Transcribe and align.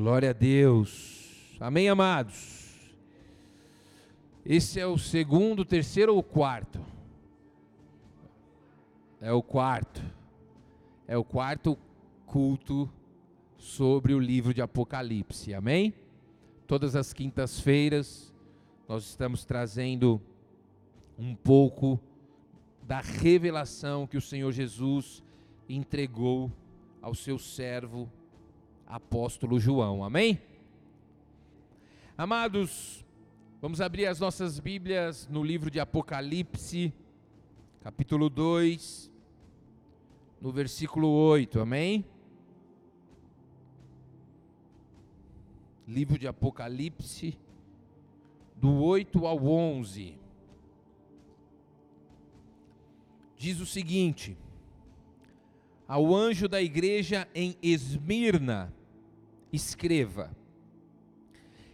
Glória 0.00 0.30
a 0.30 0.32
Deus. 0.32 1.54
Amém, 1.60 1.86
amados? 1.90 2.90
Esse 4.46 4.80
é 4.80 4.86
o 4.86 4.96
segundo, 4.96 5.62
terceiro 5.62 6.14
ou 6.14 6.22
quarto? 6.22 6.80
É 9.20 9.30
o 9.30 9.42
quarto. 9.42 10.02
É 11.06 11.18
o 11.18 11.22
quarto 11.22 11.76
culto 12.24 12.90
sobre 13.58 14.14
o 14.14 14.18
livro 14.18 14.54
de 14.54 14.62
Apocalipse. 14.62 15.52
Amém? 15.52 15.92
Todas 16.66 16.96
as 16.96 17.12
quintas-feiras 17.12 18.32
nós 18.88 19.04
estamos 19.04 19.44
trazendo 19.44 20.18
um 21.18 21.34
pouco 21.34 22.00
da 22.84 23.02
revelação 23.02 24.06
que 24.06 24.16
o 24.16 24.22
Senhor 24.22 24.50
Jesus 24.50 25.22
entregou 25.68 26.50
ao 27.02 27.14
seu 27.14 27.38
servo 27.38 28.10
apóstolo 28.90 29.60
João. 29.60 30.02
Amém? 30.02 30.40
Amados, 32.18 33.04
vamos 33.62 33.80
abrir 33.80 34.06
as 34.06 34.18
nossas 34.18 34.58
Bíblias 34.58 35.28
no 35.28 35.44
livro 35.44 35.70
de 35.70 35.78
Apocalipse, 35.78 36.92
capítulo 37.82 38.28
2, 38.28 39.10
no 40.40 40.50
versículo 40.50 41.08
8. 41.08 41.60
Amém? 41.60 42.04
Livro 45.86 46.18
de 46.18 46.26
Apocalipse, 46.26 47.38
do 48.56 48.82
8 48.82 49.24
ao 49.24 49.46
11. 49.46 50.18
Diz 53.36 53.60
o 53.60 53.66
seguinte: 53.66 54.36
Ao 55.86 56.14
anjo 56.14 56.48
da 56.48 56.60
igreja 56.60 57.26
em 57.34 57.56
Esmirna, 57.62 58.74
escreva: 59.52 60.30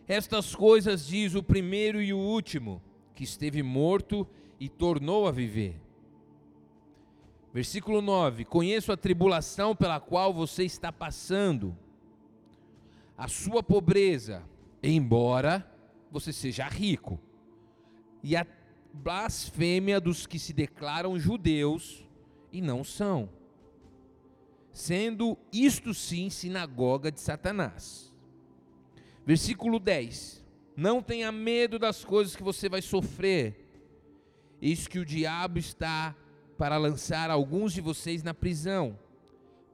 Estas 0.07 0.55
coisas 0.55 1.07
diz 1.07 1.35
o 1.35 1.43
primeiro 1.43 2.03
e 2.03 2.13
o 2.13 2.19
último, 2.19 2.83
que 3.15 3.25
esteve 3.25 3.63
morto 3.63 4.27
e 4.59 4.69
tornou 4.69 5.27
a 5.27 5.33
viver. 5.33 5.81
Versículo 7.53 8.03
9: 8.03 8.45
Conheço 8.45 8.93
a 8.93 8.97
tribulação 8.97 9.75
pela 9.75 10.01
qual 10.01 10.33
você 10.33 10.65
está 10.65 10.93
passando, 10.93 11.77
a 13.17 13.29
sua 13.29 13.63
pobreza, 13.63 14.43
embora 14.83 15.71
você 16.11 16.33
seja 16.33 16.69
rico, 16.69 17.19
e 18.23 18.37
a 18.37 18.47
blasfêmia 18.93 20.01
dos 20.01 20.27
que 20.27 20.39
se 20.39 20.53
declaram 20.53 21.19
judeus 21.19 22.05
e 22.53 22.61
não 22.61 22.83
são 22.83 23.29
sendo 24.77 25.39
isto 25.51 25.95
sim 25.95 26.29
sinagoga 26.29 27.11
de 27.11 27.19
Satanás. 27.19 28.13
Versículo 29.25 29.81
10: 29.81 30.45
Não 30.77 31.01
tenha 31.01 31.33
medo 31.33 31.79
das 31.79 32.05
coisas 32.05 32.37
que 32.37 32.43
você 32.43 32.69
vai 32.69 32.83
sofrer, 32.83 33.57
eis 34.61 34.87
que 34.87 34.99
o 34.99 35.05
diabo 35.05 35.59
está 35.59 36.15
para 36.59 36.77
lançar 36.77 37.31
alguns 37.31 37.73
de 37.73 37.81
vocês 37.81 38.23
na 38.23 38.35
prisão, 38.35 38.99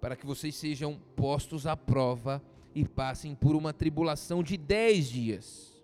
para 0.00 0.14
que 0.14 0.24
vocês 0.24 0.54
sejam 0.54 1.00
postos 1.16 1.66
à 1.66 1.76
prova 1.76 2.40
e 2.72 2.86
passem 2.86 3.34
por 3.34 3.56
uma 3.56 3.72
tribulação 3.72 4.40
de 4.40 4.56
dez 4.56 5.08
dias. 5.08 5.82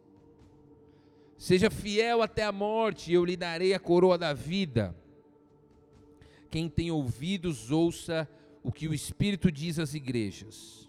Seja 1.36 1.70
fiel 1.70 2.22
até 2.22 2.44
a 2.44 2.52
morte, 2.52 3.10
e 3.10 3.14
eu 3.14 3.24
lhe 3.24 3.36
darei 3.36 3.74
a 3.74 3.80
coroa 3.80 4.16
da 4.16 4.32
vida. 4.32 4.94
Quem 6.48 6.68
tem 6.68 6.92
ouvidos, 6.92 7.72
ouça 7.72 8.28
o 8.68 8.72
que 8.72 8.86
o 8.86 8.92
Espírito 8.92 9.50
diz 9.50 9.78
às 9.78 9.94
igrejas. 9.94 10.86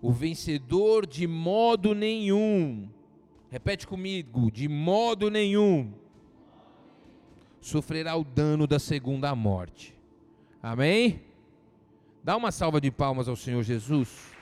O 0.00 0.12
vencedor 0.12 1.04
de 1.04 1.26
modo 1.26 1.92
nenhum, 1.92 2.88
repete 3.50 3.84
comigo, 3.84 4.48
de 4.48 4.68
modo 4.68 5.28
nenhum, 5.28 5.92
sofrerá 7.60 8.14
o 8.14 8.22
dano 8.22 8.64
da 8.64 8.78
segunda 8.78 9.34
morte. 9.34 9.92
Amém? 10.62 11.20
Dá 12.22 12.36
uma 12.36 12.52
salva 12.52 12.80
de 12.80 12.92
palmas 12.92 13.26
ao 13.26 13.34
Senhor 13.34 13.64
Jesus. 13.64 14.32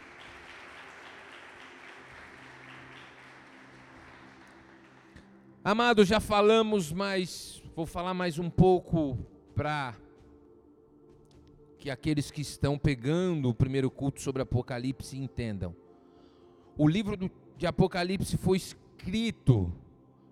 Amado, 5.65 6.05
já 6.05 6.21
falamos, 6.21 6.93
mas 6.93 7.63
vou 7.75 7.87
falar 7.87 8.13
mais 8.13 8.39
um 8.39 8.51
pouco 8.51 9.17
para 9.55 9.97
que 11.79 11.91
aqueles 11.91 12.31
que 12.31 12.41
estão 12.41 12.77
pegando 12.77 13.49
o 13.49 13.55
primeiro 13.55 13.91
culto 13.91 14.21
sobre 14.21 14.43
Apocalipse 14.43 15.17
entendam. 15.17 15.75
O 16.77 16.89
livro 16.89 17.17
de 17.57 17.67
Apocalipse 17.67 18.37
foi 18.37 18.57
escrito 18.57 19.73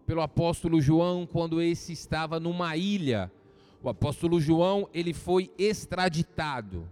pelo 0.07 0.21
apóstolo 0.21 0.81
João 0.81 1.27
quando 1.27 1.61
esse 1.61 1.93
estava 1.93 2.39
numa 2.39 2.77
ilha. 2.77 3.31
O 3.83 3.89
apóstolo 3.89 4.41
João, 4.41 4.89
ele 4.93 5.13
foi 5.13 5.51
extraditado. 5.59 6.89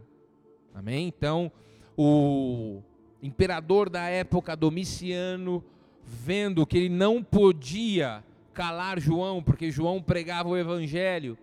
Amém? 0.75 1.06
Então, 1.09 1.50
o 1.97 2.81
imperador 3.22 3.88
da 3.88 4.09
época 4.09 4.56
Domiciano, 4.56 5.64
vendo 6.04 6.66
que 6.66 6.76
ele 6.76 6.88
não 6.88 7.22
podia 7.22 8.22
calar 8.53 9.00
João, 9.00 9.43
porque 9.43 9.70
João 9.70 10.03
pregava 10.03 10.48
o 10.48 10.56
evangelho, 10.56 11.38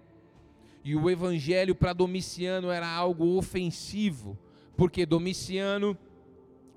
e 0.84 0.96
o 0.96 1.10
evangelho 1.10 1.76
para 1.76 1.94
Domiciano 1.94 2.72
era 2.72 2.88
algo 2.88 3.38
ofensivo, 3.38 4.38
porque 4.76 5.06
Domiciano, 5.06 5.98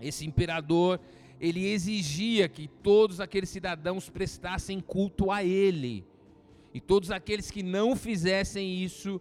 esse 0.01 0.27
imperador, 0.27 1.01
ele 1.41 1.67
exigia 1.67 2.49
que 2.49 2.69
todos 2.69 3.21
aqueles 3.21 3.49
cidadãos 3.49 4.11
prestassem 4.11 4.81
culto 4.81 5.31
a 5.31 5.43
ele. 5.43 6.05
E 6.73 6.81
todos 6.81 7.11
aqueles 7.11 7.51
que 7.51 7.63
não 7.63 7.95
fizessem 7.95 8.83
isso, 8.83 9.21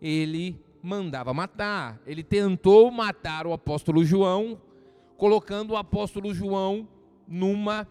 ele 0.00 0.58
mandava 0.82 1.34
matar. 1.34 2.00
Ele 2.06 2.22
tentou 2.22 2.90
matar 2.90 3.46
o 3.46 3.52
apóstolo 3.52 4.04
João, 4.04 4.60
colocando 5.16 5.72
o 5.72 5.76
apóstolo 5.76 6.34
João 6.34 6.88
numa 7.26 7.86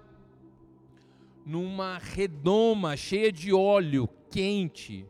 numa 1.46 1.98
redoma 1.98 2.98
cheia 2.98 3.32
de 3.32 3.54
óleo 3.54 4.10
quente. 4.30 5.06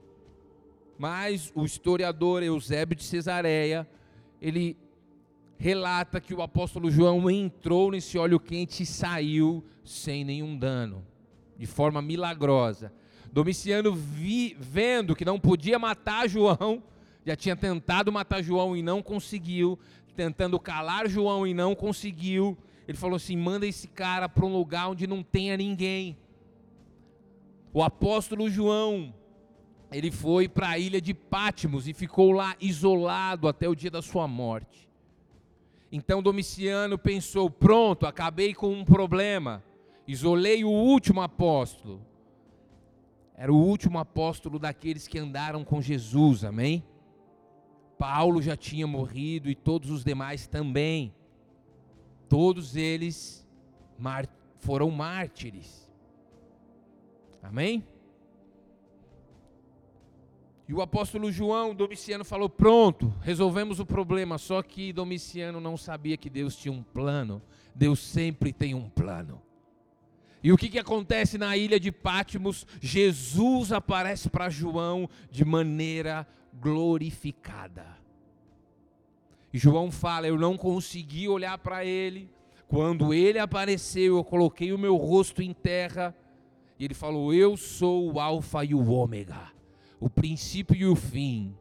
Mas 0.98 1.52
o 1.54 1.64
historiador 1.64 2.42
Eusébio 2.42 2.96
de 2.96 3.04
Cesareia, 3.04 3.88
ele 4.42 4.78
relata 5.58 6.22
que 6.22 6.34
o 6.34 6.42
apóstolo 6.42 6.90
João 6.90 7.30
entrou 7.30 7.92
nesse 7.92 8.18
óleo 8.18 8.40
quente 8.40 8.84
e 8.84 8.86
saiu 8.86 9.64
sem 9.84 10.24
nenhum 10.24 10.58
dano, 10.58 11.06
de 11.58 11.66
forma 11.66 12.02
milagrosa. 12.02 12.92
Domiciano, 13.32 13.94
vi, 13.94 14.56
vendo 14.60 15.16
que 15.16 15.26
não 15.26 15.40
podia 15.40 15.78
matar 15.78 16.28
João, 16.28 16.82
já 17.26 17.36
tinha 17.36 17.56
tentado 17.56 18.12
matar 18.12 18.42
João 18.42 18.76
e 18.76 18.82
não 18.82 19.02
conseguiu, 19.02 19.78
tentando 20.16 20.60
calar 20.60 21.08
João 21.08 21.46
e 21.46 21.54
não 21.54 21.76
conseguiu. 21.76 22.58
Ele 22.88 22.98
falou 22.98 23.18
assim: 23.18 23.36
manda 23.36 23.68
esse 23.68 23.88
cara 23.88 24.30
para 24.30 24.46
um 24.46 24.54
lugar 24.54 24.90
onde 24.90 25.06
não 25.06 25.22
tenha 25.22 25.58
ninguém. 25.58 26.18
O 27.74 27.84
apóstolo 27.84 28.50
João 28.50 29.14
ele 29.92 30.12
foi 30.12 30.50
para 30.50 30.70
a 30.70 30.80
ilha 30.80 31.00
de 31.00 31.14
Pátimos 31.14 31.88
e 31.88 31.94
ficou 31.94 32.32
lá 32.32 32.56
isolado 32.60 33.48
até 33.48 33.70
o 33.70 33.76
dia 33.76 33.92
da 33.92 34.02
sua 34.02 34.28
morte. 34.28 34.88
Então 35.92 36.22
Domiciano 36.22 36.98
pensou: 36.98 37.50
pronto, 37.50 38.06
acabei 38.06 38.54
com 38.54 38.74
um 38.74 38.84
problema, 38.84 39.64
isolei 40.08 40.64
o 40.64 40.70
último 40.70 41.22
apóstolo. 41.22 42.06
Era 43.34 43.54
o 43.54 43.56
último 43.56 44.00
apóstolo 44.00 44.58
daqueles 44.58 45.08
que 45.08 45.20
andaram 45.20 45.64
com 45.64 45.82
Jesus, 45.82 46.44
amém? 46.44 46.84
Paulo 47.98 48.42
já 48.42 48.58
tinha 48.58 48.86
morrido 48.86 49.50
e 49.50 49.56
todos 49.56 49.90
os 49.90 50.04
demais 50.04 50.48
também. 50.48 51.14
Todos 52.28 52.76
eles 52.76 53.48
foram 54.60 54.92
mártires. 54.92 55.90
Amém? 57.42 57.84
E 60.68 60.74
o 60.74 60.82
apóstolo 60.82 61.32
João, 61.32 61.74
Domiciano, 61.74 62.26
falou: 62.26 62.50
pronto, 62.50 63.14
resolvemos 63.22 63.80
o 63.80 63.86
problema. 63.86 64.38
Só 64.38 64.62
que 64.62 64.92
Domiciano 64.92 65.62
não 65.62 65.78
sabia 65.78 66.18
que 66.18 66.30
Deus 66.30 66.58
tinha 66.58 66.74
um 66.74 66.84
plano. 66.84 67.42
Deus 67.74 68.00
sempre 68.00 68.52
tem 68.52 68.76
um 68.76 68.90
plano. 68.90 69.42
E 70.44 70.52
o 70.52 70.58
que, 70.58 70.70
que 70.70 70.80
acontece 70.80 71.38
na 71.38 71.56
ilha 71.56 71.80
de 71.80 71.92
Pátimos? 71.92 72.68
Jesus 72.82 73.72
aparece 73.72 74.30
para 74.30 74.50
João 74.50 75.10
de 75.32 75.46
maneira 75.46 76.28
glorificada. 76.54 77.98
E 79.54 79.58
João 79.58 79.90
fala: 79.90 80.28
Eu 80.28 80.38
não 80.38 80.58
consegui 80.58 81.30
olhar 81.30 81.58
para 81.60 81.86
ele. 81.86 82.30
Quando 82.68 83.14
ele 83.14 83.40
apareceu, 83.40 84.18
eu 84.18 84.24
coloquei 84.26 84.74
o 84.74 84.78
meu 84.78 84.98
rosto 84.98 85.42
em 85.42 85.54
terra. 85.54 86.14
E 86.78 86.84
ele 86.84 86.94
falou: 86.94 87.34
Eu 87.34 87.56
sou 87.56 88.12
o 88.12 88.20
Alfa 88.20 88.66
e 88.66 88.76
o 88.76 88.90
Ômega 88.90 89.57
o 90.00 90.10
princípio 90.10 90.76
e 90.76 90.86
o 90.86 90.96
fim. 90.96 91.56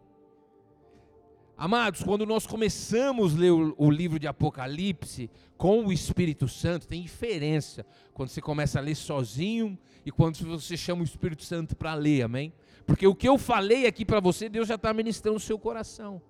Amados, 1.59 2.03
quando 2.03 2.27
nós 2.27 2.47
começamos 2.47 3.35
a 3.35 3.39
ler 3.39 3.51
o, 3.51 3.75
o, 3.79 3.91
livro 3.91 4.19
de 4.19 4.27
Apocalipse 4.27 5.31
com 5.57 5.87
o 5.87 5.93
Espírito 5.93 6.47
Santo, 6.47 6.87
tem 6.87 7.01
diferença 7.01 7.87
quando 8.13 8.29
você 8.29 8.43
começa 8.43 8.79
a 8.79 8.83
ler 8.83 8.95
sozinho 8.95 9.79
e 10.05 10.11
quando 10.11 10.37
você 10.37 10.77
chama 10.77 11.01
o 11.01 11.05
Espírito 11.05 11.45
Santo 11.45 11.75
para 11.75 11.95
ler, 11.95 12.23
amém? 12.23 12.53
Porque 12.87 13.07
o 13.07 13.15
que 13.15 13.27
eu 13.27 13.39
falei 13.39 13.87
aqui 13.87 14.05
para 14.05 14.21
você, 14.21 14.51
Deus 14.51 14.69
já 14.69 14.75
está 14.75 14.93
ministrando 14.93 15.39
o 15.39 15.41
seu 15.41 15.59
coração. 15.59 16.21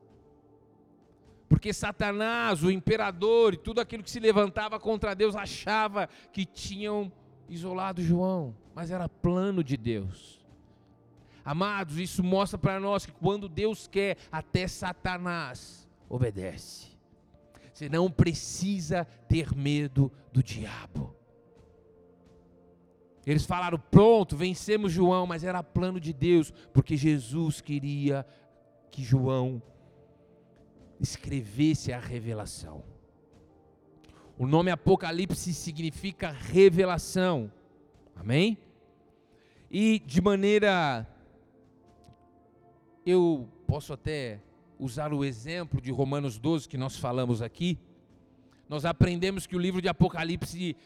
Porque 1.48 1.72
Satanás, 1.72 2.62
o 2.62 2.70
imperador 2.70 3.54
e 3.54 3.56
tudo 3.56 3.80
aquilo 3.80 4.04
que 4.04 4.10
se 4.10 4.20
levantava 4.20 4.78
contra 4.78 5.14
Deus 5.14 5.34
achava 5.34 6.08
que 6.32 6.44
tinham 6.44 7.10
isolado 7.48 8.00
João, 8.00 8.56
mas 8.74 8.92
era 8.92 9.08
plano 9.08 9.62
de 9.62 9.76
Deus. 9.76 10.45
Amados, 11.46 12.00
isso 12.00 12.24
mostra 12.24 12.58
para 12.58 12.80
nós 12.80 13.06
que 13.06 13.12
quando 13.12 13.48
Deus 13.48 13.86
quer, 13.86 14.16
até 14.32 14.66
Satanás 14.66 15.88
obedece. 16.08 16.88
Você 17.72 17.88
não 17.88 18.10
precisa 18.10 19.04
ter 19.28 19.54
medo 19.54 20.10
do 20.32 20.42
diabo. 20.42 21.14
Eles 23.24 23.46
falaram: 23.46 23.78
pronto, 23.78 24.36
vencemos 24.36 24.90
João, 24.90 25.24
mas 25.24 25.44
era 25.44 25.62
plano 25.62 26.00
de 26.00 26.12
Deus, 26.12 26.50
porque 26.72 26.96
Jesus 26.96 27.60
queria 27.60 28.26
que 28.90 29.04
João 29.04 29.62
escrevesse 30.98 31.92
a 31.92 32.00
revelação. 32.00 32.82
O 34.36 34.48
nome 34.48 34.72
Apocalipse 34.72 35.54
significa 35.54 36.32
revelação. 36.32 37.52
Amém? 38.16 38.58
E 39.70 40.00
de 40.04 40.20
maneira 40.20 41.06
eu 43.06 43.48
posso 43.68 43.92
até 43.92 44.40
usar 44.78 45.12
o 45.12 45.24
exemplo 45.24 45.80
de 45.80 45.92
Romanos 45.92 46.38
12 46.38 46.68
que 46.68 46.76
nós 46.76 46.96
falamos 46.96 47.40
aqui. 47.40 47.78
Nós 48.68 48.84
aprendemos 48.84 49.46
que 49.46 49.54
o 49.54 49.60
livro 49.60 49.80
de 49.80 49.88
Apocalipse, 49.88 50.76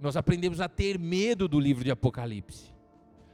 nós 0.00 0.16
aprendemos 0.16 0.58
a 0.58 0.70
ter 0.70 0.98
medo 0.98 1.46
do 1.46 1.60
livro 1.60 1.84
de 1.84 1.90
Apocalipse. 1.90 2.72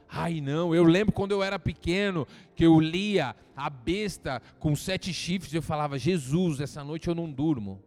Ai 0.09 0.41
não, 0.41 0.75
eu 0.75 0.83
lembro 0.83 1.13
quando 1.13 1.31
eu 1.31 1.41
era 1.41 1.57
pequeno 1.57 2.27
que 2.53 2.65
eu 2.65 2.77
lia 2.81 3.33
a 3.55 3.69
besta 3.69 4.41
com 4.59 4.75
sete 4.75 5.13
chifres, 5.13 5.53
eu 5.53 5.61
falava, 5.61 5.97
Jesus, 5.97 6.59
essa 6.59 6.83
noite 6.83 7.07
eu 7.07 7.15
não 7.15 7.31
durmo. 7.31 7.81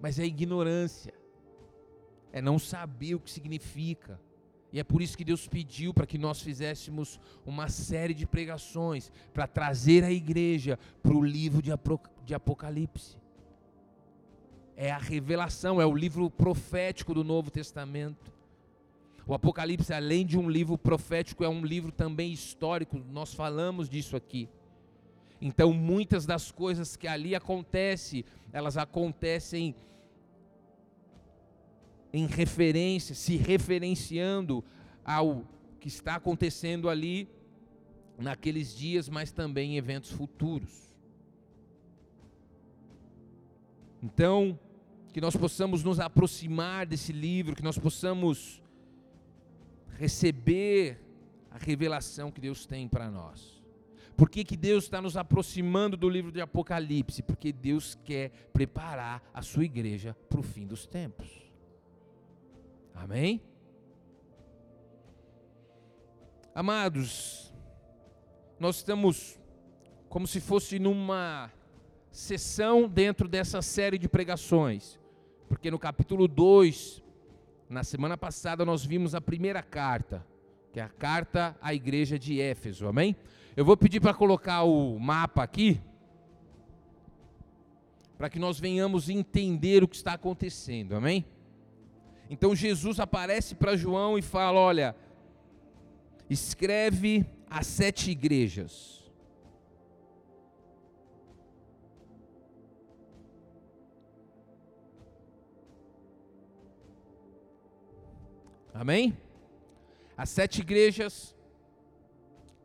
Mas 0.00 0.20
é 0.20 0.24
ignorância, 0.24 1.12
é 2.32 2.40
não 2.40 2.60
saber 2.60 3.16
o 3.16 3.20
que 3.20 3.28
significa. 3.28 4.20
E 4.72 4.78
é 4.78 4.84
por 4.84 5.00
isso 5.00 5.16
que 5.16 5.24
Deus 5.24 5.46
pediu 5.46 5.94
para 5.94 6.06
que 6.06 6.18
nós 6.18 6.42
fizéssemos 6.42 7.18
uma 7.46 7.68
série 7.68 8.12
de 8.12 8.26
pregações 8.26 9.10
para 9.32 9.46
trazer 9.46 10.04
a 10.04 10.12
igreja 10.12 10.78
para 11.02 11.14
o 11.14 11.24
livro 11.24 11.62
de 11.62 12.34
Apocalipse. 12.34 13.16
É 14.76 14.90
a 14.90 14.98
revelação, 14.98 15.80
é 15.80 15.86
o 15.86 15.94
livro 15.94 16.30
profético 16.30 17.14
do 17.14 17.24
Novo 17.24 17.50
Testamento. 17.50 18.32
O 19.26 19.34
Apocalipse, 19.34 19.92
além 19.92 20.24
de 20.24 20.38
um 20.38 20.48
livro 20.48 20.78
profético, 20.78 21.44
é 21.44 21.48
um 21.48 21.64
livro 21.64 21.90
também 21.90 22.32
histórico, 22.32 22.98
nós 23.10 23.34
falamos 23.34 23.88
disso 23.88 24.16
aqui. 24.16 24.48
Então, 25.40 25.72
muitas 25.72 26.26
das 26.26 26.50
coisas 26.50 26.96
que 26.96 27.06
ali 27.06 27.34
acontecem, 27.34 28.24
elas 28.52 28.76
acontecem 28.76 29.74
em 32.12 32.26
referência, 32.26 33.14
se 33.14 33.36
referenciando 33.36 34.64
ao 35.04 35.44
que 35.80 35.88
está 35.88 36.16
acontecendo 36.16 36.88
ali 36.88 37.28
naqueles 38.18 38.76
dias, 38.76 39.08
mas 39.08 39.30
também 39.30 39.74
em 39.74 39.76
eventos 39.76 40.10
futuros. 40.10 40.88
Então, 44.02 44.58
que 45.12 45.20
nós 45.20 45.36
possamos 45.36 45.82
nos 45.82 45.98
aproximar 45.98 46.86
desse 46.86 47.12
livro, 47.12 47.56
que 47.56 47.62
nós 47.62 47.78
possamos 47.78 48.62
receber 49.98 51.00
a 51.50 51.58
revelação 51.58 52.30
que 52.30 52.40
Deus 52.40 52.66
tem 52.66 52.88
para 52.88 53.10
nós. 53.10 53.58
Por 54.16 54.28
que, 54.28 54.44
que 54.44 54.56
Deus 54.56 54.84
está 54.84 55.00
nos 55.00 55.16
aproximando 55.16 55.96
do 55.96 56.08
livro 56.08 56.32
de 56.32 56.40
Apocalipse? 56.40 57.22
Porque 57.22 57.52
Deus 57.52 57.96
quer 58.04 58.30
preparar 58.52 59.22
a 59.32 59.42
sua 59.42 59.64
igreja 59.64 60.16
para 60.28 60.40
o 60.40 60.42
fim 60.42 60.66
dos 60.66 60.86
tempos. 60.86 61.47
Amém? 63.00 63.40
Amados, 66.52 67.54
nós 68.58 68.76
estamos 68.76 69.38
como 70.08 70.26
se 70.26 70.40
fosse 70.40 70.80
numa 70.80 71.50
sessão 72.10 72.88
dentro 72.88 73.28
dessa 73.28 73.62
série 73.62 73.98
de 73.98 74.08
pregações, 74.08 74.98
porque 75.48 75.70
no 75.70 75.78
capítulo 75.78 76.26
2, 76.26 77.02
na 77.70 77.84
semana 77.84 78.18
passada, 78.18 78.64
nós 78.64 78.84
vimos 78.84 79.14
a 79.14 79.20
primeira 79.20 79.62
carta, 79.62 80.26
que 80.72 80.80
é 80.80 80.82
a 80.82 80.88
carta 80.88 81.56
à 81.62 81.72
igreja 81.72 82.18
de 82.18 82.40
Éfeso, 82.40 82.88
amém? 82.88 83.14
Eu 83.56 83.64
vou 83.64 83.76
pedir 83.76 84.00
para 84.00 84.12
colocar 84.12 84.64
o 84.64 84.98
mapa 84.98 85.44
aqui, 85.44 85.80
para 88.16 88.28
que 88.28 88.40
nós 88.40 88.58
venhamos 88.58 89.08
entender 89.08 89.84
o 89.84 89.88
que 89.88 89.96
está 89.96 90.14
acontecendo, 90.14 90.96
amém? 90.96 91.24
Então 92.30 92.54
Jesus 92.54 93.00
aparece 93.00 93.54
para 93.54 93.76
João 93.76 94.18
e 94.18 94.22
fala: 94.22 94.58
Olha, 94.58 94.94
escreve 96.28 97.24
as 97.48 97.66
sete 97.66 98.10
igrejas. 98.10 98.98
Amém? 108.74 109.16
As 110.16 110.30
sete 110.30 110.60
igrejas 110.60 111.34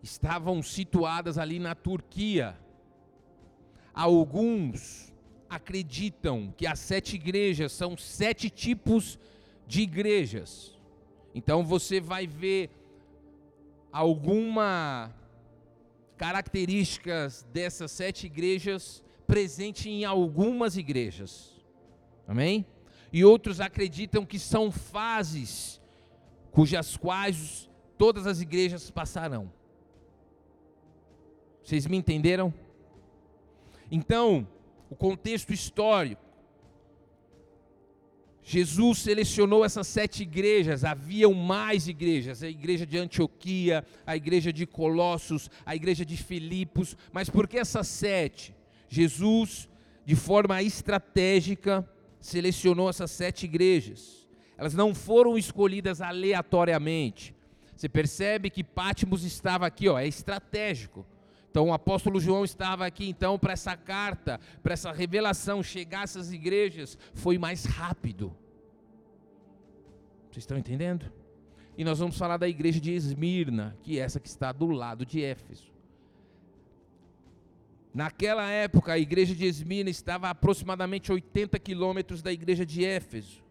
estavam 0.03 0.61
situadas 0.61 1.37
ali 1.37 1.57
na 1.57 1.73
Turquia. 1.73 2.55
Alguns 3.93 5.11
acreditam 5.49 6.53
que 6.57 6.67
as 6.67 6.79
sete 6.79 7.15
igrejas 7.15 7.71
são 7.71 7.95
sete 7.95 8.49
tipos 8.49 9.15
de 9.15 9.32
de 9.67 9.81
igrejas. 9.81 10.77
Então 11.33 11.63
você 11.63 11.99
vai 11.99 12.27
ver 12.27 12.69
alguma 13.91 15.13
características 16.17 17.45
dessas 17.51 17.91
sete 17.91 18.27
igrejas 18.27 19.03
presente 19.27 19.89
em 19.89 20.05
algumas 20.05 20.77
igrejas. 20.77 21.53
Amém? 22.27 22.65
E 23.11 23.25
outros 23.25 23.59
acreditam 23.59 24.25
que 24.25 24.39
são 24.39 24.71
fases 24.71 25.81
cujas 26.51 26.95
quais 26.95 27.69
todas 27.97 28.27
as 28.27 28.41
igrejas 28.41 28.89
passarão. 28.89 29.51
Vocês 31.63 31.85
me 31.87 31.97
entenderam? 31.97 32.53
Então, 33.91 34.47
o 34.89 34.95
contexto 34.95 35.53
histórico 35.53 36.22
Jesus 38.43 38.99
selecionou 38.99 39.63
essas 39.63 39.87
sete 39.87 40.23
igrejas, 40.23 40.83
haviam 40.83 41.33
mais 41.33 41.87
igrejas, 41.87 42.43
a 42.43 42.49
igreja 42.49 42.85
de 42.85 42.97
Antioquia, 42.97 43.85
a 44.05 44.17
igreja 44.17 44.51
de 44.51 44.65
Colossos, 44.65 45.49
a 45.65 45.75
igreja 45.75 46.05
de 46.05 46.17
Filipos, 46.17 46.97
mas 47.11 47.29
por 47.29 47.47
que 47.47 47.57
essas 47.57 47.87
sete? 47.87 48.53
Jesus, 48.89 49.69
de 50.05 50.15
forma 50.15 50.61
estratégica, 50.61 51.87
selecionou 52.19 52.89
essas 52.89 53.11
sete 53.11 53.45
igrejas. 53.45 54.27
Elas 54.57 54.73
não 54.73 54.93
foram 54.93 55.37
escolhidas 55.37 56.01
aleatoriamente. 56.01 57.33
Você 57.75 57.87
percebe 57.87 58.49
que 58.49 58.63
Pátimos 58.63 59.23
estava 59.23 59.65
aqui, 59.65 59.87
ó, 59.87 59.97
é 59.97 60.07
estratégico. 60.07 61.05
Então 61.53 61.67
o 61.67 61.73
apóstolo 61.73 62.19
João 62.19 62.43
estava 62.43 62.83
aqui 62.83 63.07
então 63.07 63.37
para 63.37 63.53
essa 63.53 63.77
carta, 63.77 64.39
para 64.63 64.73
essa 64.73 64.91
revelação 64.91 65.61
chegar 65.61 65.99
a 65.99 66.03
essas 66.03 66.33
igrejas, 66.33 66.97
foi 67.13 67.37
mais 67.37 67.65
rápido. 67.65 68.35
Vocês 70.31 70.41
estão 70.41 70.57
entendendo? 70.57 71.13
E 71.77 71.83
nós 71.83 71.99
vamos 71.99 72.17
falar 72.17 72.37
da 72.37 72.49
igreja 72.49 72.79
de 72.81 72.91
Esmirna, 72.91 73.77
que 73.83 73.99
é 73.99 74.01
essa 74.01 74.19
que 74.19 74.27
está 74.27 74.51
do 74.51 74.65
lado 74.71 75.05
de 75.05 75.23
Éfeso. 75.23 75.71
Naquela 77.93 78.49
época, 78.49 78.93
a 78.93 78.97
igreja 78.97 79.35
de 79.35 79.45
Esmirna 79.45 79.91
estava 79.91 80.25
a 80.25 80.31
aproximadamente 80.31 81.11
80 81.11 81.59
quilômetros 81.59 82.23
da 82.23 82.33
igreja 82.33 82.65
de 82.65 82.83
Éfeso. 82.83 83.42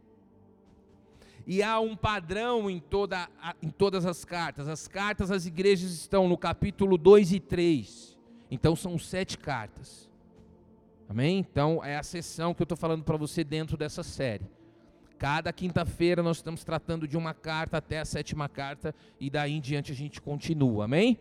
E 1.46 1.62
há 1.62 1.80
um 1.80 1.96
padrão 1.96 2.70
em, 2.70 2.78
toda, 2.78 3.28
em 3.62 3.70
todas 3.70 4.06
as 4.06 4.24
cartas. 4.24 4.68
As 4.68 4.86
cartas 4.86 5.30
às 5.30 5.46
igrejas 5.46 5.90
estão 5.92 6.28
no 6.28 6.38
capítulo 6.38 6.96
2 6.96 7.32
e 7.32 7.40
3. 7.40 8.18
Então 8.50 8.76
são 8.76 8.98
sete 8.98 9.38
cartas. 9.38 10.10
Amém? 11.08 11.38
Então 11.38 11.84
é 11.84 11.96
a 11.96 12.02
sessão 12.02 12.54
que 12.54 12.62
eu 12.62 12.64
estou 12.64 12.76
falando 12.76 13.02
para 13.02 13.16
você 13.16 13.42
dentro 13.42 13.76
dessa 13.76 14.02
série. 14.02 14.46
Cada 15.18 15.52
quinta-feira 15.52 16.22
nós 16.22 16.38
estamos 16.38 16.64
tratando 16.64 17.06
de 17.06 17.16
uma 17.16 17.32
carta 17.32 17.76
até 17.76 18.00
a 18.00 18.04
sétima 18.04 18.48
carta 18.48 18.94
e 19.20 19.30
daí 19.30 19.52
em 19.52 19.60
diante 19.60 19.92
a 19.92 19.94
gente 19.94 20.20
continua. 20.20 20.84
Amém? 20.84 21.18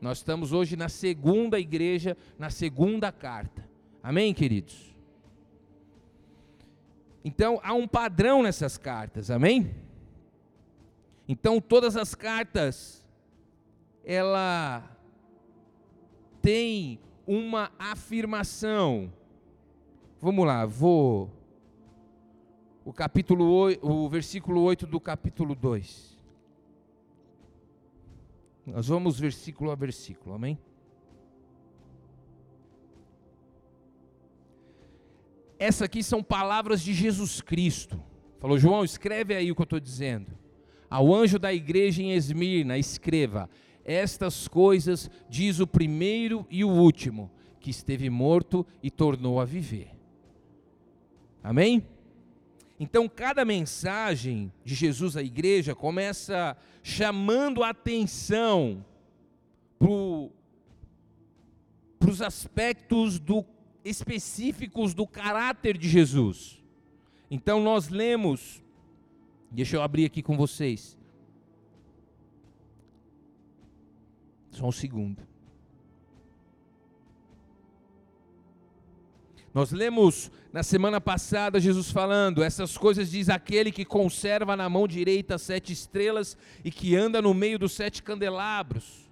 Nós 0.00 0.18
estamos 0.18 0.52
hoje 0.52 0.76
na 0.76 0.88
segunda 0.88 1.58
igreja, 1.58 2.16
na 2.38 2.48
segunda 2.48 3.10
carta. 3.10 3.68
Amém, 4.02 4.32
queridos? 4.32 4.89
Então, 7.24 7.60
há 7.62 7.74
um 7.74 7.86
padrão 7.86 8.42
nessas 8.42 8.78
cartas, 8.78 9.30
amém? 9.30 9.74
Então, 11.28 11.60
todas 11.60 11.96
as 11.96 12.14
cartas, 12.14 13.06
ela 14.04 14.96
tem 16.40 16.98
uma 17.26 17.70
afirmação. 17.78 19.12
Vamos 20.20 20.46
lá, 20.46 20.66
vou 20.66 21.30
o 22.84 22.92
capítulo 22.92 23.44
8, 23.52 23.86
o 23.86 24.08
versículo 24.08 24.62
8 24.62 24.86
do 24.86 24.98
capítulo 24.98 25.54
2. 25.54 26.18
Nós 28.66 28.88
vamos 28.88 29.18
versículo 29.18 29.70
a 29.70 29.74
versículo, 29.74 30.34
amém? 30.34 30.58
Essa 35.60 35.84
aqui 35.84 36.02
são 36.02 36.22
palavras 36.22 36.80
de 36.80 36.94
Jesus 36.94 37.42
Cristo. 37.42 38.02
Falou, 38.38 38.58
João, 38.58 38.82
escreve 38.82 39.34
aí 39.34 39.52
o 39.52 39.54
que 39.54 39.60
eu 39.60 39.64
estou 39.64 39.78
dizendo. 39.78 40.28
Ao 40.88 41.14
anjo 41.14 41.38
da 41.38 41.52
igreja 41.52 42.02
em 42.02 42.12
Esmirna, 42.12 42.78
escreva: 42.78 43.50
Estas 43.84 44.48
coisas 44.48 45.10
diz 45.28 45.60
o 45.60 45.66
primeiro 45.66 46.46
e 46.48 46.64
o 46.64 46.70
último, 46.70 47.30
que 47.60 47.68
esteve 47.68 48.08
morto 48.08 48.66
e 48.82 48.90
tornou 48.90 49.38
a 49.38 49.44
viver. 49.44 49.90
Amém? 51.44 51.86
Então, 52.78 53.06
cada 53.06 53.44
mensagem 53.44 54.50
de 54.64 54.74
Jesus 54.74 55.14
à 55.14 55.22
igreja 55.22 55.74
começa 55.74 56.56
chamando 56.82 57.62
a 57.62 57.68
atenção 57.68 58.82
para 59.78 59.88
os 62.10 62.22
aspectos 62.22 63.18
do, 63.18 63.44
específicos 63.84 64.94
do 64.94 65.06
caráter 65.06 65.76
de 65.76 65.88
Jesus. 65.88 66.62
Então, 67.30 67.60
nós 67.60 67.88
lemos, 67.88 68.62
deixa 69.50 69.76
eu 69.76 69.82
abrir 69.82 70.04
aqui 70.04 70.22
com 70.22 70.36
vocês. 70.36 70.98
Só 74.50 74.66
um 74.66 74.72
segundo. 74.72 75.30
Nós 79.52 79.72
lemos 79.72 80.30
na 80.52 80.62
semana 80.62 81.00
passada 81.00 81.60
Jesus 81.60 81.90
falando: 81.90 82.42
essas 82.42 82.76
coisas 82.76 83.10
diz 83.10 83.28
aquele 83.28 83.72
que 83.72 83.84
conserva 83.84 84.56
na 84.56 84.68
mão 84.68 84.86
direita 84.86 85.38
sete 85.38 85.72
estrelas 85.72 86.36
e 86.64 86.70
que 86.70 86.94
anda 86.94 87.20
no 87.20 87.34
meio 87.34 87.58
dos 87.58 87.72
sete 87.72 88.02
candelabros. 88.02 89.10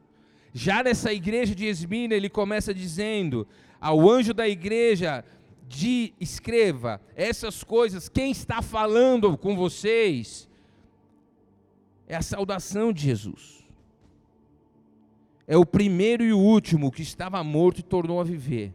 Já 0.53 0.83
nessa 0.83 1.13
igreja 1.13 1.55
de 1.55 1.67
Esmina, 1.67 2.15
ele 2.15 2.29
começa 2.29 2.73
dizendo 2.73 3.47
ao 3.81 4.09
anjo 4.09 4.33
da 4.35 4.49
igreja: 4.49 5.25
de, 5.69 6.13
escreva 6.21 7.01
essas 7.15 7.63
coisas, 7.63 8.09
quem 8.09 8.31
está 8.31 8.63
falando 8.63 9.37
com 9.37 9.55
vocês 9.55 10.49
é 12.07 12.17
a 12.17 12.23
saudação 12.23 12.93
de 12.93 13.03
Jesus. 13.03 13.59
É 15.47 15.57
o 15.57 15.65
primeiro 15.65 16.23
e 16.25 16.33
o 16.33 16.39
último 16.39 16.91
que 16.91 17.03
estava 17.03 17.43
morto 17.43 17.79
e 17.81 17.83
tornou 17.83 18.21
a 18.21 18.25
viver. 18.25 18.75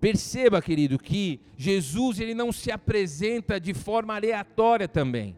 Perceba, 0.00 0.60
querido, 0.60 0.98
que 0.98 1.40
Jesus 1.56 2.20
ele 2.20 2.34
não 2.34 2.52
se 2.52 2.70
apresenta 2.70 3.58
de 3.58 3.72
forma 3.72 4.14
aleatória 4.14 4.86
também. 4.86 5.36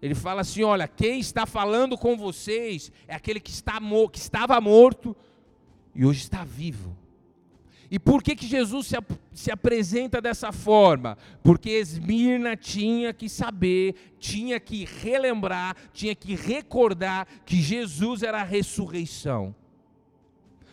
Ele 0.00 0.14
fala 0.14 0.42
assim: 0.42 0.62
olha, 0.62 0.86
quem 0.86 1.18
está 1.18 1.44
falando 1.44 1.98
com 1.98 2.16
vocês 2.16 2.92
é 3.06 3.14
aquele 3.14 3.40
que, 3.40 3.50
está, 3.50 3.78
que 4.12 4.18
estava 4.18 4.60
morto 4.60 5.16
e 5.98 6.06
hoje 6.06 6.20
está 6.20 6.44
vivo. 6.44 6.96
E 7.90 7.98
por 7.98 8.22
que, 8.22 8.36
que 8.36 8.46
Jesus 8.46 8.86
se, 8.86 8.96
se 9.32 9.50
apresenta 9.50 10.20
dessa 10.20 10.52
forma? 10.52 11.18
Porque 11.42 11.70
Esmirna 11.70 12.56
tinha 12.56 13.12
que 13.12 13.28
saber, 13.28 14.14
tinha 14.16 14.60
que 14.60 14.84
relembrar, 14.84 15.74
tinha 15.92 16.14
que 16.14 16.36
recordar 16.36 17.26
que 17.44 17.60
Jesus 17.60 18.22
era 18.22 18.42
a 18.42 18.44
ressurreição. 18.44 19.52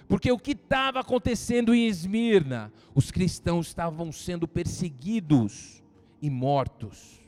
Porque 0.08 0.32
o 0.32 0.38
que 0.38 0.52
estava 0.52 1.00
acontecendo 1.00 1.74
em 1.74 1.88
Esmirna? 1.88 2.72
Os 2.94 3.10
cristãos 3.10 3.66
estavam 3.66 4.12
sendo 4.12 4.48
perseguidos 4.48 5.82
e 6.22 6.30
mortos. 6.30 7.20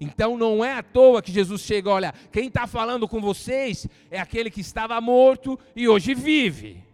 Então 0.00 0.38
não 0.38 0.64
é 0.64 0.72
à 0.72 0.82
toa 0.82 1.20
que 1.20 1.32
Jesus 1.32 1.60
chega, 1.60 1.90
olha, 1.90 2.14
quem 2.32 2.48
está 2.48 2.66
falando 2.66 3.06
com 3.06 3.20
vocês 3.20 3.86
é 4.10 4.18
aquele 4.18 4.50
que 4.50 4.62
estava 4.62 4.98
morto 5.02 5.58
e 5.74 5.86
hoje 5.86 6.14
vive. 6.14 6.86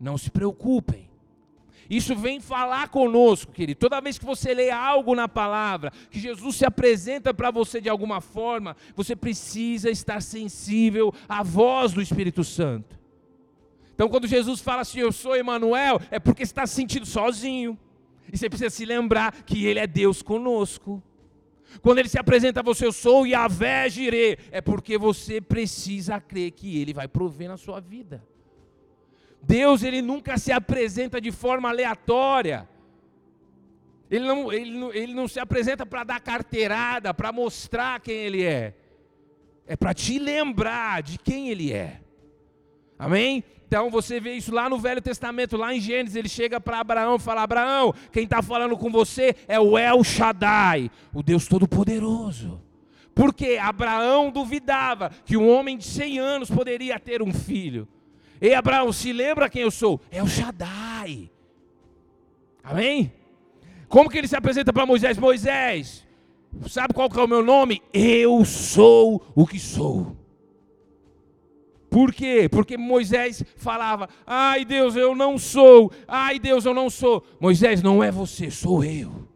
Não 0.00 0.16
se 0.16 0.30
preocupem. 0.30 1.10
Isso 1.90 2.14
vem 2.14 2.40
falar 2.40 2.88
conosco, 2.88 3.50
querido. 3.50 3.80
Toda 3.80 4.00
vez 4.00 4.16
que 4.16 4.24
você 4.24 4.54
lê 4.54 4.70
algo 4.70 5.12
na 5.16 5.28
palavra, 5.28 5.92
que 6.08 6.20
Jesus 6.20 6.54
se 6.54 6.64
apresenta 6.64 7.34
para 7.34 7.50
você 7.50 7.80
de 7.80 7.88
alguma 7.88 8.20
forma, 8.20 8.76
você 8.94 9.16
precisa 9.16 9.90
estar 9.90 10.22
sensível 10.22 11.12
à 11.28 11.42
voz 11.42 11.92
do 11.92 12.00
Espírito 12.00 12.44
Santo. 12.44 12.96
Então, 13.92 14.08
quando 14.08 14.28
Jesus 14.28 14.60
fala 14.60 14.82
assim, 14.82 15.00
eu 15.00 15.10
sou 15.10 15.36
Emanuel, 15.36 16.00
é 16.12 16.20
porque 16.20 16.44
está 16.44 16.64
se 16.64 16.76
sentindo 16.76 17.04
sozinho. 17.04 17.76
E 18.32 18.38
você 18.38 18.48
precisa 18.48 18.70
se 18.70 18.84
lembrar 18.84 19.42
que 19.42 19.66
Ele 19.66 19.80
é 19.80 19.86
Deus 19.86 20.22
conosco. 20.22 21.02
Quando 21.82 21.98
Ele 21.98 22.08
se 22.08 22.18
apresenta 22.18 22.60
a 22.60 22.62
você, 22.62 22.86
eu 22.86 22.92
sou 22.92 23.26
Yahvé 23.26 23.90
Jireh, 23.90 24.38
é 24.52 24.60
porque 24.60 24.96
você 24.96 25.40
precisa 25.40 26.20
crer 26.20 26.52
que 26.52 26.78
Ele 26.78 26.94
vai 26.94 27.08
prover 27.08 27.48
na 27.48 27.56
sua 27.56 27.80
vida. 27.80 28.24
Deus, 29.42 29.82
Ele 29.82 30.02
nunca 30.02 30.38
se 30.38 30.52
apresenta 30.52 31.20
de 31.20 31.30
forma 31.30 31.68
aleatória. 31.68 32.68
Ele 34.10 34.26
não, 34.26 34.52
ele 34.52 34.76
não, 34.76 34.92
ele 34.92 35.14
não 35.14 35.28
se 35.28 35.38
apresenta 35.38 35.86
para 35.86 36.02
dar 36.02 36.20
carteirada, 36.20 37.14
para 37.14 37.30
mostrar 37.30 38.00
quem 38.00 38.16
Ele 38.16 38.42
é. 38.44 38.74
É 39.66 39.76
para 39.76 39.94
te 39.94 40.18
lembrar 40.18 41.00
de 41.00 41.16
quem 41.16 41.48
Ele 41.48 41.72
é. 41.72 42.00
Amém? 42.98 43.44
Então 43.66 43.88
você 43.88 44.18
vê 44.18 44.34
isso 44.34 44.52
lá 44.52 44.68
no 44.68 44.78
Velho 44.78 45.00
Testamento, 45.00 45.56
lá 45.56 45.72
em 45.72 45.80
Gênesis, 45.80 46.16
ele 46.16 46.28
chega 46.28 46.60
para 46.60 46.80
Abraão 46.80 47.14
e 47.14 47.20
fala: 47.20 47.44
Abraão, 47.44 47.94
quem 48.10 48.24
está 48.24 48.42
falando 48.42 48.76
com 48.76 48.90
você 48.90 49.36
é 49.46 49.60
o 49.60 49.78
El 49.78 50.02
Shaddai, 50.02 50.90
o 51.14 51.22
Deus 51.22 51.46
Todo-Poderoso. 51.46 52.60
Porque 53.14 53.58
Abraão 53.62 54.32
duvidava 54.32 55.12
que 55.24 55.36
um 55.36 55.48
homem 55.48 55.78
de 55.78 55.84
100 55.84 56.18
anos 56.18 56.50
poderia 56.50 56.98
ter 56.98 57.22
um 57.22 57.32
filho. 57.32 57.86
Ei, 58.40 58.54
Abraão, 58.54 58.92
se 58.92 59.12
lembra 59.12 59.50
quem 59.50 59.62
eu 59.62 59.70
sou? 59.70 60.00
É 60.10 60.22
o 60.22 60.26
Shaddai. 60.26 61.30
Amém? 62.62 63.12
Como 63.88 64.08
que 64.08 64.16
ele 64.16 64.28
se 64.28 64.36
apresenta 64.36 64.72
para 64.72 64.86
Moisés? 64.86 65.18
Moisés, 65.18 66.06
sabe 66.68 66.94
qual 66.94 67.10
que 67.10 67.18
é 67.18 67.22
o 67.22 67.28
meu 67.28 67.44
nome? 67.44 67.82
Eu 67.92 68.44
sou 68.44 69.22
o 69.34 69.46
que 69.46 69.58
sou. 69.58 70.16
Por 71.90 72.14
quê? 72.14 72.48
Porque 72.48 72.78
Moisés 72.78 73.42
falava: 73.56 74.08
ai 74.24 74.64
Deus, 74.64 74.94
eu 74.94 75.14
não 75.14 75.36
sou, 75.36 75.90
ai 76.06 76.38
Deus, 76.38 76.64
eu 76.64 76.72
não 76.72 76.88
sou. 76.88 77.26
Moisés, 77.40 77.82
não 77.82 78.02
é 78.02 78.10
você, 78.10 78.50
sou 78.50 78.84
eu. 78.84 79.28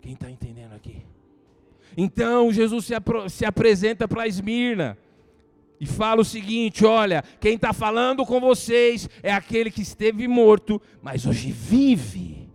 Quem 0.00 0.14
está 0.14 0.30
entendendo 0.30 0.72
aqui? 0.72 1.04
Então 1.96 2.50
Jesus 2.52 2.86
se, 2.86 2.94
se 3.28 3.44
apresenta 3.44 4.08
para 4.08 4.26
Esmirna 4.26 4.96
e 5.80 5.86
fala 5.86 6.22
o 6.22 6.24
seguinte: 6.24 6.84
olha, 6.84 7.22
quem 7.40 7.54
está 7.54 7.72
falando 7.72 8.24
com 8.24 8.40
vocês 8.40 9.08
é 9.22 9.32
aquele 9.32 9.70
que 9.70 9.82
esteve 9.82 10.26
morto, 10.26 10.80
mas 11.02 11.26
hoje 11.26 11.50
vive. 11.50 12.48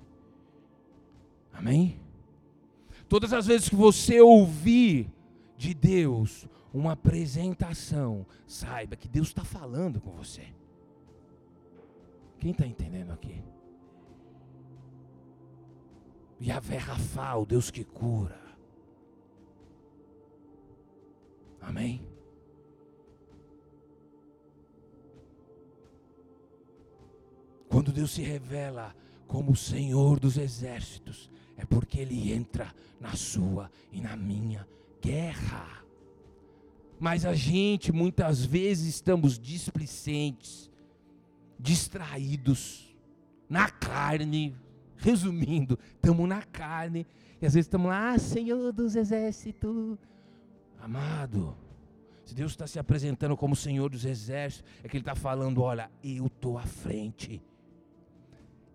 Amém? 1.53 1.99
Todas 3.07 3.33
as 3.33 3.45
vezes 3.45 3.69
que 3.69 3.75
você 3.75 4.21
ouvir 4.21 5.11
de 5.57 5.73
Deus, 5.73 6.47
uma 6.73 6.93
apresentação, 6.93 8.25
saiba 8.47 8.95
que 8.95 9.07
Deus 9.07 9.27
está 9.27 9.43
falando 9.43 9.99
com 9.99 10.11
você. 10.11 10.45
Quem 12.39 12.51
está 12.51 12.65
entendendo 12.65 13.11
aqui? 13.11 13.43
Yahvé 16.41 16.77
Rafa, 16.77 17.35
o 17.35 17.45
Deus 17.45 17.69
que 17.69 17.83
cura. 17.83 18.41
Amém? 21.61 22.10
Quando 27.71 27.93
Deus 27.93 28.11
se 28.11 28.21
revela 28.21 28.93
como 29.25 29.53
o 29.53 29.55
Senhor 29.55 30.19
dos 30.19 30.35
exércitos, 30.35 31.31
é 31.55 31.63
porque 31.63 32.01
Ele 32.01 32.33
entra 32.33 32.75
na 32.99 33.15
sua 33.15 33.71
e 33.93 34.01
na 34.01 34.17
minha 34.17 34.67
guerra. 35.01 35.81
Mas 36.99 37.25
a 37.25 37.33
gente 37.33 37.93
muitas 37.93 38.43
vezes 38.43 38.95
estamos 38.95 39.39
displicentes, 39.39 40.69
distraídos, 41.57 42.93
na 43.47 43.69
carne. 43.69 44.53
Resumindo, 44.97 45.79
estamos 45.95 46.27
na 46.27 46.41
carne. 46.41 47.07
E 47.41 47.45
às 47.45 47.53
vezes 47.53 47.67
estamos 47.67 47.87
lá, 47.87 48.11
ah, 48.11 48.19
Senhor 48.19 48.73
dos 48.73 48.97
exércitos. 48.97 49.97
Amado, 50.77 51.55
Se 52.25 52.35
Deus 52.35 52.51
está 52.51 52.67
se 52.67 52.77
apresentando 52.77 53.37
como 53.37 53.55
Senhor 53.55 53.89
dos 53.89 54.03
Exércitos, 54.03 54.69
é 54.83 54.89
que 54.89 54.97
Ele 54.97 55.01
está 55.01 55.15
falando: 55.15 55.61
olha, 55.61 55.89
eu 56.03 56.27
estou 56.27 56.57
à 56.57 56.63
frente. 56.63 57.41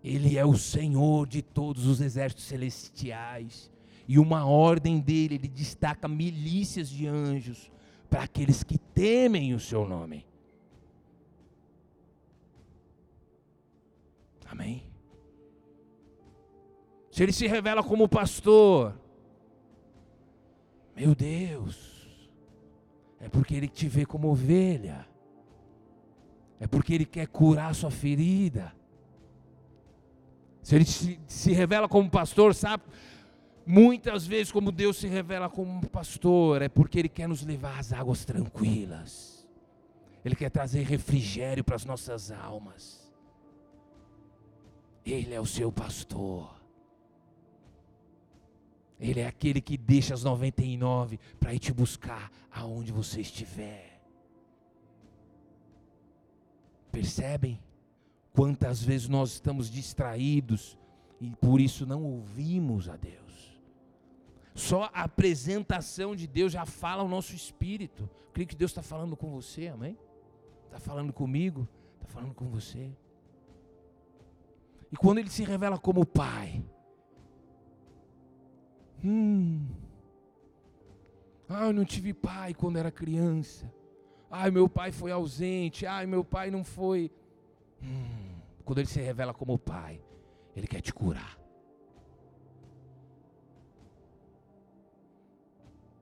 Ele 0.03 0.37
é 0.37 0.45
o 0.45 0.57
Senhor 0.57 1.27
de 1.27 1.41
todos 1.41 1.85
os 1.85 2.01
exércitos 2.01 2.45
celestiais. 2.45 3.71
E 4.07 4.17
uma 4.17 4.45
ordem 4.45 4.99
dele, 4.99 5.35
ele 5.35 5.47
destaca 5.47 6.07
milícias 6.07 6.89
de 6.89 7.07
anjos 7.07 7.69
para 8.09 8.23
aqueles 8.23 8.63
que 8.63 8.77
temem 8.77 9.53
o 9.53 9.59
seu 9.59 9.87
nome. 9.87 10.25
Amém? 14.45 14.83
Se 17.11 17.23
ele 17.23 17.33
se 17.33 17.47
revela 17.47 17.83
como 17.83 18.07
pastor, 18.07 18.97
meu 20.95 21.13
Deus, 21.13 22.07
é 23.19 23.27
porque 23.27 23.55
ele 23.55 23.67
te 23.67 23.87
vê 23.87 24.05
como 24.05 24.29
ovelha, 24.29 25.07
é 26.59 26.67
porque 26.67 26.93
ele 26.93 27.05
quer 27.05 27.27
curar 27.27 27.75
sua 27.75 27.91
ferida. 27.91 28.73
Se 30.67 30.75
ele 30.75 30.83
se, 30.83 31.17
se 31.29 31.53
revela 31.53 31.87
como 31.87 32.09
pastor, 32.09 32.53
sabe? 32.53 32.83
Muitas 33.65 34.27
vezes, 34.27 34.51
como 34.51 34.69
Deus 34.69 34.97
se 34.97 35.07
revela 35.07 35.49
como 35.49 35.87
pastor, 35.87 36.61
é 36.61 36.67
porque 36.67 36.99
Ele 36.99 37.07
quer 37.07 37.25
nos 37.25 37.41
levar 37.41 37.79
às 37.79 37.93
águas 37.93 38.25
tranquilas. 38.25 39.47
Ele 40.25 40.35
quer 40.35 40.49
trazer 40.49 40.83
refrigério 40.83 41.63
para 41.63 41.77
as 41.77 41.85
nossas 41.85 42.31
almas. 42.31 43.09
Ele 45.05 45.33
é 45.33 45.39
o 45.39 45.45
seu 45.45 45.71
pastor. 45.71 46.53
Ele 48.99 49.21
é 49.21 49.27
aquele 49.27 49.61
que 49.61 49.77
deixa 49.77 50.13
as 50.13 50.25
99 50.25 51.17
para 51.39 51.53
ir 51.53 51.59
te 51.59 51.71
buscar 51.71 52.29
aonde 52.51 52.91
você 52.91 53.21
estiver. 53.21 54.01
Percebem 56.91 57.57
quantas 58.37 58.83
vezes 58.83 59.09
nós 59.09 59.31
estamos 59.31 59.67
distraídos 59.67 60.77
e 61.19 61.31
por 61.37 61.59
isso 61.59 61.87
não 61.87 62.03
ouvimos 62.03 62.87
a 62.87 62.95
Deus? 62.95 63.59
Só 64.53 64.91
a 64.93 65.05
apresentação 65.05 66.15
de 66.15 66.27
Deus 66.27 66.51
já 66.51 66.63
fala 66.63 67.01
o 67.01 67.07
nosso 67.07 67.33
espírito. 67.33 68.03
Eu 68.03 68.31
creio 68.31 68.47
que 68.47 68.55
Deus 68.55 68.69
está 68.69 68.83
falando 68.83 69.17
com 69.17 69.31
você, 69.31 69.69
amém? 69.69 69.97
Está 70.65 70.77
falando 70.79 71.11
comigo, 71.11 71.67
está 71.95 72.13
falando 72.13 72.35
com 72.35 72.45
você. 72.47 72.91
E 74.91 74.95
quando 74.95 75.17
Ele 75.17 75.31
se 75.31 75.43
revela 75.43 75.79
como 75.79 76.05
Pai, 76.05 76.63
hum, 79.03 79.65
ah, 81.49 81.65
eu 81.65 81.73
não 81.73 81.85
tive 81.85 82.13
pai 82.13 82.53
quando 82.53 82.77
era 82.77 82.91
criança. 82.91 83.73
Ai, 84.29 84.51
meu 84.51 84.69
pai 84.69 84.91
foi 84.91 85.11
ausente. 85.11 85.87
Ai, 85.87 86.05
meu 86.05 86.23
pai 86.23 86.51
não 86.51 86.63
foi. 86.63 87.09
Hum, 87.81 88.26
quando 88.67 88.79
ele 88.79 88.89
se 88.89 88.99
revela 88.99 89.33
como 89.33 89.57
pai, 89.57 90.03
ele 90.53 90.67
quer 90.67 90.81
te 90.81 90.93
curar. 90.93 91.39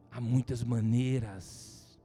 Há 0.09 0.19
muitas 0.19 0.63
maneiras 0.63 2.01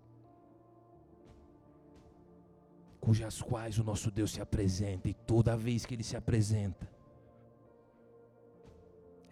cujas 3.01 3.41
quais 3.41 3.79
o 3.79 3.85
nosso 3.85 4.11
Deus 4.11 4.33
se 4.33 4.43
apresenta, 4.43 5.09
e 5.09 5.15
toda 5.15 5.57
vez 5.57 5.87
que 5.87 5.95
ele 5.95 6.05
se 6.05 6.15
apresenta, 6.15 6.87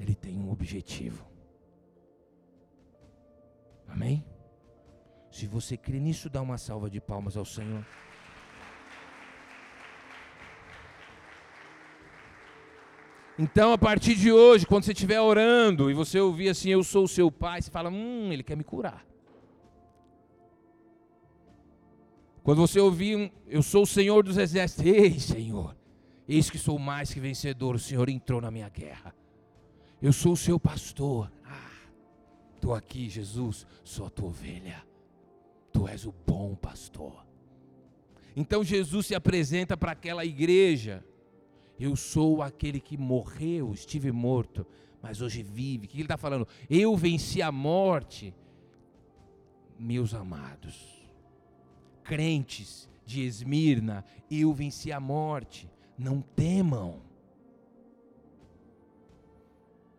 ele 0.00 0.14
tem 0.14 0.34
um 0.38 0.50
objetivo. 0.50 1.26
Amém? 3.86 4.24
Se 5.30 5.46
você 5.46 5.76
crê 5.76 6.00
nisso, 6.00 6.30
dá 6.30 6.40
uma 6.40 6.56
salva 6.56 6.88
de 6.88 7.02
palmas 7.02 7.36
ao 7.36 7.44
Senhor. 7.44 7.84
Então, 13.38 13.72
a 13.72 13.78
partir 13.78 14.16
de 14.16 14.32
hoje, 14.32 14.66
quando 14.66 14.82
você 14.82 14.92
estiver 14.92 15.20
orando 15.20 15.88
e 15.88 15.94
você 15.94 16.18
ouvir 16.18 16.48
assim, 16.48 16.70
eu 16.70 16.82
sou 16.82 17.04
o 17.04 17.08
seu 17.08 17.30
pai, 17.30 17.62
você 17.62 17.70
fala, 17.70 17.88
hum, 17.88 18.32
ele 18.32 18.42
quer 18.42 18.56
me 18.56 18.64
curar. 18.64 19.06
Quando 22.42 22.58
você 22.58 22.80
ouvir, 22.80 23.30
eu 23.46 23.62
sou 23.62 23.82
o 23.82 23.86
Senhor 23.86 24.24
dos 24.24 24.38
exércitos, 24.38 24.84
ei, 24.84 25.20
Senhor, 25.20 25.76
eis 26.26 26.50
que 26.50 26.58
sou 26.58 26.78
mais 26.80 27.14
que 27.14 27.20
vencedor, 27.20 27.76
o 27.76 27.78
Senhor 27.78 28.08
entrou 28.08 28.40
na 28.40 28.50
minha 28.50 28.68
guerra. 28.68 29.14
Eu 30.02 30.12
sou 30.12 30.32
o 30.32 30.36
seu 30.36 30.58
pastor. 30.58 31.30
Ah, 31.44 31.90
estou 32.54 32.74
aqui, 32.74 33.08
Jesus, 33.08 33.66
sou 33.84 34.06
a 34.06 34.10
tua 34.10 34.28
ovelha. 34.28 34.82
Tu 35.72 35.86
és 35.86 36.06
o 36.06 36.14
bom 36.26 36.56
pastor. 36.56 37.24
Então 38.34 38.64
Jesus 38.64 39.06
se 39.06 39.14
apresenta 39.14 39.76
para 39.76 39.92
aquela 39.92 40.24
igreja 40.24 41.04
eu 41.78 41.94
sou 41.94 42.42
aquele 42.42 42.80
que 42.80 42.96
morreu, 42.96 43.72
estive 43.72 44.10
morto, 44.10 44.66
mas 45.00 45.20
hoje 45.20 45.42
vive. 45.42 45.86
O 45.86 45.88
que 45.88 45.96
ele 45.96 46.02
está 46.04 46.16
falando? 46.16 46.46
Eu 46.68 46.96
venci 46.96 47.40
a 47.40 47.52
morte, 47.52 48.34
meus 49.78 50.12
amados. 50.12 50.98
Crentes 52.02 52.88
de 53.06 53.22
Esmirna, 53.22 54.04
eu 54.30 54.52
venci 54.52 54.90
a 54.90 54.98
morte. 54.98 55.70
Não 55.96 56.20
temam. 56.20 57.00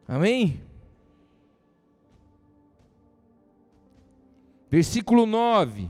Amém? 0.08 0.62
Versículo 4.70 5.26
9. 5.26 5.90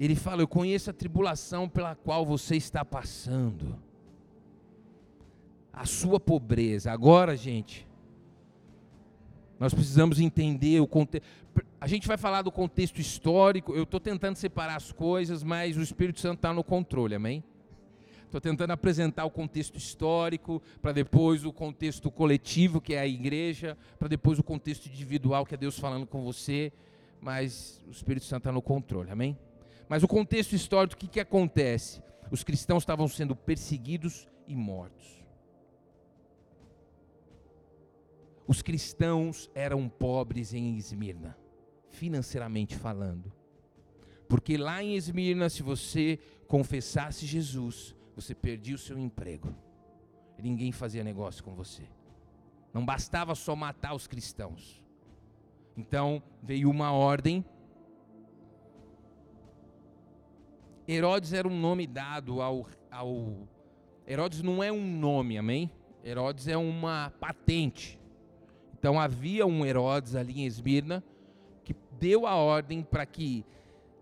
Ele 0.00 0.16
fala: 0.16 0.40
Eu 0.40 0.48
conheço 0.48 0.88
a 0.88 0.94
tribulação 0.94 1.68
pela 1.68 1.94
qual 1.94 2.24
você 2.24 2.56
está 2.56 2.82
passando, 2.82 3.78
a 5.70 5.84
sua 5.84 6.18
pobreza. 6.18 6.90
Agora, 6.90 7.36
gente, 7.36 7.86
nós 9.58 9.74
precisamos 9.74 10.18
entender 10.18 10.80
o 10.80 10.86
contexto. 10.86 11.26
A 11.78 11.86
gente 11.86 12.08
vai 12.08 12.16
falar 12.16 12.40
do 12.40 12.50
contexto 12.50 12.98
histórico. 12.98 13.74
Eu 13.74 13.82
estou 13.82 14.00
tentando 14.00 14.36
separar 14.36 14.76
as 14.76 14.90
coisas, 14.90 15.42
mas 15.42 15.76
o 15.76 15.82
Espírito 15.82 16.18
Santo 16.18 16.36
está 16.36 16.54
no 16.54 16.64
controle, 16.64 17.14
amém? 17.14 17.44
Estou 18.24 18.40
tentando 18.40 18.70
apresentar 18.70 19.26
o 19.26 19.30
contexto 19.30 19.76
histórico, 19.76 20.62
para 20.80 20.92
depois 20.92 21.44
o 21.44 21.52
contexto 21.52 22.10
coletivo, 22.10 22.80
que 22.80 22.94
é 22.94 23.00
a 23.00 23.06
igreja, 23.06 23.76
para 23.98 24.08
depois 24.08 24.38
o 24.38 24.42
contexto 24.42 24.86
individual, 24.86 25.44
que 25.44 25.54
é 25.54 25.58
Deus 25.58 25.78
falando 25.78 26.06
com 26.06 26.22
você, 26.22 26.72
mas 27.20 27.82
o 27.88 27.90
Espírito 27.90 28.24
Santo 28.24 28.42
está 28.42 28.52
no 28.52 28.62
controle, 28.62 29.10
amém? 29.10 29.36
Mas 29.90 30.04
o 30.04 30.08
contexto 30.08 30.52
histórico, 30.52 30.94
o 30.94 30.98
que, 30.98 31.08
que 31.08 31.18
acontece? 31.18 32.00
Os 32.30 32.44
cristãos 32.44 32.84
estavam 32.84 33.08
sendo 33.08 33.34
perseguidos 33.34 34.28
e 34.46 34.54
mortos. 34.54 35.20
Os 38.46 38.62
cristãos 38.62 39.50
eram 39.52 39.88
pobres 39.88 40.54
em 40.54 40.76
Esmirna, 40.76 41.36
financeiramente 41.88 42.76
falando. 42.76 43.32
Porque 44.28 44.56
lá 44.56 44.80
em 44.80 44.94
Esmirna, 44.94 45.50
se 45.50 45.60
você 45.60 46.20
confessasse 46.46 47.26
Jesus, 47.26 47.96
você 48.14 48.32
perdia 48.32 48.76
o 48.76 48.78
seu 48.78 48.96
emprego. 48.96 49.52
Ninguém 50.40 50.70
fazia 50.70 51.02
negócio 51.02 51.42
com 51.42 51.52
você. 51.56 51.82
Não 52.72 52.86
bastava 52.86 53.34
só 53.34 53.56
matar 53.56 53.92
os 53.94 54.06
cristãos. 54.06 54.80
Então 55.76 56.22
veio 56.40 56.70
uma 56.70 56.92
ordem 56.92 57.44
Herodes 60.92 61.32
era 61.32 61.46
um 61.46 61.56
nome 61.56 61.86
dado 61.86 62.42
ao, 62.42 62.66
ao. 62.90 63.48
Herodes 64.08 64.42
não 64.42 64.60
é 64.60 64.72
um 64.72 64.84
nome, 64.84 65.38
amém? 65.38 65.70
Herodes 66.04 66.48
é 66.48 66.56
uma 66.56 67.12
patente. 67.20 67.96
Então 68.76 68.98
havia 68.98 69.46
um 69.46 69.64
Herodes 69.64 70.16
ali 70.16 70.40
em 70.40 70.46
Esmirna 70.46 71.04
que 71.62 71.76
deu 72.00 72.26
a 72.26 72.34
ordem 72.34 72.82
para 72.82 73.06
que 73.06 73.44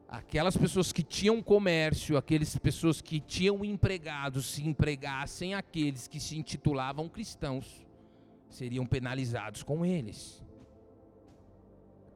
aquelas 0.08 0.56
pessoas 0.56 0.90
que 0.90 1.02
tinham 1.02 1.42
comércio, 1.42 2.16
aquelas 2.16 2.56
pessoas 2.56 3.02
que 3.02 3.20
tinham 3.20 3.62
empregados, 3.62 4.46
se 4.46 4.66
empregassem 4.66 5.52
aqueles 5.52 6.08
que 6.08 6.18
se 6.18 6.38
intitulavam 6.38 7.06
cristãos, 7.06 7.86
seriam 8.48 8.86
penalizados 8.86 9.62
com 9.62 9.84
eles. 9.84 10.42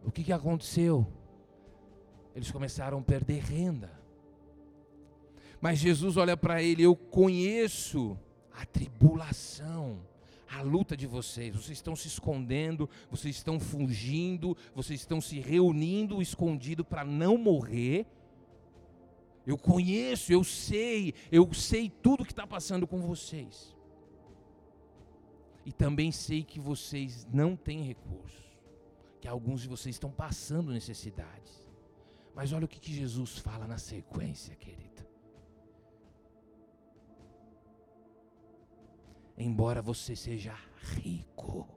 O 0.03 0.11
que, 0.11 0.25
que 0.25 0.33
aconteceu? 0.33 1.07
Eles 2.35 2.51
começaram 2.51 3.01
a 3.01 3.03
perder 3.03 3.43
renda. 3.43 4.02
Mas 5.63 5.79
Jesus 5.79 6.17
olha 6.17 6.37
para 6.37 6.61
ele, 6.61 6.83
eu 6.83 6.97
conheço 6.97 8.19
a 8.53 8.67
tribulação, 8.67 10.01
a 10.51 10.61
luta 10.61 10.97
de 10.97 11.07
vocês. 11.07 11.55
Vocês 11.55 11.79
estão 11.79 11.95
se 11.95 12.09
escondendo, 12.09 12.91
vocês 13.09 13.37
estão 13.37 13.61
fugindo, 13.61 14.57
vocês 14.75 14.99
estão 14.99 15.21
se 15.21 15.39
reunindo 15.39 16.21
escondido 16.21 16.85
para 16.85 17.05
não 17.05 17.39
morrer. 17.39 18.05
Eu 19.47 19.57
conheço, 19.57 20.33
eu 20.33 20.43
sei, 20.43 21.15
eu 21.31 21.55
sei 21.55 21.89
tudo 21.89 22.25
que 22.25 22.33
está 22.33 22.45
passando 22.45 22.85
com 22.85 23.01
vocês. 23.01 23.73
E 25.65 25.71
também 25.71 26.11
sei 26.11 26.43
que 26.43 26.59
vocês 26.59 27.25
não 27.33 27.55
têm 27.55 27.83
recursos, 27.85 28.59
que 29.21 29.29
alguns 29.29 29.63
de 29.63 29.69
vocês 29.69 29.95
estão 29.95 30.11
passando 30.11 30.73
necessidades. 30.73 31.63
Mas 32.35 32.53
olha 32.53 32.65
o 32.65 32.69
que, 32.69 32.81
que 32.81 32.93
Jesus 32.93 33.39
fala 33.39 33.69
na 33.69 33.79
sequência, 33.79 34.57
querido. 34.57 34.92
Embora 39.37 39.81
você 39.81 40.15
seja 40.15 40.55
rico, 41.03 41.69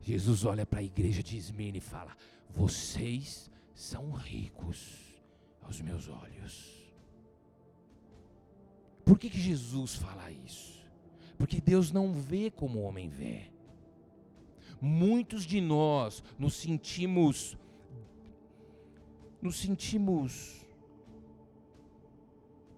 Jesus 0.00 0.44
olha 0.44 0.64
para 0.64 0.80
a 0.80 0.82
igreja 0.82 1.22
de 1.22 1.36
Esmina 1.36 1.78
e 1.78 1.80
fala: 1.80 2.16
Vocês 2.50 3.50
são 3.74 4.10
ricos 4.10 5.22
aos 5.62 5.80
meus 5.80 6.08
olhos. 6.08 6.78
Por 9.04 9.18
que, 9.18 9.30
que 9.30 9.40
Jesus 9.40 9.94
fala 9.94 10.30
isso? 10.30 10.78
Porque 11.36 11.60
Deus 11.60 11.92
não 11.92 12.12
vê 12.12 12.50
como 12.50 12.80
o 12.80 12.82
homem 12.82 13.08
vê. 13.08 13.50
Muitos 14.80 15.44
de 15.44 15.60
nós 15.60 16.22
nos 16.38 16.54
sentimos, 16.54 17.56
nos 19.40 19.56
sentimos, 19.56 20.64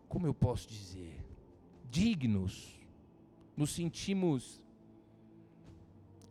como 0.08 0.26
eu 0.26 0.34
posso 0.34 0.68
dizer, 0.68 1.19
dignos, 1.90 2.80
nos 3.56 3.70
sentimos 3.70 4.62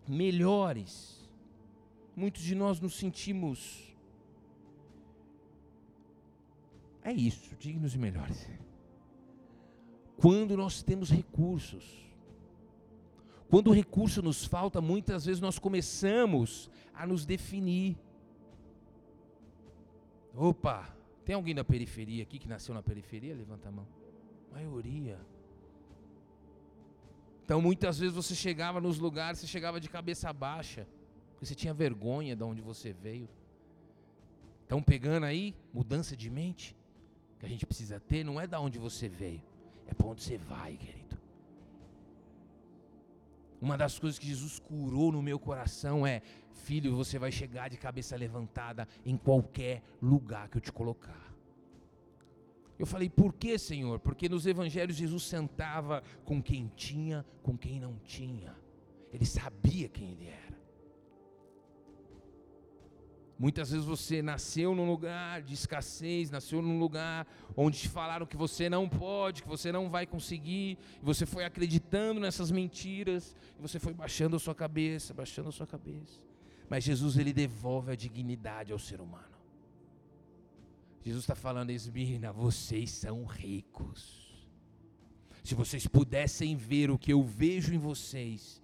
melhores. 0.07 1.19
Muitos 2.15 2.41
de 2.41 2.55
nós 2.55 2.79
nos 2.79 2.95
sentimos 2.95 3.89
É 7.09 7.11
isso, 7.11 7.55
dignos 7.57 7.95
e 7.95 7.97
melhores. 7.97 8.47
Quando 10.17 10.55
nós 10.55 10.83
temos 10.83 11.09
recursos, 11.09 11.83
quando 13.49 13.69
o 13.69 13.73
recurso 13.73 14.21
nos 14.21 14.45
falta, 14.45 14.79
muitas 14.79 15.25
vezes 15.25 15.41
nós 15.41 15.57
começamos 15.57 16.69
a 16.93 17.07
nos 17.07 17.25
definir. 17.25 17.97
Opa, 20.35 20.95
tem 21.25 21.33
alguém 21.33 21.55
da 21.55 21.63
periferia 21.63 22.21
aqui 22.21 22.37
que 22.37 22.47
nasceu 22.47 22.75
na 22.75 22.83
periferia? 22.83 23.33
Levanta 23.33 23.69
a 23.69 23.71
mão. 23.71 23.87
maioria. 24.51 25.19
Então 27.49 27.59
muitas 27.59 27.97
vezes 27.97 28.13
você 28.13 28.35
chegava 28.35 28.79
nos 28.79 28.99
lugares, 28.99 29.39
você 29.39 29.47
chegava 29.47 29.79
de 29.79 29.89
cabeça 29.89 30.31
baixa, 30.31 30.87
porque 31.31 31.47
você 31.47 31.55
tinha 31.55 31.73
vergonha 31.73 32.35
de 32.35 32.43
onde 32.43 32.61
você 32.61 32.93
veio. 32.93 33.27
Estão 34.61 34.83
pegando 34.83 35.25
aí 35.25 35.55
mudança 35.73 36.15
de 36.15 36.29
mente? 36.29 36.77
que 37.39 37.47
a 37.47 37.49
gente 37.49 37.65
precisa 37.65 37.99
ter 37.99 38.23
não 38.23 38.39
é 38.39 38.45
da 38.45 38.59
onde 38.59 38.77
você 38.77 39.09
veio, 39.09 39.41
é 39.87 39.95
para 39.95 40.05
onde 40.05 40.21
você 40.21 40.37
vai, 40.37 40.77
querido. 40.77 41.17
Uma 43.59 43.75
das 43.75 43.97
coisas 43.97 44.19
que 44.19 44.27
Jesus 44.27 44.59
curou 44.59 45.11
no 45.11 45.23
meu 45.23 45.39
coração 45.39 46.05
é: 46.05 46.21
filho, 46.51 46.95
você 46.95 47.17
vai 47.17 47.31
chegar 47.31 47.67
de 47.67 47.77
cabeça 47.77 48.15
levantada 48.15 48.87
em 49.03 49.17
qualquer 49.17 49.81
lugar 49.99 50.49
que 50.49 50.57
eu 50.57 50.61
te 50.61 50.71
colocar. 50.71 51.28
Eu 52.79 52.85
falei, 52.85 53.09
por 53.09 53.33
que, 53.33 53.57
Senhor? 53.57 53.99
Porque 53.99 54.29
nos 54.29 54.45
evangelhos 54.45 54.95
Jesus 54.95 55.23
sentava 55.23 56.01
com 56.23 56.41
quem 56.41 56.71
tinha, 56.77 57.25
com 57.43 57.57
quem 57.57 57.77
não 57.77 57.99
tinha. 58.05 58.55
Ele 59.11 59.25
sabia 59.25 59.89
quem 59.89 60.13
ele 60.13 60.27
era. 60.27 60.57
Muitas 63.37 63.71
vezes 63.71 63.85
você 63.85 64.21
nasceu 64.21 64.73
num 64.73 64.89
lugar 64.89 65.41
de 65.41 65.53
escassez, 65.53 66.29
nasceu 66.29 66.61
num 66.61 66.77
lugar 66.79 67.27
onde 67.55 67.79
te 67.79 67.89
falaram 67.89 68.25
que 68.25 68.35
você 68.35 68.69
não 68.69 68.87
pode, 68.87 69.43
que 69.43 69.47
você 69.47 69.71
não 69.71 69.89
vai 69.89 70.05
conseguir, 70.05 70.77
e 71.01 71.05
você 71.05 71.25
foi 71.25 71.45
acreditando 71.45 72.19
nessas 72.19 72.51
mentiras, 72.51 73.35
e 73.57 73.61
você 73.61 73.79
foi 73.79 73.93
baixando 73.93 74.35
a 74.35 74.39
sua 74.39 74.55
cabeça, 74.55 75.13
baixando 75.13 75.49
a 75.49 75.51
sua 75.53 75.67
cabeça. 75.67 76.19
Mas 76.69 76.83
Jesus 76.83 77.17
ele 77.17 77.31
devolve 77.31 77.91
a 77.91 77.95
dignidade 77.95 78.73
ao 78.73 78.79
ser 78.79 78.99
humano. 78.99 79.28
Jesus 81.03 81.23
está 81.23 81.35
falando, 81.35 81.69
Esmirna, 81.69 82.31
vocês 82.31 82.91
são 82.91 83.23
ricos. 83.25 84.29
Se 85.43 85.55
vocês 85.55 85.87
pudessem 85.87 86.55
ver 86.55 86.91
o 86.91 86.97
que 86.97 87.13
eu 87.13 87.23
vejo 87.23 87.73
em 87.73 87.77
vocês, 87.77 88.61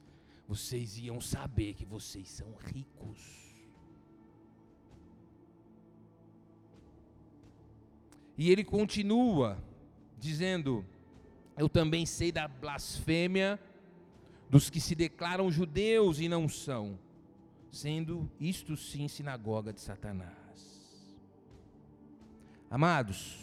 vocês 0.48 0.98
iam 0.98 1.20
saber 1.22 1.74
que 1.74 1.86
vocês 1.86 2.30
são 2.30 2.54
ricos. 2.56 3.46
E 8.38 8.52
ele 8.52 8.64
continua 8.64 9.58
dizendo: 10.20 10.86
Eu 11.58 11.70
também 11.70 12.06
sei 12.06 12.32
da 12.32 12.48
blasfêmia 12.48 13.60
dos 14.50 14.70
que 14.70 14.80
se 14.80 14.94
declaram 14.94 15.52
judeus 15.52 16.20
e 16.20 16.28
não 16.28 16.48
são, 16.48 17.00
sendo 17.72 18.30
isto 18.40 18.76
sim 18.76 19.08
sinagoga 19.08 19.74
de 19.74 19.82
Satanás. 19.82 20.45
Amados, 22.70 23.38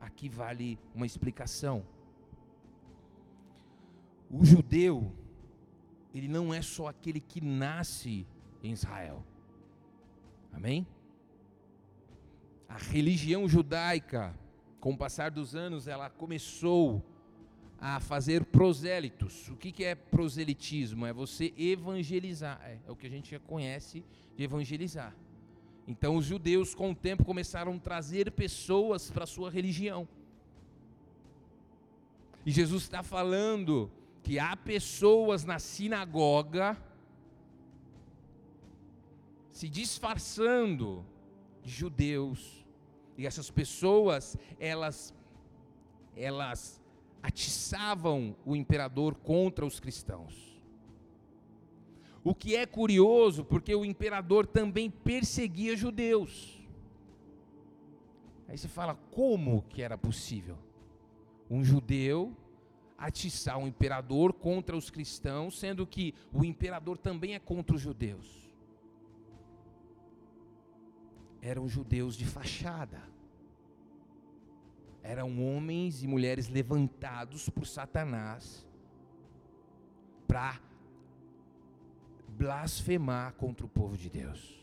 aqui 0.00 0.28
vale 0.28 0.78
uma 0.94 1.06
explicação. 1.06 1.84
O 4.30 4.44
judeu, 4.44 5.12
ele 6.14 6.28
não 6.28 6.52
é 6.52 6.62
só 6.62 6.88
aquele 6.88 7.20
que 7.20 7.40
nasce 7.40 8.26
em 8.62 8.72
Israel. 8.72 9.24
Amém? 10.52 10.86
a 12.68 12.78
religião 12.78 13.48
judaica, 13.48 14.34
com 14.80 14.92
o 14.92 14.96
passar 14.96 15.30
dos 15.30 15.54
anos, 15.54 15.88
ela 15.88 16.10
começou 16.10 17.02
a 17.80 18.00
fazer 18.00 18.44
prosélitos. 18.44 19.48
O 19.48 19.56
que, 19.56 19.84
é 19.84 19.94
proselitismo? 19.94 21.06
É 21.06 21.12
você 21.12 21.52
evangelizar. 21.56 22.60
É, 22.62 22.78
é 22.86 22.90
o 22.90 22.96
que 22.96 23.06
a 23.06 23.10
gente 23.10 23.30
já 23.30 23.40
conhece 23.40 24.04
de 24.36 24.44
evangelizar. 24.44 25.14
Então, 25.86 26.16
os 26.16 26.24
judeus, 26.24 26.74
com 26.74 26.90
o 26.90 26.94
tempo, 26.94 27.24
começaram 27.24 27.74
a 27.74 27.78
trazer 27.78 28.32
pessoas 28.32 29.10
para 29.10 29.24
a 29.24 29.26
sua 29.26 29.50
religião. 29.50 30.08
E 32.44 32.50
Jesus 32.50 32.82
está 32.82 33.02
falando 33.02 33.90
que 34.22 34.38
há 34.38 34.56
pessoas 34.56 35.44
na 35.44 35.58
sinagoga 35.58 36.76
se 39.52 39.68
disfarçando 39.68 41.04
de 41.62 41.70
judeus, 41.70 42.64
e 43.16 43.26
essas 43.26 43.50
pessoas, 43.50 44.36
elas, 44.60 45.14
elas 46.14 46.82
atiçavam 47.22 48.36
o 48.44 48.54
imperador 48.54 49.14
contra 49.14 49.64
os 49.64 49.80
cristãos. 49.80 50.45
O 52.28 52.34
que 52.34 52.56
é 52.56 52.66
curioso, 52.66 53.44
porque 53.44 53.74
o 53.74 53.84
imperador 53.84 54.46
também 54.46 54.90
perseguia 54.90 55.76
judeus. 55.76 56.32
Aí 58.48 58.56
você 58.58 58.68
fala, 58.68 58.94
como 59.12 59.62
que 59.68 59.82
era 59.82 59.96
possível? 59.96 60.58
Um 61.48 61.62
judeu 61.62 62.36
atiçar 62.98 63.58
um 63.58 63.66
imperador 63.66 64.32
contra 64.32 64.76
os 64.76 64.90
cristãos, 64.90 65.58
sendo 65.58 65.86
que 65.86 66.14
o 66.32 66.44
imperador 66.44 66.96
também 66.96 67.34
é 67.34 67.38
contra 67.38 67.76
os 67.76 67.82
judeus 67.82 68.46
eram 71.46 71.68
judeus 71.68 72.16
de 72.16 72.24
fachada. 72.24 73.00
Eram 75.02 75.40
homens 75.40 76.02
e 76.02 76.06
mulheres 76.06 76.48
levantados 76.48 77.48
por 77.48 77.66
Satanás 77.66 78.66
para 80.26 80.60
blasfemar 82.36 83.34
contra 83.34 83.64
o 83.64 83.68
povo 83.68 83.96
de 83.96 84.10
Deus. 84.10 84.56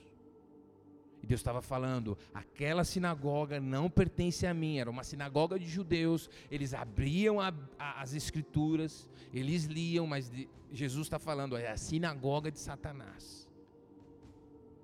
E 1.22 1.26
Deus 1.26 1.40
estava 1.40 1.62
falando: 1.62 2.18
aquela 2.34 2.84
sinagoga 2.84 3.60
não 3.60 3.90
pertence 3.90 4.46
a 4.46 4.54
mim, 4.54 4.78
era 4.78 4.90
uma 4.90 5.04
sinagoga 5.04 5.58
de 5.58 5.68
judeus. 5.68 6.30
Eles 6.52 6.74
abriam 6.74 7.40
a, 7.40 7.54
a, 7.80 8.02
as 8.02 8.14
escrituras, 8.14 9.10
eles 9.34 9.64
liam, 9.64 10.06
mas 10.06 10.30
de, 10.30 10.50
Jesus 10.72 11.08
está 11.08 11.18
falando: 11.18 11.56
é 11.56 11.72
a 11.72 11.78
sinagoga 11.78 12.52
de 12.52 12.60
Satanás. 12.60 13.48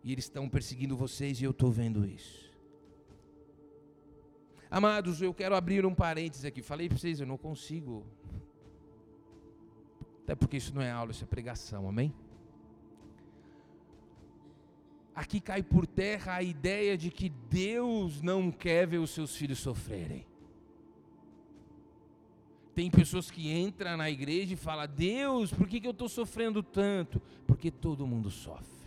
E 0.01 0.13
eles 0.13 0.25
estão 0.25 0.47
perseguindo 0.47 0.95
vocês 0.95 1.41
e 1.41 1.43
eu 1.43 1.51
estou 1.51 1.71
vendo 1.71 2.05
isso. 2.05 2.49
Amados, 4.71 5.21
eu 5.21 5.33
quero 5.33 5.55
abrir 5.55 5.85
um 5.85 5.93
parênteses 5.93 6.45
aqui. 6.45 6.61
Falei 6.61 6.87
para 6.87 6.97
vocês, 6.97 7.19
eu 7.19 7.27
não 7.27 7.37
consigo. 7.37 8.05
Até 10.23 10.35
porque 10.35 10.55
isso 10.55 10.73
não 10.73 10.81
é 10.81 10.89
aula, 10.89 11.11
isso 11.11 11.23
é 11.23 11.27
pregação, 11.27 11.89
amém? 11.89 12.13
Aqui 15.19 15.39
cai 15.41 15.61
por 15.61 15.85
terra 15.85 16.35
a 16.35 16.43
ideia 16.43 16.97
de 16.97 17.09
que 17.11 17.29
Deus 17.49 18.21
não 18.21 18.51
quer 18.51 18.87
ver 18.87 18.99
os 18.99 19.09
seus 19.09 19.35
filhos 19.35 19.59
sofrerem. 19.59 20.25
Tem 22.73 22.89
pessoas 22.89 23.29
que 23.29 23.51
entram 23.51 23.97
na 23.97 24.09
igreja 24.09 24.53
e 24.53 24.57
falam: 24.57 24.87
Deus, 24.87 25.51
por 25.51 25.67
que, 25.67 25.81
que 25.81 25.87
eu 25.87 25.91
estou 25.91 26.07
sofrendo 26.07 26.63
tanto? 26.63 27.21
Porque 27.45 27.69
todo 27.69 28.07
mundo 28.07 28.29
sofre 28.29 28.79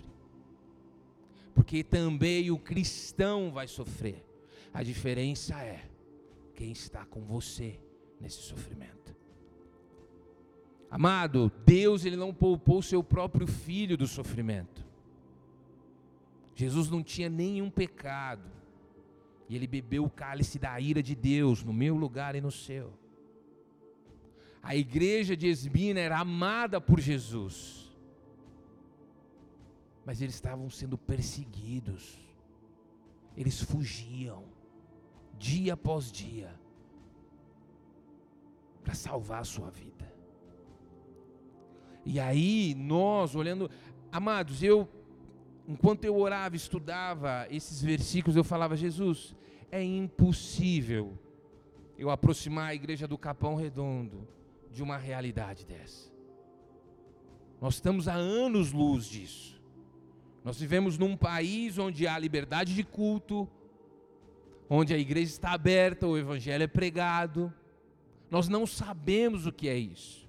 porque 1.54 1.84
também 1.84 2.50
o 2.50 2.58
cristão 2.58 3.50
vai 3.50 3.68
sofrer. 3.68 4.24
A 4.72 4.82
diferença 4.82 5.54
é 5.62 5.84
quem 6.54 6.72
está 6.72 7.04
com 7.04 7.20
você 7.20 7.78
nesse 8.20 8.42
sofrimento. 8.42 9.14
Amado, 10.90 11.50
Deus 11.64 12.04
ele 12.04 12.16
não 12.16 12.32
poupou 12.32 12.78
o 12.78 12.82
seu 12.82 13.02
próprio 13.02 13.46
filho 13.46 13.96
do 13.96 14.06
sofrimento. 14.06 14.84
Jesus 16.54 16.90
não 16.90 17.02
tinha 17.02 17.28
nenhum 17.28 17.70
pecado. 17.70 18.50
E 19.48 19.56
ele 19.56 19.66
bebeu 19.66 20.04
o 20.04 20.10
cálice 20.10 20.58
da 20.58 20.78
ira 20.80 21.02
de 21.02 21.14
Deus 21.14 21.62
no 21.62 21.72
meu 21.72 21.96
lugar 21.96 22.34
e 22.34 22.40
no 22.40 22.50
seu. 22.50 22.92
A 24.62 24.76
igreja 24.76 25.36
de 25.36 25.48
Esmina 25.48 26.00
era 26.00 26.18
amada 26.18 26.80
por 26.80 27.00
Jesus. 27.00 27.92
Mas 30.04 30.20
eles 30.20 30.34
estavam 30.34 30.70
sendo 30.70 30.96
perseguidos. 30.96 32.18
Eles 33.36 33.60
fugiam 33.62 34.44
dia 35.38 35.74
após 35.74 36.12
dia 36.12 36.54
para 38.82 38.94
salvar 38.94 39.40
a 39.40 39.44
sua 39.44 39.70
vida. 39.70 40.12
E 42.04 42.18
aí, 42.18 42.74
nós 42.74 43.34
olhando, 43.34 43.70
amados, 44.10 44.62
eu, 44.62 44.88
enquanto 45.66 46.05
eu 46.05 46.16
orava, 46.16 46.57
estudava 46.57 47.46
esses 47.51 47.83
versículos, 47.83 48.37
eu 48.37 48.44
falava: 48.44 48.77
Jesus, 48.77 49.35
é 49.70 49.83
impossível 49.83 51.18
eu 51.98 52.11
aproximar 52.11 52.70
a 52.70 52.75
igreja 52.75 53.07
do 53.07 53.16
Capão 53.16 53.55
Redondo 53.55 54.27
de 54.70 54.83
uma 54.83 54.96
realidade 54.96 55.64
dessa. 55.64 56.11
Nós 57.61 57.75
estamos 57.75 58.09
há 58.09 58.14
anos 58.14 58.72
luz 58.72 59.07
disso. 59.07 59.61
Nós 60.44 60.59
vivemos 60.59 60.98
num 60.98 61.16
país 61.16 61.79
onde 61.79 62.07
há 62.09 62.18
liberdade 62.18 62.75
de 62.75 62.83
culto, 62.83 63.48
onde 64.68 64.92
a 64.92 64.98
igreja 64.98 65.31
está 65.31 65.53
aberta, 65.53 66.07
o 66.07 66.18
evangelho 66.18 66.64
é 66.64 66.66
pregado. 66.66 67.53
Nós 68.31 68.48
não 68.48 68.66
sabemos 68.66 69.46
o 69.46 69.53
que 69.53 69.68
é 69.68 69.77
isso. 69.77 70.29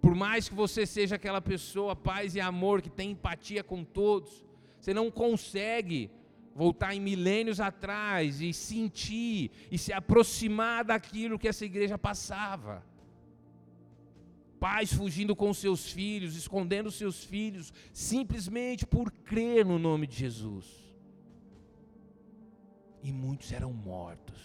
Por 0.00 0.14
mais 0.14 0.48
que 0.48 0.54
você 0.54 0.86
seja 0.86 1.16
aquela 1.16 1.40
pessoa 1.40 1.96
paz 1.96 2.36
e 2.36 2.40
amor 2.40 2.80
que 2.80 2.90
tem 2.90 3.10
empatia 3.10 3.64
com 3.64 3.82
todos, 3.82 4.46
você 4.88 4.94
não 4.94 5.10
consegue 5.10 6.10
voltar 6.54 6.94
em 6.94 7.00
milênios 7.00 7.60
atrás 7.60 8.40
e 8.40 8.54
sentir 8.54 9.50
e 9.70 9.76
se 9.76 9.92
aproximar 9.92 10.82
daquilo 10.82 11.38
que 11.38 11.46
essa 11.46 11.66
igreja 11.66 11.98
passava. 11.98 12.82
Pais 14.58 14.90
fugindo 14.90 15.36
com 15.36 15.52
seus 15.52 15.92
filhos, 15.92 16.36
escondendo 16.36 16.90
seus 16.90 17.22
filhos, 17.22 17.70
simplesmente 17.92 18.86
por 18.86 19.12
crer 19.12 19.62
no 19.62 19.78
nome 19.78 20.06
de 20.06 20.16
Jesus. 20.16 20.64
E 23.02 23.12
muitos 23.12 23.52
eram 23.52 23.74
mortos. 23.74 24.40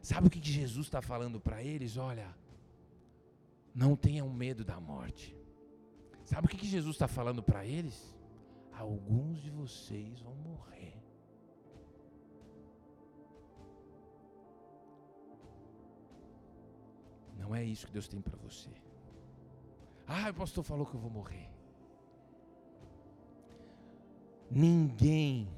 Sabe 0.00 0.28
o 0.28 0.30
que 0.30 0.40
Jesus 0.40 0.86
está 0.86 1.02
falando 1.02 1.40
para 1.40 1.64
eles? 1.64 1.96
Olha, 1.96 2.32
não 3.74 3.96
tenham 3.96 4.30
medo 4.30 4.64
da 4.64 4.78
morte. 4.78 5.36
Sabe 6.24 6.46
o 6.46 6.50
que 6.50 6.64
Jesus 6.64 6.94
está 6.94 7.08
falando 7.08 7.42
para 7.42 7.66
eles? 7.66 8.15
Alguns 8.78 9.40
de 9.40 9.50
vocês 9.50 10.20
vão 10.20 10.34
morrer. 10.36 11.02
Não 17.38 17.54
é 17.54 17.64
isso 17.64 17.86
que 17.86 17.92
Deus 17.92 18.06
tem 18.06 18.20
para 18.20 18.36
você. 18.36 18.70
Ah, 20.06 20.30
o 20.30 20.34
pastor 20.34 20.62
falou 20.62 20.84
que 20.84 20.94
eu 20.94 21.00
vou 21.00 21.10
morrer. 21.10 21.48
Ninguém 24.50 25.48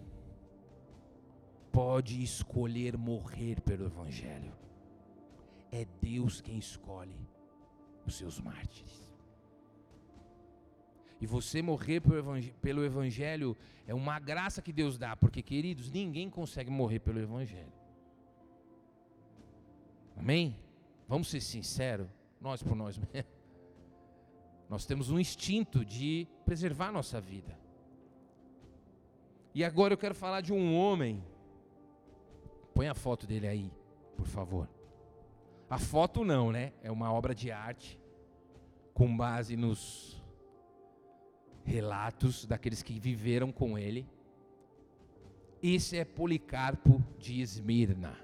pode 1.73 2.23
escolher 2.23 2.97
morrer 2.97 3.61
pelo 3.61 3.87
Evangelho. 3.87 4.57
É 5.71 5.85
Deus 6.01 6.41
quem 6.41 6.59
escolhe 6.59 7.29
os 8.07 8.17
seus 8.17 8.41
mártires. 8.41 9.08
E 11.21 11.27
você 11.27 11.61
morrer 11.61 12.01
pelo 12.61 12.85
Evangelho 12.85 13.57
é 13.87 13.95
uma 13.95 14.19
graça 14.19 14.63
que 14.63 14.73
Deus 14.73 14.97
dá, 14.97 15.17
porque, 15.17 15.43
queridos, 15.43 15.91
ninguém 15.91 16.31
consegue 16.31 16.71
morrer 16.71 17.01
pelo 17.01 17.19
Evangelho. 17.19 17.73
Amém? 20.17 20.57
Vamos 21.09 21.29
ser 21.29 21.41
sinceros, 21.41 22.09
nós 22.41 22.63
por 22.63 22.77
nós 22.77 22.99
mesmos. 23.13 23.39
Nós 24.69 24.85
temos 24.85 25.11
um 25.11 25.19
instinto 25.19 25.85
de 25.85 26.29
preservar 26.45 26.93
nossa 26.93 27.21
vida. 27.21 27.59
E 29.55 29.65
agora 29.65 29.95
eu 29.95 29.99
quero 29.99 30.15
falar 30.15 30.41
de 30.43 30.53
um 30.53 30.77
homem 30.77 31.25
Põe 32.79 32.87
a 32.87 32.95
foto 32.95 33.27
dele 33.27 33.49
aí, 33.49 33.73
por 34.17 34.29
favor. 34.29 34.69
A 35.69 35.81
foto 35.81 36.25
não, 36.25 36.53
né? 36.53 36.73
É 36.81 36.93
uma 36.93 37.13
obra 37.13 37.35
de 37.35 37.51
arte 37.51 38.01
com 38.95 39.17
base 39.17 39.57
nos 39.57 40.18
relatos 41.69 42.47
daqueles 42.47 42.83
que 42.83 42.99
viveram 42.99 43.53
com 43.53 43.79
ele. 43.79 44.09
Esse 45.63 45.99
é 45.99 46.05
Policarpo 46.05 47.05
de 47.19 47.41
Esmirna. 47.41 48.17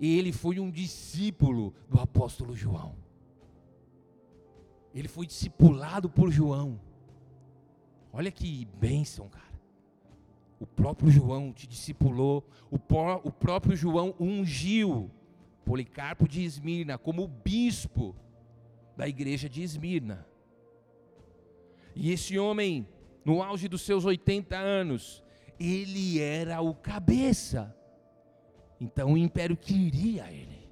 Ele 0.00 0.32
foi 0.32 0.58
um 0.58 0.70
discípulo 0.70 1.74
do 1.88 2.00
apóstolo 2.00 2.54
João. 2.54 2.96
Ele 4.92 5.08
foi 5.08 5.26
discipulado 5.26 6.10
por 6.10 6.30
João. 6.30 6.80
Olha 8.12 8.30
que 8.32 8.64
bênção, 8.80 9.28
cara. 9.28 9.46
O 10.58 10.66
próprio 10.66 11.10
João 11.10 11.52
te 11.52 11.68
discipulou, 11.68 12.44
o, 12.70 12.78
pró, 12.78 13.20
o 13.22 13.30
próprio 13.30 13.76
João 13.76 14.14
ungiu 14.18 15.10
Policarpo 15.64 16.26
de 16.26 16.42
Esmirna 16.42 16.98
como 16.98 17.28
bispo 17.28 18.16
da 18.96 19.06
igreja 19.06 19.48
de 19.48 19.62
Esmirna. 19.62 20.26
E 22.00 22.12
esse 22.12 22.38
homem, 22.38 22.86
no 23.24 23.42
auge 23.42 23.66
dos 23.66 23.82
seus 23.82 24.04
80 24.04 24.56
anos, 24.56 25.20
ele 25.58 26.20
era 26.20 26.60
o 26.60 26.72
cabeça. 26.72 27.76
Então 28.80 29.14
o 29.14 29.18
império 29.18 29.56
queria 29.56 30.30
ele. 30.30 30.68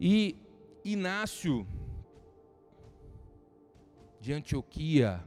E 0.00 0.36
Inácio 0.84 1.64
de 4.20 4.32
Antioquia, 4.32 5.24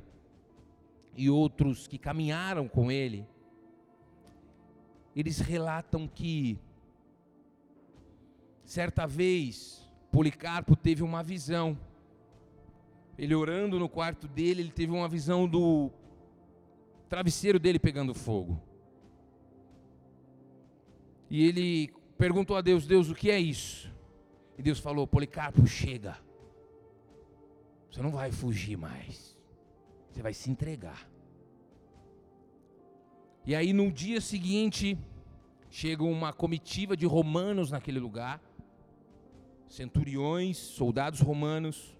e 1.15 1.29
outros 1.29 1.87
que 1.87 1.97
caminharam 1.97 2.67
com 2.67 2.91
ele, 2.91 3.25
eles 5.15 5.39
relatam 5.39 6.09
que 6.09 6.59
certa 8.65 9.07
vez 9.07 9.89
Policarpo 10.11 10.75
teve 10.75 11.03
uma 11.03 11.23
visão. 11.23 11.77
Ele 13.21 13.35
orando 13.35 13.77
no 13.77 13.87
quarto 13.87 14.27
dele, 14.27 14.63
ele 14.63 14.71
teve 14.71 14.91
uma 14.91 15.07
visão 15.07 15.47
do 15.47 15.91
travesseiro 17.07 17.59
dele 17.59 17.77
pegando 17.77 18.15
fogo. 18.15 18.59
E 21.29 21.45
ele 21.45 21.93
perguntou 22.17 22.57
a 22.57 22.61
Deus: 22.61 22.87
Deus, 22.87 23.11
o 23.11 23.13
que 23.13 23.29
é 23.29 23.39
isso? 23.39 23.93
E 24.57 24.63
Deus 24.63 24.79
falou: 24.79 25.05
Policarpo, 25.05 25.67
chega. 25.67 26.17
Você 27.91 28.01
não 28.01 28.09
vai 28.09 28.31
fugir 28.31 28.75
mais. 28.75 29.37
Você 30.09 30.23
vai 30.23 30.33
se 30.33 30.49
entregar. 30.49 31.07
E 33.45 33.53
aí 33.53 33.71
no 33.71 33.91
dia 33.91 34.19
seguinte, 34.19 34.97
chega 35.69 36.03
uma 36.03 36.33
comitiva 36.33 36.97
de 36.97 37.05
romanos 37.05 37.69
naquele 37.69 37.99
lugar, 37.99 38.41
centuriões, 39.67 40.57
soldados 40.57 41.19
romanos, 41.19 41.95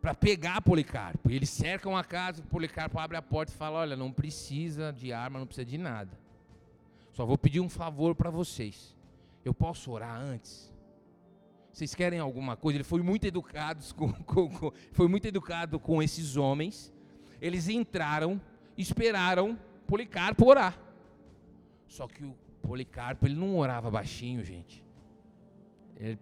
para 0.00 0.14
pegar 0.14 0.62
Policarpo. 0.62 1.30
E 1.30 1.36
eles 1.36 1.50
cercam 1.50 1.96
a 1.96 2.02
casa, 2.02 2.42
Policarpo 2.42 2.98
abre 2.98 3.16
a 3.16 3.22
porta 3.22 3.52
e 3.52 3.56
fala: 3.56 3.80
Olha, 3.80 3.96
não 3.96 4.10
precisa 4.10 4.92
de 4.92 5.12
arma, 5.12 5.38
não 5.38 5.46
precisa 5.46 5.66
de 5.66 5.78
nada. 5.78 6.18
Só 7.12 7.26
vou 7.26 7.36
pedir 7.36 7.60
um 7.60 7.68
favor 7.68 8.14
para 8.14 8.30
vocês. 8.30 8.96
Eu 9.44 9.52
posso 9.52 9.90
orar 9.90 10.20
antes? 10.20 10.72
Vocês 11.72 11.94
querem 11.94 12.18
alguma 12.18 12.56
coisa? 12.56 12.78
Ele 12.78 12.84
foi 12.84 13.02
muito 13.02 13.26
educado 13.26 13.82
com, 13.94 14.12
com, 14.12 14.48
com, 14.48 14.72
foi 14.92 15.08
muito 15.08 15.26
educado 15.26 15.78
com 15.78 16.02
esses 16.02 16.36
homens. 16.36 16.92
Eles 17.40 17.68
entraram, 17.68 18.40
esperaram 18.76 19.58
Policarpo 19.86 20.46
orar. 20.46 20.78
Só 21.86 22.06
que 22.06 22.24
o 22.24 22.36
Policarpo 22.62 23.26
ele 23.26 23.34
não 23.34 23.56
orava 23.56 23.90
baixinho, 23.90 24.44
gente. 24.44 24.84
Ele 25.96 26.18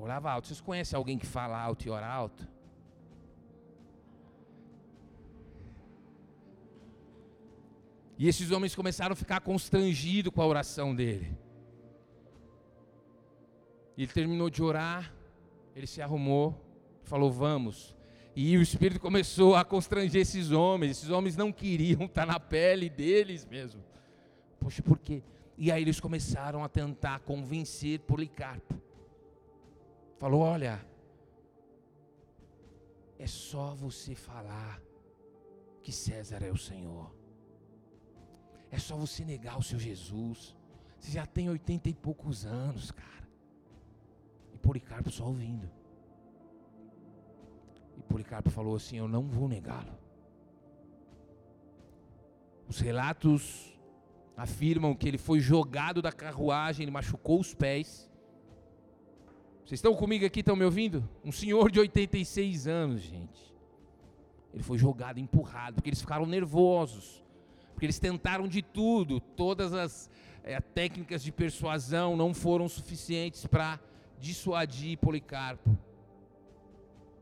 orava 0.00 0.30
alto. 0.30 0.48
Vocês 0.48 0.60
conhecem 0.60 0.96
alguém 0.96 1.18
que 1.18 1.26
fala 1.26 1.60
alto 1.60 1.86
e 1.86 1.90
ora 1.90 2.06
alto? 2.06 2.46
E 8.18 8.28
esses 8.28 8.50
homens 8.50 8.74
começaram 8.74 9.14
a 9.14 9.16
ficar 9.16 9.40
constrangidos 9.40 10.32
com 10.32 10.42
a 10.42 10.46
oração 10.46 10.94
dele. 10.94 11.38
Ele 13.96 14.06
terminou 14.06 14.50
de 14.50 14.62
orar, 14.62 15.12
ele 15.74 15.86
se 15.86 16.02
arrumou, 16.02 16.62
falou: 17.02 17.30
Vamos. 17.30 17.96
E 18.36 18.56
o 18.56 18.62
Espírito 18.62 19.00
começou 19.00 19.56
a 19.56 19.64
constranger 19.64 20.20
esses 20.20 20.50
homens. 20.50 20.98
Esses 20.98 21.10
homens 21.10 21.36
não 21.36 21.50
queriam 21.50 22.04
estar 22.04 22.26
na 22.26 22.38
pele 22.38 22.88
deles 22.88 23.44
mesmo. 23.44 23.82
Poxa, 24.58 24.82
por 24.82 24.98
quê? 24.98 25.22
E 25.56 25.72
aí 25.72 25.82
eles 25.82 25.98
começaram 25.98 26.62
a 26.62 26.68
tentar 26.68 27.20
convencer 27.20 28.00
Policarpo. 28.00 28.80
Falou: 30.20 30.42
olha, 30.42 30.78
é 33.18 33.26
só 33.26 33.74
você 33.74 34.14
falar 34.14 34.78
que 35.82 35.90
César 35.90 36.42
é 36.42 36.50
o 36.50 36.58
Senhor. 36.58 37.10
É 38.70 38.78
só 38.78 38.96
você 38.96 39.24
negar 39.24 39.58
o 39.58 39.62
seu 39.62 39.78
Jesus. 39.78 40.54
Você 40.98 41.12
já 41.12 41.24
tem 41.24 41.48
oitenta 41.48 41.88
e 41.88 41.94
poucos 41.94 42.44
anos, 42.44 42.90
cara. 42.90 43.26
E 44.52 44.58
Policarpo 44.58 45.10
só 45.10 45.24
ouvindo. 45.24 45.70
E 47.96 48.02
Policarpo 48.02 48.50
falou 48.50 48.76
assim: 48.76 48.98
Eu 48.98 49.08
não 49.08 49.26
vou 49.26 49.48
negá-lo. 49.48 49.98
Os 52.68 52.78
relatos 52.78 53.74
afirmam 54.36 54.94
que 54.94 55.08
ele 55.08 55.18
foi 55.18 55.40
jogado 55.40 56.02
da 56.02 56.12
carruagem, 56.12 56.84
ele 56.84 56.90
machucou 56.90 57.40
os 57.40 57.54
pés. 57.54 58.09
Vocês 59.70 59.78
estão 59.78 59.94
comigo 59.94 60.26
aqui, 60.26 60.40
estão 60.40 60.56
me 60.56 60.64
ouvindo? 60.64 61.08
Um 61.24 61.30
senhor 61.30 61.70
de 61.70 61.78
86 61.78 62.66
anos, 62.66 63.02
gente. 63.02 63.54
Ele 64.52 64.64
foi 64.64 64.76
jogado, 64.76 65.20
empurrado, 65.20 65.76
porque 65.76 65.88
eles 65.88 66.00
ficaram 66.00 66.26
nervosos. 66.26 67.22
Porque 67.72 67.86
eles 67.86 68.00
tentaram 68.00 68.48
de 68.48 68.62
tudo, 68.62 69.20
todas 69.20 69.72
as 69.72 70.10
é, 70.42 70.60
técnicas 70.60 71.22
de 71.22 71.30
persuasão 71.30 72.16
não 72.16 72.34
foram 72.34 72.68
suficientes 72.68 73.46
para 73.46 73.78
dissuadir 74.18 74.98
Policarpo. 74.98 75.78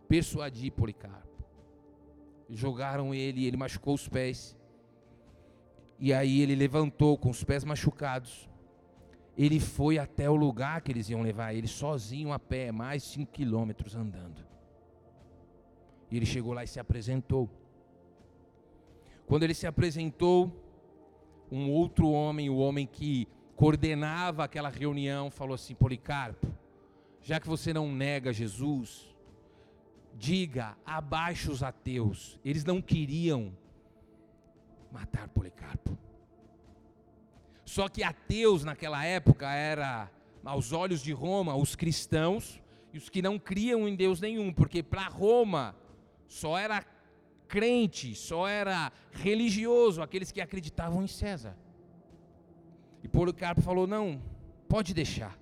Persuadir 0.08 0.72
Policarpo. 0.72 1.44
Jogaram 2.48 3.14
ele, 3.14 3.44
ele 3.44 3.58
machucou 3.58 3.92
os 3.92 4.08
pés. 4.08 4.56
E 5.98 6.14
aí 6.14 6.40
ele 6.40 6.54
levantou 6.54 7.18
com 7.18 7.28
os 7.28 7.44
pés 7.44 7.62
machucados. 7.62 8.48
Ele 9.38 9.60
foi 9.60 9.98
até 9.98 10.28
o 10.28 10.34
lugar 10.34 10.82
que 10.82 10.90
eles 10.90 11.08
iam 11.08 11.22
levar 11.22 11.54
ele 11.54 11.68
sozinho 11.68 12.32
a 12.32 12.40
pé, 12.40 12.72
mais 12.72 13.04
5 13.04 13.30
quilômetros 13.30 13.94
andando. 13.94 14.44
E 16.10 16.16
ele 16.16 16.26
chegou 16.26 16.52
lá 16.52 16.64
e 16.64 16.66
se 16.66 16.80
apresentou. 16.80 17.48
Quando 19.28 19.44
ele 19.44 19.54
se 19.54 19.64
apresentou, 19.64 20.52
um 21.52 21.70
outro 21.70 22.10
homem, 22.10 22.50
o 22.50 22.56
homem 22.56 22.84
que 22.84 23.28
coordenava 23.54 24.42
aquela 24.42 24.68
reunião, 24.68 25.30
falou 25.30 25.54
assim: 25.54 25.74
Policarpo, 25.74 26.48
já 27.22 27.38
que 27.38 27.46
você 27.46 27.72
não 27.72 27.92
nega 27.92 28.32
Jesus, 28.32 29.14
diga 30.16 30.76
abaixo 30.84 31.52
os 31.52 31.62
ateus. 31.62 32.40
Eles 32.44 32.64
não 32.64 32.82
queriam 32.82 33.56
matar 34.90 35.28
Policarpo. 35.28 35.96
Só 37.68 37.86
que 37.86 38.02
ateus 38.02 38.64
naquela 38.64 39.04
época 39.04 39.46
era, 39.52 40.10
aos 40.42 40.72
olhos 40.72 41.02
de 41.02 41.12
Roma, 41.12 41.54
os 41.54 41.76
cristãos 41.76 42.62
e 42.94 42.96
os 42.96 43.10
que 43.10 43.20
não 43.20 43.38
criam 43.38 43.86
em 43.86 43.94
Deus 43.94 44.22
nenhum, 44.22 44.50
porque 44.50 44.82
para 44.82 45.06
Roma 45.06 45.76
só 46.26 46.56
era 46.56 46.82
crente, 47.46 48.14
só 48.14 48.48
era 48.48 48.90
religioso 49.12 50.00
aqueles 50.00 50.32
que 50.32 50.40
acreditavam 50.40 51.02
em 51.02 51.06
César. 51.06 51.54
E 53.04 53.06
Policarpo 53.06 53.60
falou: 53.60 53.86
não, 53.86 54.18
pode 54.66 54.94
deixar. 54.94 55.38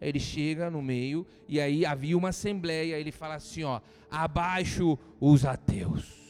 Ele 0.00 0.18
chega 0.18 0.70
no 0.70 0.80
meio 0.80 1.26
e 1.46 1.60
aí 1.60 1.84
havia 1.84 2.16
uma 2.16 2.30
assembleia. 2.30 2.98
Ele 2.98 3.12
fala 3.12 3.34
assim: 3.34 3.62
ó, 3.62 3.78
abaixo 4.10 4.98
os 5.20 5.44
ateus. 5.44 6.21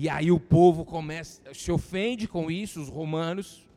E 0.00 0.08
aí 0.08 0.30
o 0.30 0.38
povo 0.38 0.84
começa, 0.84 1.42
se 1.52 1.72
ofende 1.72 2.28
com 2.28 2.48
isso, 2.48 2.80
os 2.80 2.88
romanos, 2.88 3.68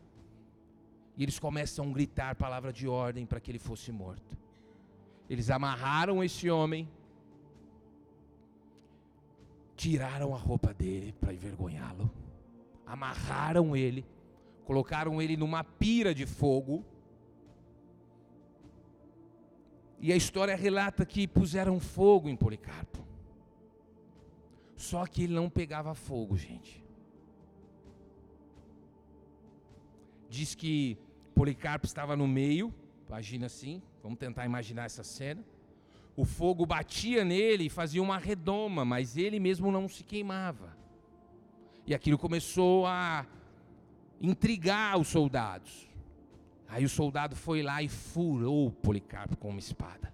e 1.17 1.23
eles 1.23 1.39
começam 1.39 1.89
a 1.89 1.91
gritar 1.91 2.35
palavra 2.35 2.71
de 2.71 2.87
ordem 2.87 3.25
para 3.25 3.39
que 3.39 3.49
ele 3.49 3.57
fosse 3.57 3.91
morto. 3.91 4.37
Eles 5.27 5.49
amarraram 5.49 6.23
esse 6.23 6.47
homem, 6.47 6.87
tiraram 9.75 10.35
a 10.35 10.37
roupa 10.37 10.71
dele 10.75 11.11
para 11.19 11.33
envergonhá-lo, 11.33 12.07
amarraram 12.85 13.75
ele, 13.75 14.05
colocaram 14.63 15.19
ele 15.19 15.35
numa 15.35 15.63
pira 15.63 16.13
de 16.13 16.27
fogo. 16.27 16.85
E 19.99 20.13
a 20.13 20.15
história 20.15 20.55
relata 20.55 21.03
que 21.03 21.27
puseram 21.27 21.79
fogo 21.79 22.29
em 22.29 22.35
Policarpo. 22.35 23.10
Só 24.81 25.05
que 25.05 25.23
ele 25.23 25.33
não 25.35 25.47
pegava 25.47 25.93
fogo, 25.93 26.35
gente. 26.35 26.83
Diz 30.27 30.55
que 30.55 30.97
Policarpo 31.35 31.85
estava 31.85 32.15
no 32.15 32.27
meio, 32.27 32.73
imagina 33.07 33.45
assim, 33.45 33.79
vamos 34.01 34.17
tentar 34.17 34.43
imaginar 34.43 34.85
essa 34.85 35.03
cena. 35.03 35.45
O 36.17 36.25
fogo 36.25 36.65
batia 36.65 37.23
nele 37.23 37.65
e 37.65 37.69
fazia 37.69 38.01
uma 38.01 38.17
redoma, 38.17 38.83
mas 38.83 39.17
ele 39.17 39.39
mesmo 39.39 39.71
não 39.71 39.87
se 39.87 40.03
queimava. 40.03 40.75
E 41.85 41.93
aquilo 41.93 42.17
começou 42.17 42.87
a 42.87 43.27
intrigar 44.19 44.99
os 44.99 45.09
soldados. 45.09 45.87
Aí 46.67 46.83
o 46.83 46.89
soldado 46.89 47.35
foi 47.35 47.61
lá 47.61 47.83
e 47.83 47.87
furou 47.87 48.71
Policarpo 48.71 49.37
com 49.37 49.49
uma 49.49 49.59
espada. 49.59 50.11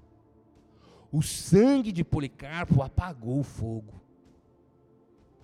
O 1.10 1.23
sangue 1.23 1.93
de 1.93 2.03
Policarpo 2.03 2.82
apagou 2.82 3.39
o 3.39 3.43
fogo 3.43 4.07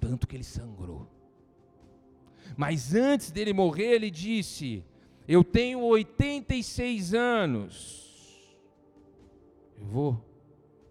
tanto 0.03 0.27
que 0.27 0.35
ele 0.35 0.43
sangrou. 0.43 1.07
Mas 2.57 2.93
antes 2.93 3.31
dele 3.31 3.53
morrer, 3.53 3.93
ele 3.93 4.11
disse: 4.11 4.83
Eu 5.25 5.45
tenho 5.45 5.79
86 5.79 7.13
anos. 7.13 8.53
Eu 9.79 9.85
vou 9.85 10.25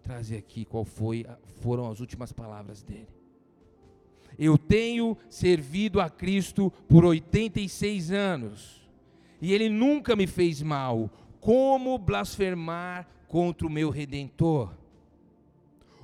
trazer 0.01 0.37
aqui 0.37 0.65
qual 0.65 0.83
foi, 0.83 1.25
foram 1.61 1.91
as 1.91 1.99
últimas 1.99 2.31
palavras 2.31 2.81
dele. 2.81 3.07
Eu 4.37 4.57
tenho 4.57 5.15
servido 5.29 6.01
a 6.01 6.09
Cristo 6.09 6.73
por 6.89 7.05
86 7.05 8.11
anos, 8.11 8.89
e 9.39 9.53
ele 9.53 9.69
nunca 9.69 10.15
me 10.15 10.25
fez 10.25 10.61
mal. 10.61 11.09
Como 11.39 11.99
blasfemar 11.99 13.07
contra 13.27 13.67
o 13.67 13.69
meu 13.69 13.91
redentor? 13.91 14.73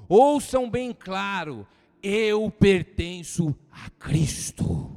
Ouçam 0.08 0.70
bem 0.70 0.94
claro, 0.94 1.66
eu 2.02 2.50
pertenço 2.50 3.56
a 3.70 3.90
Cristo. 3.92 4.96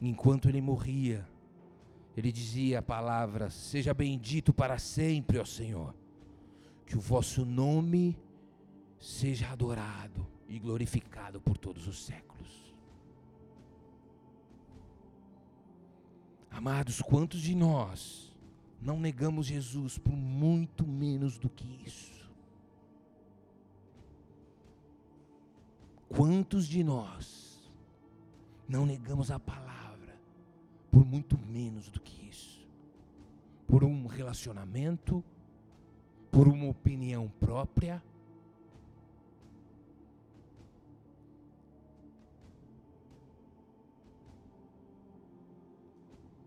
Enquanto 0.00 0.48
ele 0.48 0.60
morria, 0.60 1.28
ele 2.16 2.32
dizia 2.32 2.78
a 2.78 2.82
palavra: 2.82 3.50
Seja 3.50 3.92
bendito 3.92 4.54
para 4.54 4.78
sempre, 4.78 5.38
ó 5.38 5.44
Senhor, 5.44 5.94
que 6.86 6.96
o 6.96 7.00
vosso 7.00 7.44
nome 7.44 8.16
seja 8.98 9.50
adorado 9.50 10.37
e 10.48 10.58
glorificado 10.58 11.40
por 11.40 11.58
todos 11.58 11.86
os 11.86 12.04
séculos. 12.04 12.74
Amados, 16.50 17.00
quantos 17.02 17.40
de 17.40 17.54
nós 17.54 18.34
não 18.80 18.98
negamos 18.98 19.46
Jesus 19.46 19.98
por 19.98 20.16
muito 20.16 20.86
menos 20.86 21.38
do 21.38 21.48
que 21.48 21.82
isso? 21.86 22.28
Quantos 26.08 26.66
de 26.66 26.82
nós 26.82 27.70
não 28.66 28.86
negamos 28.86 29.30
a 29.30 29.38
palavra 29.38 30.18
por 30.90 31.04
muito 31.04 31.38
menos 31.38 31.90
do 31.90 32.00
que 32.00 32.28
isso? 32.28 32.66
Por 33.66 33.84
um 33.84 34.06
relacionamento, 34.06 35.22
por 36.30 36.48
uma 36.48 36.68
opinião 36.68 37.28
própria, 37.38 38.02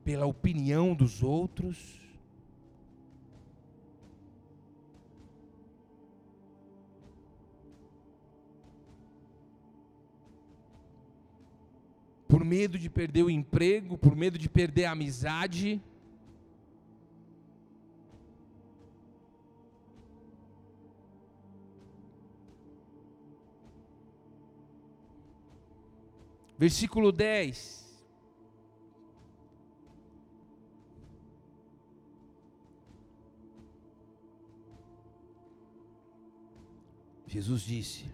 pela 0.04 0.26
opinião 0.26 0.95
dos 0.95 1.22
outros. 1.22 1.99
Por 12.28 12.45
medo 12.45 12.80
de 12.80 12.89
perder 12.89 13.24
o 13.24 13.30
emprego, 13.30 13.97
por 13.97 14.16
medo 14.16 14.38
de 14.38 14.49
perder 14.49 14.86
a 14.86 14.91
amizade. 14.91 15.82
Versículo 26.58 27.12
10. 27.12 27.81
Jesus 37.32 37.62
disse: 37.62 38.06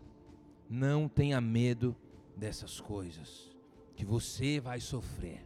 Não 0.70 1.10
tenha 1.10 1.42
medo 1.42 1.96
dessas 2.36 2.80
coisas, 2.80 3.50
que 3.96 4.06
você 4.06 4.60
vai 4.60 4.80
sofrer. 4.80 5.44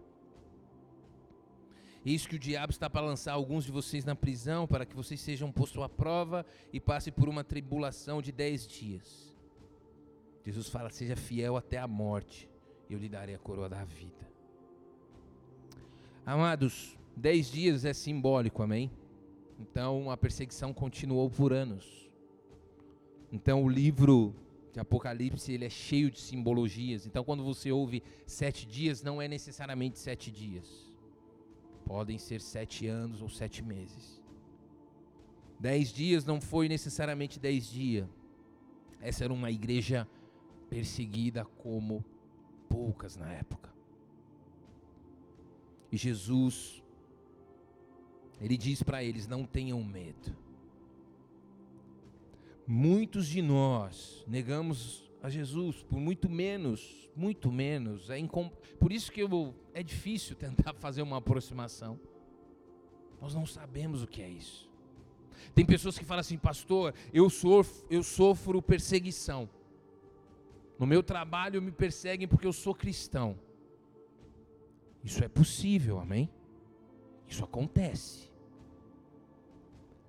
Eis 2.05 2.25
que 2.25 2.35
o 2.35 2.39
diabo 2.39 2.71
está 2.71 2.89
para 2.89 3.05
lançar 3.05 3.31
alguns 3.31 3.63
de 3.63 3.71
vocês 3.71 4.03
na 4.03 4.13
prisão, 4.13 4.67
para 4.67 4.85
que 4.85 4.93
vocês 4.93 5.21
sejam 5.21 5.49
postos 5.53 5.81
à 5.81 5.87
prova 5.87 6.45
e 6.73 6.81
passem 6.81 7.13
por 7.13 7.29
uma 7.29 7.45
tribulação 7.45 8.21
de 8.21 8.33
dez 8.33 8.67
dias. 8.67 9.33
Jesus 10.45 10.67
fala: 10.67 10.89
seja 10.89 11.15
fiel 11.15 11.55
até 11.55 11.77
a 11.77 11.87
morte, 11.87 12.49
e 12.89 12.93
eu 12.93 12.99
lhe 12.99 13.07
darei 13.07 13.35
a 13.35 13.39
coroa 13.39 13.69
da 13.69 13.85
vida. 13.85 14.29
Amados, 16.25 16.97
dez 17.15 17.49
dias 17.49 17.85
é 17.85 17.93
simbólico, 17.93 18.61
amém? 18.61 18.91
Então 19.57 20.11
a 20.11 20.17
perseguição 20.17 20.73
continuou 20.73 21.29
por 21.29 21.53
anos. 21.53 22.10
Então 23.31 23.63
o 23.63 23.69
livro 23.69 24.35
de 24.73 24.79
Apocalipse 24.79 25.51
ele 25.51 25.65
é 25.65 25.69
cheio 25.69 26.11
de 26.11 26.19
simbologias. 26.19 27.05
Então 27.05 27.23
quando 27.23 27.43
você 27.43 27.71
ouve 27.71 28.03
sete 28.25 28.65
dias, 28.65 29.01
não 29.01 29.21
é 29.21 29.27
necessariamente 29.27 29.99
sete 29.99 30.31
dias. 30.31 30.91
Podem 31.85 32.17
ser 32.17 32.41
sete 32.41 32.87
anos 32.87 33.21
ou 33.21 33.29
sete 33.29 33.63
meses. 33.63 34.21
Dez 35.59 35.89
dias 35.93 36.25
não 36.25 36.41
foi 36.41 36.67
necessariamente 36.67 37.39
dez 37.39 37.69
dias. 37.69 38.07
Essa 38.99 39.23
era 39.23 39.33
uma 39.33 39.51
igreja 39.51 40.07
perseguida 40.69 41.45
como 41.45 42.03
poucas 42.69 43.15
na 43.15 43.31
época. 43.31 43.71
E 45.91 45.97
Jesus, 45.97 46.81
ele 48.39 48.57
diz 48.57 48.81
para 48.81 49.03
eles: 49.03 49.27
não 49.27 49.45
tenham 49.45 49.83
medo. 49.83 50.35
Muitos 52.73 53.27
de 53.27 53.41
nós 53.41 54.23
negamos 54.25 55.11
a 55.21 55.29
Jesus 55.29 55.83
por 55.83 55.99
muito 55.99 56.29
menos, 56.29 57.11
muito 57.13 57.51
menos. 57.51 58.09
É 58.09 58.17
incom... 58.17 58.49
Por 58.79 58.93
isso 58.93 59.11
que 59.11 59.21
eu... 59.21 59.53
é 59.73 59.83
difícil 59.83 60.37
tentar 60.37 60.71
fazer 60.79 61.01
uma 61.01 61.17
aproximação. 61.17 61.99
Nós 63.19 63.35
não 63.35 63.45
sabemos 63.45 64.01
o 64.01 64.07
que 64.07 64.21
é 64.21 64.29
isso. 64.29 64.71
Tem 65.53 65.65
pessoas 65.65 65.99
que 65.99 66.05
falam 66.05 66.21
assim, 66.21 66.37
pastor, 66.37 66.93
eu 67.11 67.29
sofro, 67.29 67.85
eu 67.89 68.01
sofro 68.01 68.61
perseguição. 68.61 69.49
No 70.79 70.87
meu 70.87 71.03
trabalho 71.03 71.61
me 71.61 71.73
perseguem 71.73 72.25
porque 72.25 72.47
eu 72.47 72.53
sou 72.53 72.73
cristão. 72.73 73.37
Isso 75.03 75.21
é 75.21 75.27
possível, 75.27 75.99
amém? 75.99 76.29
Isso 77.27 77.43
acontece. 77.43 78.31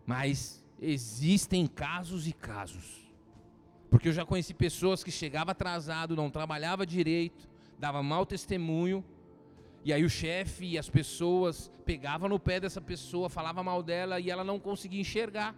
Mas 0.06 0.61
existem 0.82 1.66
casos 1.66 2.26
e 2.26 2.32
casos. 2.32 3.00
Porque 3.90 4.08
eu 4.08 4.12
já 4.12 4.24
conheci 4.24 4.52
pessoas 4.52 5.04
que 5.04 5.10
chegavam 5.10 5.52
atrasado, 5.52 6.16
não 6.16 6.30
trabalhava 6.30 6.84
direito, 6.84 7.48
dava 7.78 8.02
mau 8.02 8.26
testemunho, 8.26 9.04
e 9.84 9.92
aí 9.92 10.04
o 10.04 10.10
chefe 10.10 10.64
e 10.66 10.78
as 10.78 10.90
pessoas 10.90 11.70
pegavam 11.84 12.28
no 12.28 12.38
pé 12.38 12.60
dessa 12.60 12.80
pessoa, 12.80 13.28
falava 13.28 13.62
mal 13.62 13.82
dela 13.82 14.20
e 14.20 14.30
ela 14.30 14.44
não 14.44 14.58
conseguia 14.58 15.00
enxergar. 15.00 15.54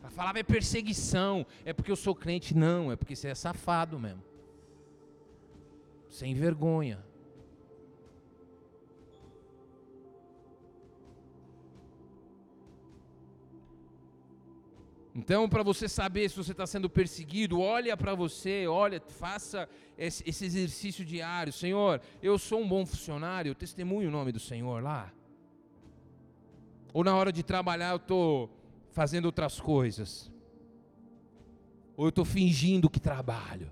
Ela 0.00 0.10
falava 0.10 0.38
é 0.38 0.42
perseguição, 0.42 1.46
é 1.64 1.72
porque 1.72 1.90
eu 1.90 1.96
sou 1.96 2.14
crente, 2.14 2.54
não, 2.54 2.92
é 2.92 2.96
porque 2.96 3.16
você 3.16 3.28
é 3.28 3.34
safado 3.34 3.98
mesmo 3.98 4.22
sem 6.14 6.32
vergonha. 6.32 7.04
Então, 15.14 15.48
para 15.48 15.62
você 15.62 15.88
saber 15.88 16.28
se 16.28 16.36
você 16.36 16.50
está 16.50 16.66
sendo 16.66 16.90
perseguido, 16.90 17.60
olha 17.60 17.96
para 17.96 18.16
você, 18.16 18.66
olha, 18.66 19.00
faça 19.00 19.68
esse, 19.96 20.24
exercício 20.26 21.04
diário. 21.04 21.52
Senhor, 21.52 22.00
eu 22.20 22.36
sou 22.36 22.60
um 22.60 22.68
bom 22.68 22.84
funcionário, 22.84 23.50
eu 23.50 23.54
testemunho 23.54 24.08
o 24.08 24.12
nome 24.12 24.32
do 24.32 24.40
Senhor 24.40 24.82
lá. 24.82 25.12
Ou 26.92 27.04
na 27.04 27.14
hora 27.14 27.32
de 27.32 27.44
trabalhar 27.44 27.90
eu 27.90 27.96
estou 27.96 28.50
fazendo 28.90 29.26
outras 29.26 29.60
coisas. 29.60 30.32
Ou 31.96 32.06
eu 32.06 32.08
estou 32.08 32.24
fingindo 32.24 32.90
que 32.90 32.98
trabalho. 32.98 33.70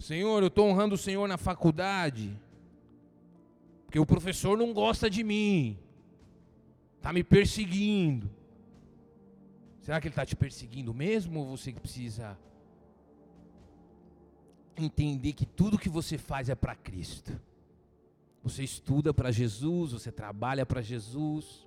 Senhor, 0.00 0.42
eu 0.42 0.48
estou 0.48 0.66
honrando 0.66 0.96
o 0.96 0.98
Senhor 0.98 1.28
na 1.28 1.36
faculdade, 1.36 2.36
porque 3.84 4.00
o 4.00 4.06
professor 4.06 4.58
não 4.58 4.72
gosta 4.72 5.08
de 5.08 5.22
mim, 5.22 5.78
está 6.96 7.12
me 7.12 7.22
perseguindo. 7.22 8.39
Será 9.90 10.00
que 10.00 10.06
ele 10.06 10.12
está 10.12 10.24
te 10.24 10.36
perseguindo 10.36 10.94
mesmo 10.94 11.40
ou 11.40 11.56
você 11.56 11.72
precisa 11.72 12.38
entender 14.76 15.32
que 15.32 15.44
tudo 15.44 15.76
que 15.76 15.88
você 15.88 16.16
faz 16.16 16.48
é 16.48 16.54
para 16.54 16.76
Cristo? 16.76 17.32
Você 18.40 18.62
estuda 18.62 19.12
para 19.12 19.32
Jesus, 19.32 19.90
você 19.90 20.12
trabalha 20.12 20.64
para 20.64 20.80
Jesus. 20.80 21.66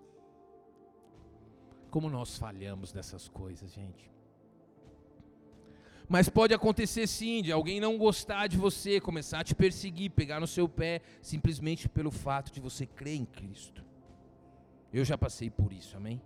Como 1.92 2.10
nós 2.10 2.38
falhamos 2.38 2.94
nessas 2.94 3.28
coisas, 3.28 3.74
gente. 3.74 4.10
Mas 6.08 6.30
pode 6.30 6.54
acontecer 6.54 7.08
sim, 7.08 7.42
de 7.42 7.52
alguém 7.52 7.82
não 7.82 7.98
gostar 7.98 8.48
de 8.48 8.56
você, 8.56 9.02
começar 9.02 9.42
a 9.42 9.44
te 9.44 9.54
perseguir, 9.54 10.12
pegar 10.12 10.40
no 10.40 10.48
seu 10.48 10.70
pé, 10.70 11.02
simplesmente 11.22 11.90
pelo 11.90 12.10
fato 12.10 12.54
de 12.54 12.62
você 12.62 12.86
crer 12.86 13.18
em 13.18 13.26
Cristo. 13.26 13.84
Eu 14.94 15.04
já 15.04 15.18
passei 15.18 15.50
por 15.50 15.74
isso, 15.74 15.98
amém? 15.98 16.22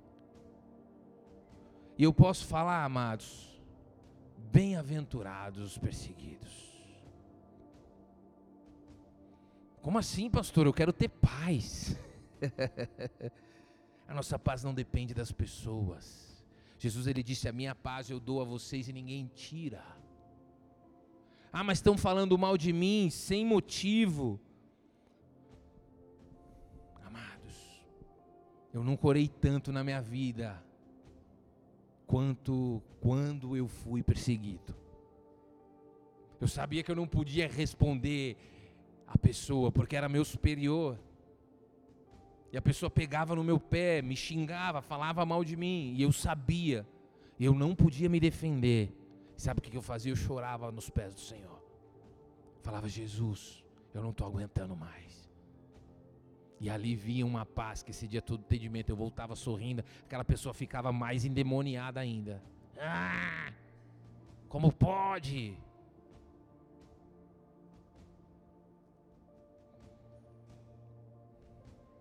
E 1.97 2.03
eu 2.03 2.13
posso 2.13 2.45
falar, 2.45 2.83
amados, 2.83 3.49
bem-aventurados 4.51 5.63
os 5.63 5.77
perseguidos. 5.79 6.67
Como 9.81 9.97
assim, 9.97 10.29
pastor? 10.29 10.67
Eu 10.67 10.73
quero 10.73 10.93
ter 10.93 11.09
paz. 11.09 11.97
a 14.07 14.13
nossa 14.13 14.37
paz 14.37 14.63
não 14.63 14.75
depende 14.75 15.15
das 15.15 15.31
pessoas. 15.31 16.45
Jesus 16.77 17.07
ele 17.07 17.23
disse: 17.23 17.49
A 17.49 17.51
minha 17.51 17.73
paz 17.73 18.11
eu 18.11 18.19
dou 18.19 18.41
a 18.41 18.43
vocês 18.43 18.87
e 18.87 18.93
ninguém 18.93 19.31
tira. 19.33 19.83
Ah, 21.51 21.63
mas 21.63 21.79
estão 21.79 21.97
falando 21.97 22.37
mal 22.37 22.57
de 22.57 22.71
mim 22.71 23.09
sem 23.09 23.43
motivo. 23.43 24.39
Amados, 27.03 27.81
eu 28.71 28.83
nunca 28.83 29.07
orei 29.07 29.27
tanto 29.27 29.71
na 29.71 29.83
minha 29.83 30.01
vida 30.01 30.66
quanto 32.07 32.81
quando 33.01 33.55
eu 33.55 33.67
fui 33.67 34.01
perseguido. 34.01 34.73
Eu 36.39 36.47
sabia 36.47 36.81
que 36.81 36.89
eu 36.89 36.95
não 36.95 37.07
podia 37.07 37.47
responder 37.47 38.37
a 39.05 39.17
pessoa 39.17 39.71
porque 39.71 39.95
era 39.95 40.07
meu 40.07 40.23
superior. 40.23 40.97
E 42.51 42.57
a 42.57 42.61
pessoa 42.61 42.89
pegava 42.89 43.35
no 43.35 43.43
meu 43.43 43.59
pé, 43.59 44.01
me 44.01 44.15
xingava, 44.15 44.81
falava 44.81 45.25
mal 45.25 45.43
de 45.43 45.57
mim. 45.57 45.93
E 45.97 46.01
eu 46.01 46.11
sabia, 46.11 46.87
eu 47.39 47.53
não 47.53 47.75
podia 47.75 48.07
me 48.07 48.19
defender. 48.19 48.91
Sabe 49.35 49.59
o 49.59 49.61
que 49.61 49.75
eu 49.75 49.81
fazia? 49.81 50.11
Eu 50.11 50.15
chorava 50.15 50.71
nos 50.71 50.89
pés 50.89 51.13
do 51.13 51.19
Senhor. 51.19 51.61
Falava, 52.63 52.87
Jesus, 52.87 53.63
eu 53.93 54.01
não 54.01 54.11
estou 54.11 54.25
aguentando 54.25 54.75
mais. 54.75 55.06
E 56.59 56.69
ali 56.69 56.95
vinha 56.95 57.25
uma 57.25 57.45
paz, 57.45 57.83
que 57.83 57.91
esse 57.91 58.07
dia 58.07 58.21
todo 58.21 58.41
entendimento, 58.41 58.89
eu 58.89 58.95
voltava 58.95 59.35
sorrindo, 59.35 59.83
aquela 60.05 60.25
pessoa 60.25 60.53
ficava 60.53 60.91
mais 60.91 61.23
endemoniada 61.23 61.99
ainda. 61.99 62.41
Ah! 62.79 63.51
Como 64.49 64.71
pode? 64.71 65.57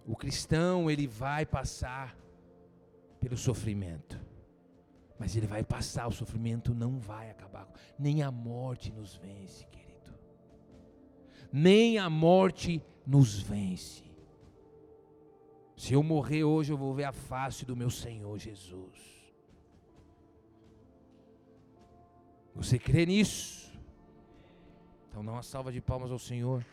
O 0.06 0.14
cristão, 0.14 0.88
ele 0.90 1.06
vai 1.06 1.44
passar 1.44 2.16
pelo 3.20 3.36
sofrimento. 3.36 4.18
Mas 5.18 5.34
ele 5.34 5.46
vai 5.46 5.64
passar, 5.64 6.06
o 6.06 6.12
sofrimento 6.12 6.72
não 6.72 6.98
vai 6.98 7.30
acabar. 7.30 7.68
Nem 7.98 8.22
a 8.22 8.30
morte 8.30 8.92
nos 8.92 9.16
vence, 9.16 9.66
querido. 9.66 10.14
Nem 11.52 11.98
a 11.98 12.08
morte 12.08 12.82
nos 13.06 13.40
vence. 13.40 14.05
Se 15.76 15.92
eu 15.92 16.02
morrer 16.02 16.42
hoje, 16.42 16.72
eu 16.72 16.76
vou 16.76 16.94
ver 16.94 17.04
a 17.04 17.12
face 17.12 17.66
do 17.66 17.76
meu 17.76 17.90
Senhor 17.90 18.38
Jesus. 18.38 19.16
Você 22.54 22.78
crê 22.78 23.04
nisso? 23.04 23.70
Então 25.10 25.22
dá 25.22 25.32
uma 25.32 25.42
salva 25.42 25.70
de 25.70 25.82
palmas 25.82 26.10
ao 26.10 26.18
Senhor. 26.18 26.64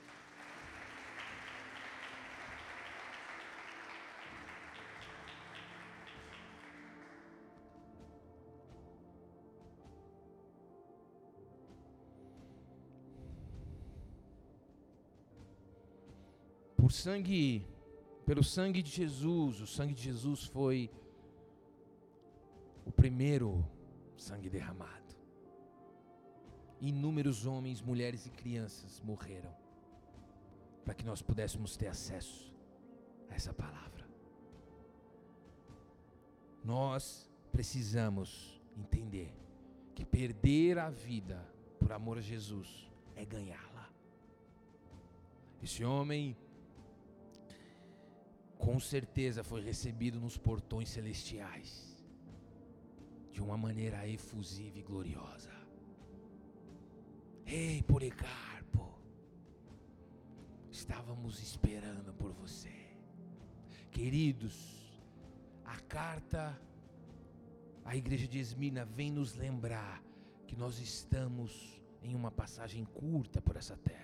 Por 16.77 16.91
sangue 16.91 17.72
pelo 18.25 18.43
sangue 18.43 18.81
de 18.81 18.89
Jesus, 18.89 19.59
o 19.59 19.67
sangue 19.67 19.93
de 19.93 20.01
Jesus 20.01 20.45
foi 20.45 20.89
o 22.85 22.91
primeiro 22.91 23.65
sangue 24.15 24.49
derramado. 24.49 24.91
Inúmeros 26.79 27.45
homens, 27.45 27.81
mulheres 27.81 28.25
e 28.25 28.29
crianças 28.29 29.01
morreram 29.01 29.53
para 30.83 30.93
que 30.93 31.05
nós 31.05 31.21
pudéssemos 31.21 31.77
ter 31.77 31.87
acesso 31.87 32.53
a 33.29 33.35
essa 33.35 33.53
palavra. 33.53 34.07
Nós 36.63 37.29
precisamos 37.51 38.61
entender 38.77 39.33
que 39.93 40.05
perder 40.05 40.79
a 40.79 40.89
vida 40.89 41.45
por 41.79 41.91
amor 41.91 42.17
a 42.17 42.21
Jesus 42.21 42.89
é 43.15 43.25
ganhá-la. 43.25 43.89
Esse 45.61 45.83
homem 45.83 46.35
com 48.63 48.79
certeza 48.79 49.43
foi 49.43 49.61
recebido 49.61 50.17
nos 50.21 50.37
portões 50.37 50.87
celestiais 50.87 51.69
de 53.29 53.41
uma 53.41 53.57
maneira 53.57 54.07
efusiva 54.07 54.79
e 54.79 54.81
gloriosa. 54.81 55.51
Ei, 57.45 57.83
Policarpo, 57.83 58.85
estávamos 60.71 61.41
esperando 61.43 62.13
por 62.13 62.31
você. 62.31 62.73
Queridos, 63.91 64.55
a 65.65 65.77
carta 65.81 66.57
à 67.83 67.97
igreja 67.97 68.27
de 68.29 68.39
Esmina 68.39 68.85
vem 68.85 69.11
nos 69.11 69.35
lembrar 69.35 70.01
que 70.47 70.55
nós 70.55 70.79
estamos 70.79 71.51
em 72.01 72.15
uma 72.15 72.31
passagem 72.31 72.85
curta 72.85 73.41
por 73.41 73.57
essa 73.57 73.75
terra. 73.75 74.02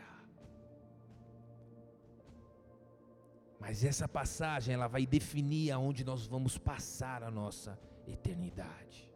Mas 3.59 3.83
essa 3.83 4.07
passagem 4.07 4.73
ela 4.73 4.87
vai 4.87 5.05
definir 5.05 5.71
aonde 5.71 6.03
nós 6.03 6.25
vamos 6.25 6.57
passar 6.57 7.23
a 7.23 7.29
nossa 7.29 7.79
eternidade. 8.07 9.09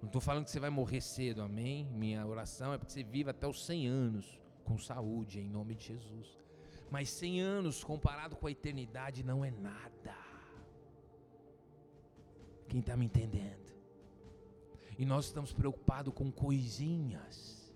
Não 0.00 0.06
estou 0.06 0.20
falando 0.20 0.44
que 0.44 0.50
você 0.50 0.60
vai 0.60 0.70
morrer 0.70 1.00
cedo, 1.00 1.42
amém? 1.42 1.86
Minha 1.92 2.26
oração 2.26 2.72
é 2.72 2.78
para 2.78 2.86
que 2.86 2.92
você 2.92 3.02
viva 3.02 3.30
até 3.30 3.46
os 3.46 3.64
100 3.64 3.86
anos 3.86 4.40
com 4.64 4.78
saúde, 4.78 5.40
em 5.40 5.48
nome 5.48 5.74
de 5.74 5.86
Jesus. 5.86 6.38
Mas 6.90 7.08
100 7.10 7.40
anos 7.40 7.84
comparado 7.84 8.36
com 8.36 8.46
a 8.46 8.50
eternidade 8.50 9.24
não 9.24 9.44
é 9.44 9.50
nada. 9.50 10.16
Quem 12.68 12.80
está 12.80 12.96
me 12.96 13.06
entendendo? 13.06 13.72
E 14.98 15.04
nós 15.04 15.26
estamos 15.26 15.52
preocupados 15.52 16.12
com 16.14 16.30
coisinhas. 16.30 17.74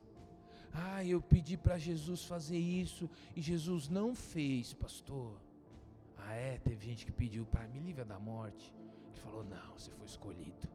Ah, 0.73 1.05
eu 1.05 1.21
pedi 1.21 1.57
para 1.57 1.79
Jesus 1.79 2.25
fazer 2.25 2.59
isso 2.59 3.09
e 3.35 3.41
Jesus 3.41 3.89
não 3.89 4.15
fez, 4.15 4.75
pastor. 4.75 5.46
Ah, 6.29 6.35
é? 6.35 6.59
Teve 6.59 6.85
gente 6.85 7.07
que 7.07 7.13
pediu 7.13 7.47
para 7.47 7.69
me 7.69 7.79
livrar 7.79 8.07
da 8.07 8.19
morte. 8.19 8.75
Ele 9.09 9.21
falou: 9.25 9.45
Não, 9.45 9.69
você 9.77 9.91
foi 9.93 10.07
escolhido. 10.07 10.69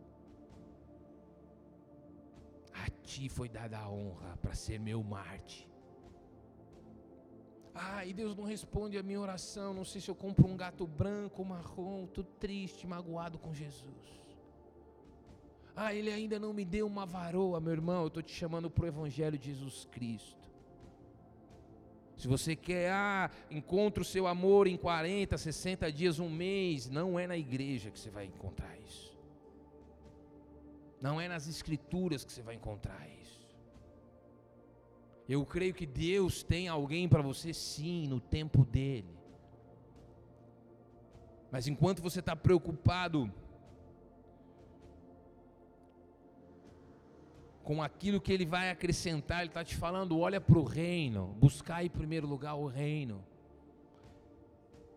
A 2.73 2.89
ti 3.03 3.27
foi 3.27 3.49
dada 3.49 3.77
a 3.77 3.89
honra 3.89 4.37
para 4.41 4.53
ser 4.53 4.79
meu 4.79 5.03
Marte. 5.03 5.69
Ah, 7.73 8.05
e 8.05 8.13
Deus 8.13 8.35
não 8.35 8.43
responde 8.43 8.97
a 8.97 9.03
minha 9.03 9.19
oração. 9.19 9.73
Não 9.73 9.85
sei 9.85 9.99
se 10.01 10.09
eu 10.09 10.15
compro 10.15 10.47
um 10.47 10.57
gato 10.57 10.85
branco, 10.87 11.43
marrom, 11.43 12.05
tudo 12.07 12.29
triste, 12.39 12.87
magoado 12.87 13.37
com 13.37 13.53
Jesus. 13.53 14.21
Ah, 15.75 15.93
ele 15.93 16.11
ainda 16.11 16.37
não 16.37 16.53
me 16.53 16.65
deu 16.65 16.85
uma 16.85 17.05
varoa, 17.05 17.59
meu 17.59 17.71
irmão. 17.71 18.01
Eu 18.01 18.07
estou 18.07 18.23
te 18.23 18.33
chamando 18.33 18.69
para 18.69 18.85
o 18.85 18.87
Evangelho 18.87 19.37
de 19.37 19.53
Jesus 19.53 19.85
Cristo. 19.91 20.50
Se 22.21 22.27
você 22.27 22.55
quer, 22.55 22.91
ah, 22.91 23.31
encontre 23.49 23.99
o 23.99 24.05
seu 24.05 24.27
amor 24.27 24.67
em 24.67 24.77
40, 24.77 25.35
60 25.39 25.91
dias, 25.91 26.19
um 26.19 26.29
mês, 26.29 26.87
não 26.87 27.17
é 27.17 27.25
na 27.25 27.35
igreja 27.35 27.89
que 27.89 27.99
você 27.99 28.11
vai 28.11 28.25
encontrar 28.25 28.77
isso. 28.77 29.17
Não 31.01 31.19
é 31.19 31.27
nas 31.27 31.47
escrituras 31.47 32.23
que 32.23 32.31
você 32.31 32.43
vai 32.43 32.53
encontrar 32.53 33.09
isso. 33.23 33.43
Eu 35.27 35.43
creio 35.43 35.73
que 35.73 35.87
Deus 35.87 36.43
tem 36.43 36.67
alguém 36.67 37.09
para 37.09 37.23
você 37.23 37.55
sim, 37.55 38.07
no 38.07 38.19
tempo 38.19 38.63
dele. 38.65 39.17
Mas 41.49 41.67
enquanto 41.67 42.03
você 42.03 42.19
está 42.19 42.35
preocupado 42.35 43.33
com 47.71 47.81
aquilo 47.81 48.19
que 48.19 48.33
ele 48.33 48.45
vai 48.45 48.69
acrescentar, 48.69 49.39
ele 49.39 49.47
está 49.47 49.63
te 49.63 49.77
falando: 49.77 50.19
olha 50.19 50.41
para 50.41 50.59
o 50.59 50.63
reino, 50.65 51.27
buscar 51.39 51.85
em 51.85 51.89
primeiro 51.89 52.27
lugar 52.27 52.55
o 52.55 52.67
reino, 52.67 53.23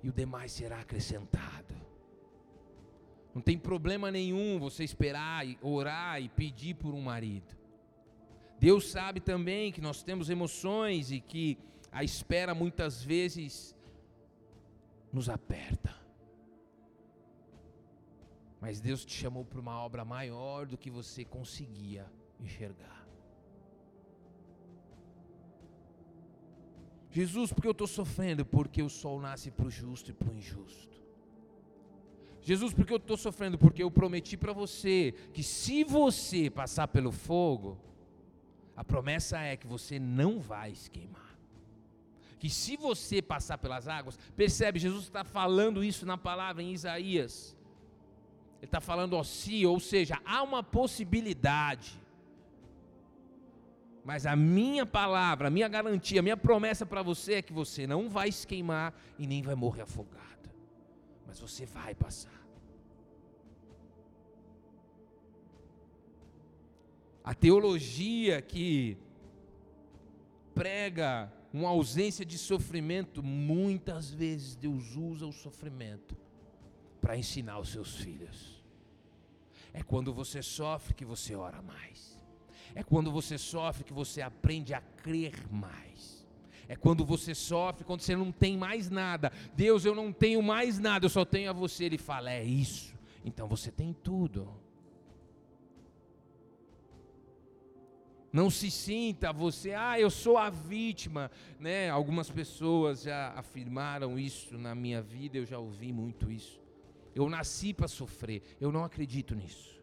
e 0.03 0.09
o 0.09 0.13
demais 0.13 0.51
será 0.51 0.81
acrescentado. 0.81 1.73
Não 3.33 3.41
tem 3.41 3.57
problema 3.57 4.11
nenhum 4.11 4.59
você 4.59 4.83
esperar, 4.83 5.47
orar 5.63 6.21
e 6.21 6.29
pedir 6.29 6.75
por 6.75 6.93
um 6.95 7.01
marido. 7.01 7.57
Deus 8.59 8.91
sabe 8.91 9.21
também 9.21 9.71
que 9.71 9.81
nós 9.81 10.03
temos 10.03 10.29
emoções 10.29 11.13
e 11.13 11.21
que 11.21 11.57
a 11.93 12.03
espera 12.03 12.57
muitas 12.57 13.01
vezes 13.01 13.73
nos 15.13 15.29
aperta. 15.29 15.95
Mas 18.61 18.81
Deus 18.81 19.05
te 19.05 19.15
chamou 19.15 19.45
para 19.45 19.61
uma 19.61 19.81
obra 19.81 20.05
maior 20.05 20.67
do 20.67 20.77
que 20.77 20.91
você 20.91 21.25
conseguia 21.25 22.11
enxergar. 22.45 23.07
Jesus, 27.11 27.53
por 27.53 27.63
que 27.63 27.69
eu 27.69 27.73
estou 27.73 27.87
sofrendo? 27.87 28.45
Porque 28.45 28.83
o 28.83 28.91
sol 28.91 29.21
nasce 29.21 29.51
para 29.51 29.67
o 29.67 29.71
justo 29.71 30.11
e 30.11 30.15
para 30.15 30.31
o 30.31 30.35
injusto. 30.35 30.95
Jesus, 32.43 32.75
por 32.75 32.85
que 32.85 32.93
eu 32.93 32.99
estou 32.99 33.17
sofrendo? 33.17 33.57
Porque 33.57 33.83
eu 33.83 33.91
prometi 33.91 34.37
para 34.37 34.53
você 34.53 35.15
que 35.33 35.43
se 35.43 35.85
você 35.85 36.51
passar 36.51 36.89
pelo 36.89 37.11
fogo, 37.11 37.79
a 38.77 38.85
promessa 38.85 39.39
é 39.39 39.57
que 39.57 39.67
você 39.67 39.99
não 39.99 40.41
vai 40.41 40.75
se 40.75 40.91
queimar. 40.91 41.39
Que 42.39 42.51
se 42.51 42.77
você 42.77 43.23
passar 43.23 43.57
pelas 43.57 43.89
águas, 43.89 44.19
percebe, 44.37 44.79
Jesus 44.79 45.05
está 45.05 45.25
falando 45.25 45.83
isso 45.83 46.05
na 46.05 46.19
palavra 46.19 46.63
em 46.63 46.73
Isaías. 46.73 47.57
Ele 48.59 48.67
está 48.67 48.81
falando 48.81 49.15
ó 49.15 49.23
si, 49.23 49.65
ou 49.65 49.79
seja, 49.79 50.21
há 50.25 50.43
uma 50.43 50.63
possibilidade. 50.63 51.99
Mas 54.05 54.27
a 54.27 54.37
minha 54.37 54.85
palavra, 54.85 55.49
a 55.49 55.51
minha 55.51 55.67
garantia, 55.67 56.21
a 56.21 56.23
minha 56.23 56.37
promessa 56.37 56.85
para 56.85 57.03
você 57.03 57.35
é 57.35 57.43
que 57.43 57.53
você 57.53 57.87
não 57.87 58.09
vai 58.09 58.31
se 58.31 58.47
queimar 58.47 58.95
e 59.19 59.27
nem 59.27 59.43
vai 59.43 59.55
morrer 59.55 59.83
afogado 59.83 60.25
mas 61.35 61.41
você 61.41 61.67
vai 61.67 61.95
passar. 61.97 62.31
A 67.25 67.35
teologia 67.35 68.41
que 68.41 68.97
prega 70.55 71.33
uma 71.53 71.71
ausência 71.71 72.25
de 72.25 72.39
sofrimento, 72.39 73.21
muitas 73.21 74.11
vezes 74.11 74.55
Deus 74.55 74.95
usa 74.95 75.27
o 75.27 75.33
sofrimento 75.33 76.17
para 77.01 77.17
ensinar 77.17 77.59
os 77.59 77.71
seus 77.71 77.97
filhos. 77.97 78.63
É 79.73 79.83
quando 79.83 80.15
você 80.15 80.41
sofre 80.41 80.95
que 80.95 81.05
você 81.05 81.35
ora 81.35 81.61
mais. 81.61 82.14
É 82.75 82.83
quando 82.83 83.11
você 83.11 83.39
sofre 83.39 83.85
que 83.85 83.93
você 83.93 84.21
aprende 84.21 84.75
a 84.75 84.81
crer 84.81 85.35
mais. 85.51 86.27
É 86.67 86.75
quando 86.75 87.05
você 87.05 87.35
sofre, 87.35 87.85
quando 87.85 88.01
você 88.01 88.17
não 88.17 88.33
tem 88.33 88.57
mais 88.57 88.91
nada. 88.91 89.31
Deus, 89.55 89.85
eu 89.85 89.95
não 89.95 90.13
tenho 90.13 90.43
mais 90.43 90.79
nada, 90.79 91.05
eu 91.05 91.11
só 91.11 91.25
tenho 91.25 91.51
a 91.51 91.53
você. 91.53 91.85
Ele 91.85 91.99
fala: 91.99 92.31
É 92.31 92.43
isso. 92.43 92.95
Então 93.25 93.47
você 93.47 93.71
tem 93.71 93.93
tudo. 93.93 94.49
Não 98.33 98.51
se 98.51 98.69
sinta 98.69 99.33
você, 99.33 99.75
ah, 99.75 99.99
eu 99.99 100.11
sou 100.11 100.37
a 100.37 100.51
vítima, 100.51 101.31
né? 101.57 101.89
Algumas 101.89 102.29
pessoas 102.29 103.03
já 103.03 103.29
afirmaram 103.37 104.19
isso 104.19 104.59
na 104.59 104.75
minha 104.75 105.01
vida, 105.01 105.39
eu 105.39 105.47
já 105.47 105.57
ouvi 105.57 105.93
muito 105.93 106.29
isso. 106.33 106.61
Eu 107.15 107.29
nasci 107.29 107.73
para 107.73 107.87
sofrer, 107.87 108.43
eu 108.61 108.73
não 108.73 108.83
acredito 108.83 109.37
nisso. 109.37 109.74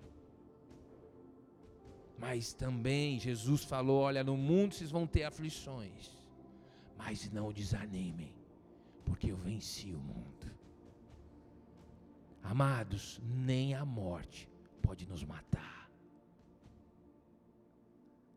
Mas 2.21 2.53
também 2.53 3.19
Jesus 3.19 3.63
falou: 3.63 4.01
olha, 4.01 4.23
no 4.23 4.37
mundo 4.37 4.75
vocês 4.75 4.91
vão 4.91 5.07
ter 5.07 5.23
aflições. 5.23 6.11
Mas 6.95 7.31
não 7.31 7.51
desanimem, 7.51 8.35
porque 9.03 9.31
eu 9.31 9.37
venci 9.37 9.91
o 9.91 9.97
mundo. 9.97 10.45
Amados, 12.43 13.19
nem 13.23 13.73
a 13.73 13.83
morte 13.83 14.47
pode 14.83 15.07
nos 15.07 15.23
matar. 15.23 15.89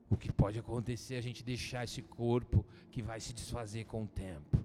O 0.08 0.16
que 0.16 0.32
pode 0.32 0.58
acontecer 0.58 1.16
é 1.16 1.18
a 1.18 1.26
gente 1.28 1.44
deixar 1.44 1.84
esse 1.84 2.00
corpo 2.00 2.64
que 2.90 3.02
vai 3.02 3.20
se 3.20 3.34
desfazer 3.34 3.84
com 3.84 4.04
o 4.04 4.08
tempo. 4.08 4.64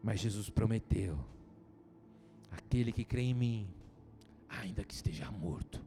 Mas 0.00 0.20
Jesus 0.20 0.48
prometeu: 0.48 1.18
aquele 2.52 2.92
que 2.92 3.04
crê 3.04 3.22
em 3.22 3.34
mim, 3.34 3.74
ainda 4.60 4.84
que 4.84 4.94
esteja 4.94 5.30
morto, 5.30 5.80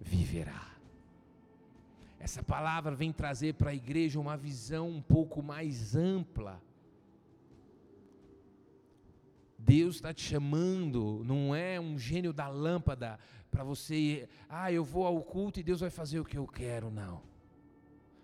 viverá. 0.00 0.74
essa 2.18 2.42
palavra 2.42 2.94
vem 2.94 3.12
trazer 3.12 3.54
para 3.54 3.70
a 3.70 3.74
igreja 3.74 4.18
uma 4.18 4.36
visão 4.36 4.88
um 4.88 5.00
pouco 5.00 5.42
mais 5.42 5.94
ampla. 5.94 6.60
Deus 9.58 9.96
está 9.96 10.12
te 10.12 10.22
chamando, 10.22 11.22
não 11.24 11.54
é 11.54 11.78
um 11.80 11.98
gênio 11.98 12.32
da 12.32 12.48
lâmpada 12.48 13.18
para 13.50 13.64
você, 13.64 14.28
ah, 14.48 14.70
eu 14.70 14.84
vou 14.84 15.06
ao 15.06 15.22
culto 15.22 15.60
e 15.60 15.62
Deus 15.62 15.80
vai 15.80 15.90
fazer 15.90 16.20
o 16.20 16.24
que 16.24 16.36
eu 16.36 16.46
quero, 16.46 16.90
não. 16.90 17.22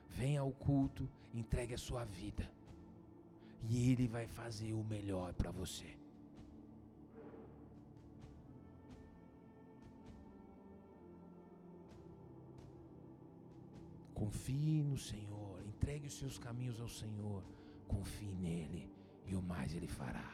Venha 0.08 0.40
ao 0.40 0.52
culto, 0.52 1.08
entregue 1.32 1.74
a 1.74 1.78
sua 1.78 2.04
vida, 2.04 2.50
e 3.68 3.90
Ele 3.92 4.06
vai 4.08 4.26
fazer 4.26 4.72
o 4.72 4.84
melhor 4.84 5.32
para 5.32 5.50
você. 5.50 6.01
Confie 14.22 14.84
no 14.84 14.96
Senhor, 14.96 15.60
entregue 15.66 16.06
os 16.06 16.16
seus 16.16 16.38
caminhos 16.38 16.80
ao 16.80 16.88
Senhor, 16.88 17.42
confie 17.88 18.36
nele 18.36 18.88
e 19.26 19.34
o 19.34 19.42
mais 19.42 19.74
ele 19.74 19.88
fará. 19.88 20.32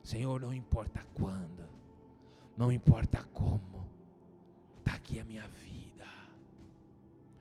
Senhor, 0.00 0.40
não 0.40 0.54
importa 0.54 1.04
quando, 1.12 1.68
não 2.56 2.70
importa 2.70 3.24
como, 3.32 3.84
está 4.78 4.92
aqui 4.94 5.18
a 5.18 5.24
minha 5.24 5.48
vida, 5.48 6.06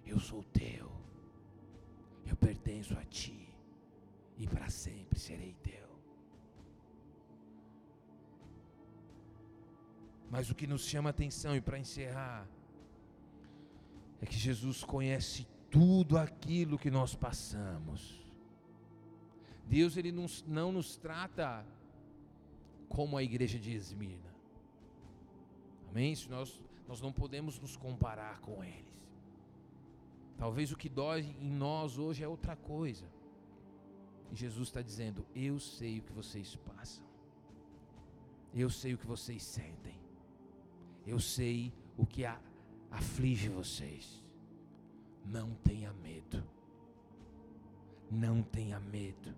eu 0.07 0.19
sou 0.19 0.41
teu, 0.45 0.91
eu 2.25 2.35
pertenço 2.35 2.97
a 2.97 3.05
ti 3.05 3.47
e 4.39 4.47
para 4.47 4.69
sempre 4.71 5.19
serei 5.19 5.53
teu. 5.61 5.87
Mas 10.31 10.49
o 10.49 10.55
que 10.55 10.65
nos 10.65 10.81
chama 10.81 11.09
a 11.09 11.11
atenção, 11.11 11.55
e 11.55 11.61
para 11.61 11.77
encerrar, 11.77 12.49
é 14.21 14.25
que 14.25 14.35
Jesus 14.35 14.83
conhece 14.83 15.47
tudo 15.69 16.17
aquilo 16.17 16.77
que 16.77 16.91
nós 16.91 17.15
passamos. 17.15 18.19
Deus 19.65 19.95
ele 19.97 20.11
não, 20.11 20.25
não 20.47 20.71
nos 20.71 20.97
trata 20.97 21.65
como 22.87 23.17
a 23.17 23.23
igreja 23.23 23.59
de 23.59 23.71
Esmirna. 23.71 24.33
Amém? 25.89 26.15
Nós, 26.29 26.59
nós 26.87 27.01
não 27.01 27.11
podemos 27.11 27.59
nos 27.59 27.77
comparar 27.77 28.39
com 28.41 28.63
eles. 28.63 28.89
Talvez 30.37 30.71
o 30.71 30.77
que 30.77 30.89
dói 30.89 31.35
em 31.39 31.51
nós 31.51 31.97
hoje 31.97 32.23
é 32.23 32.27
outra 32.27 32.55
coisa. 32.55 33.05
E 34.31 34.35
Jesus 34.35 34.69
está 34.69 34.81
dizendo: 34.81 35.25
Eu 35.35 35.59
sei 35.59 35.99
o 35.99 36.01
que 36.01 36.13
vocês 36.13 36.55
passam. 36.55 37.03
Eu 38.53 38.69
sei 38.69 38.93
o 38.93 38.97
que 38.97 39.05
vocês 39.05 39.43
sentem. 39.43 39.99
Eu 41.05 41.19
sei 41.19 41.73
o 41.97 42.05
que 42.05 42.25
a 42.25 42.39
aflige 42.91 43.49
vocês. 43.49 44.23
Não 45.25 45.53
tenha 45.63 45.93
medo. 45.93 46.43
Não 48.09 48.41
tenha 48.41 48.79
medo. 48.79 49.35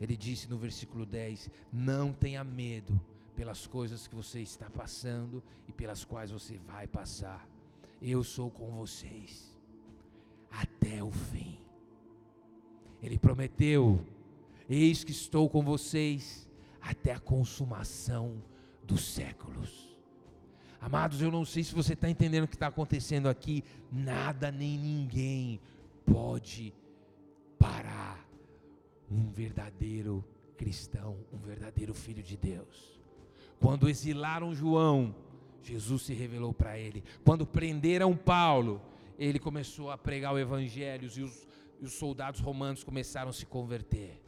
Ele 0.00 0.16
disse 0.16 0.48
no 0.48 0.58
versículo 0.58 1.06
10: 1.06 1.50
Não 1.72 2.12
tenha 2.12 2.44
medo 2.44 3.00
pelas 3.34 3.66
coisas 3.66 4.06
que 4.06 4.14
você 4.14 4.40
está 4.40 4.68
passando 4.68 5.42
e 5.68 5.72
pelas 5.72 6.04
quais 6.04 6.30
você 6.30 6.58
vai 6.58 6.86
passar. 6.86 7.48
Eu 8.00 8.22
sou 8.22 8.50
com 8.50 8.70
vocês 8.72 9.56
até 10.50 11.02
o 11.02 11.10
fim. 11.10 11.58
Ele 13.02 13.18
prometeu: 13.18 14.04
Eis 14.68 15.02
que 15.02 15.12
estou 15.12 15.48
com 15.48 15.62
vocês 15.62 16.48
até 16.80 17.12
a 17.12 17.20
consumação 17.20 18.42
dos 18.84 19.02
séculos. 19.02 19.95
Amados, 20.86 21.20
eu 21.20 21.32
não 21.32 21.44
sei 21.44 21.64
se 21.64 21.74
você 21.74 21.94
está 21.94 22.08
entendendo 22.08 22.44
o 22.44 22.48
que 22.48 22.54
está 22.54 22.68
acontecendo 22.68 23.28
aqui. 23.28 23.64
Nada 23.90 24.52
nem 24.52 24.78
ninguém 24.78 25.60
pode 26.04 26.72
parar 27.58 28.24
um 29.10 29.28
verdadeiro 29.28 30.24
cristão, 30.56 31.16
um 31.32 31.38
verdadeiro 31.38 31.92
filho 31.92 32.22
de 32.22 32.36
Deus. 32.36 33.00
Quando 33.58 33.88
exilaram 33.88 34.54
João, 34.54 35.12
Jesus 35.60 36.02
se 36.02 36.14
revelou 36.14 36.54
para 36.54 36.78
ele. 36.78 37.02
Quando 37.24 37.44
prenderam 37.44 38.16
Paulo, 38.16 38.80
ele 39.18 39.40
começou 39.40 39.90
a 39.90 39.98
pregar 39.98 40.34
o 40.34 40.38
evangelho 40.38 41.10
e 41.16 41.20
os, 41.20 41.48
e 41.80 41.84
os 41.84 41.94
soldados 41.94 42.38
romanos 42.38 42.84
começaram 42.84 43.30
a 43.30 43.32
se 43.32 43.44
converter. 43.44 44.22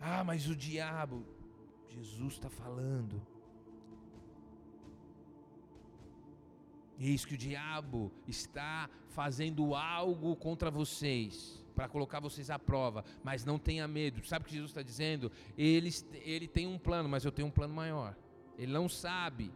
Ah, 0.00 0.24
mas 0.24 0.48
o 0.48 0.56
diabo, 0.56 1.26
Jesus 1.92 2.34
está 2.34 2.48
falando. 2.48 3.20
Eis 6.98 7.24
que 7.24 7.34
o 7.34 7.38
diabo 7.38 8.12
está 8.26 8.88
fazendo 9.08 9.74
algo 9.74 10.36
contra 10.36 10.70
vocês, 10.70 11.62
para 11.74 11.88
colocar 11.88 12.20
vocês 12.20 12.48
à 12.50 12.58
prova, 12.58 13.04
mas 13.24 13.44
não 13.44 13.58
tenha 13.58 13.88
medo. 13.88 14.24
Sabe 14.26 14.44
o 14.44 14.46
que 14.48 14.54
Jesus 14.54 14.70
está 14.70 14.82
dizendo? 14.82 15.30
Ele, 15.56 15.90
ele 16.24 16.46
tem 16.46 16.66
um 16.66 16.78
plano, 16.78 17.08
mas 17.08 17.24
eu 17.24 17.32
tenho 17.32 17.48
um 17.48 17.50
plano 17.50 17.74
maior. 17.74 18.16
Ele 18.56 18.72
não 18.72 18.88
sabe. 18.88 19.52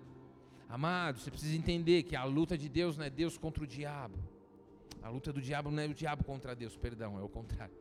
Amado, 0.68 1.20
você 1.20 1.30
precisa 1.30 1.56
entender 1.56 2.02
que 2.02 2.16
a 2.16 2.24
luta 2.24 2.58
de 2.58 2.68
Deus 2.68 2.96
não 2.96 3.04
é 3.04 3.10
Deus 3.10 3.38
contra 3.38 3.62
o 3.62 3.66
diabo. 3.66 4.18
A 5.02 5.08
luta 5.08 5.32
do 5.32 5.40
diabo 5.40 5.70
não 5.70 5.82
é 5.82 5.86
o 5.86 5.94
diabo 5.94 6.24
contra 6.24 6.54
Deus, 6.56 6.76
perdão, 6.76 7.18
é 7.18 7.22
o 7.22 7.28
contrário. 7.28 7.76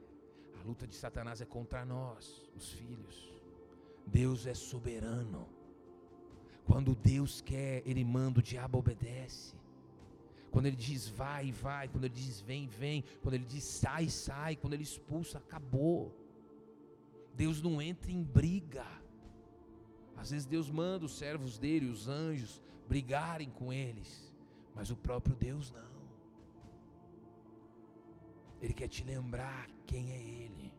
A 0.62 0.68
luta 0.68 0.86
de 0.86 0.96
Satanás 0.96 1.42
é 1.42 1.46
contra 1.46 1.84
nós, 1.84 2.44
os 2.56 2.72
filhos. 2.74 3.36
Deus 4.06 4.46
é 4.46 4.54
soberano. 4.54 5.48
Quando 6.66 6.96
Deus 6.96 7.42
quer, 7.42 7.84
Ele 7.86 8.04
manda, 8.04 8.40
o 8.40 8.44
diabo 8.44 8.80
obedece. 8.80 9.56
Quando 10.52 10.68
Ele 10.68 10.76
diz 10.76 11.08
vai, 11.08 11.52
vai. 11.52 11.88
Quando 11.88 12.06
Ele 12.06 12.14
diz 12.14 12.42
vem, 12.42 12.68
vem. 12.68 13.04
Quando 13.22 13.36
Ele 13.36 13.46
diz 13.46 13.64
sai, 13.64 14.10
sai. 14.10 14.56
Quando 14.56 14.74
Ele 14.74 14.84
expulsa, 14.84 15.38
acabou. 15.38 16.16
Deus 17.36 17.62
não 17.62 17.82
entra 17.82 18.12
em 18.12 18.24
briga. 18.24 18.86
Às 20.16 20.32
vezes 20.32 20.46
Deus 20.46 20.70
manda 20.72 21.06
os 21.06 21.18
servos 21.18 21.58
dele, 21.58 21.88
os 21.88 22.08
anjos, 22.08 22.62
brigarem 22.88 23.50
com 23.50 23.72
eles. 23.72 24.34
Mas 24.74 24.90
o 24.90 24.96
próprio 24.96 25.36
Deus 25.36 25.72
não. 25.72 25.96
Ele 28.62 28.74
quer 28.74 28.88
te 28.88 29.04
lembrar 29.04 29.70
quem 29.86 30.12
é 30.12 30.18
Ele. 30.18 30.74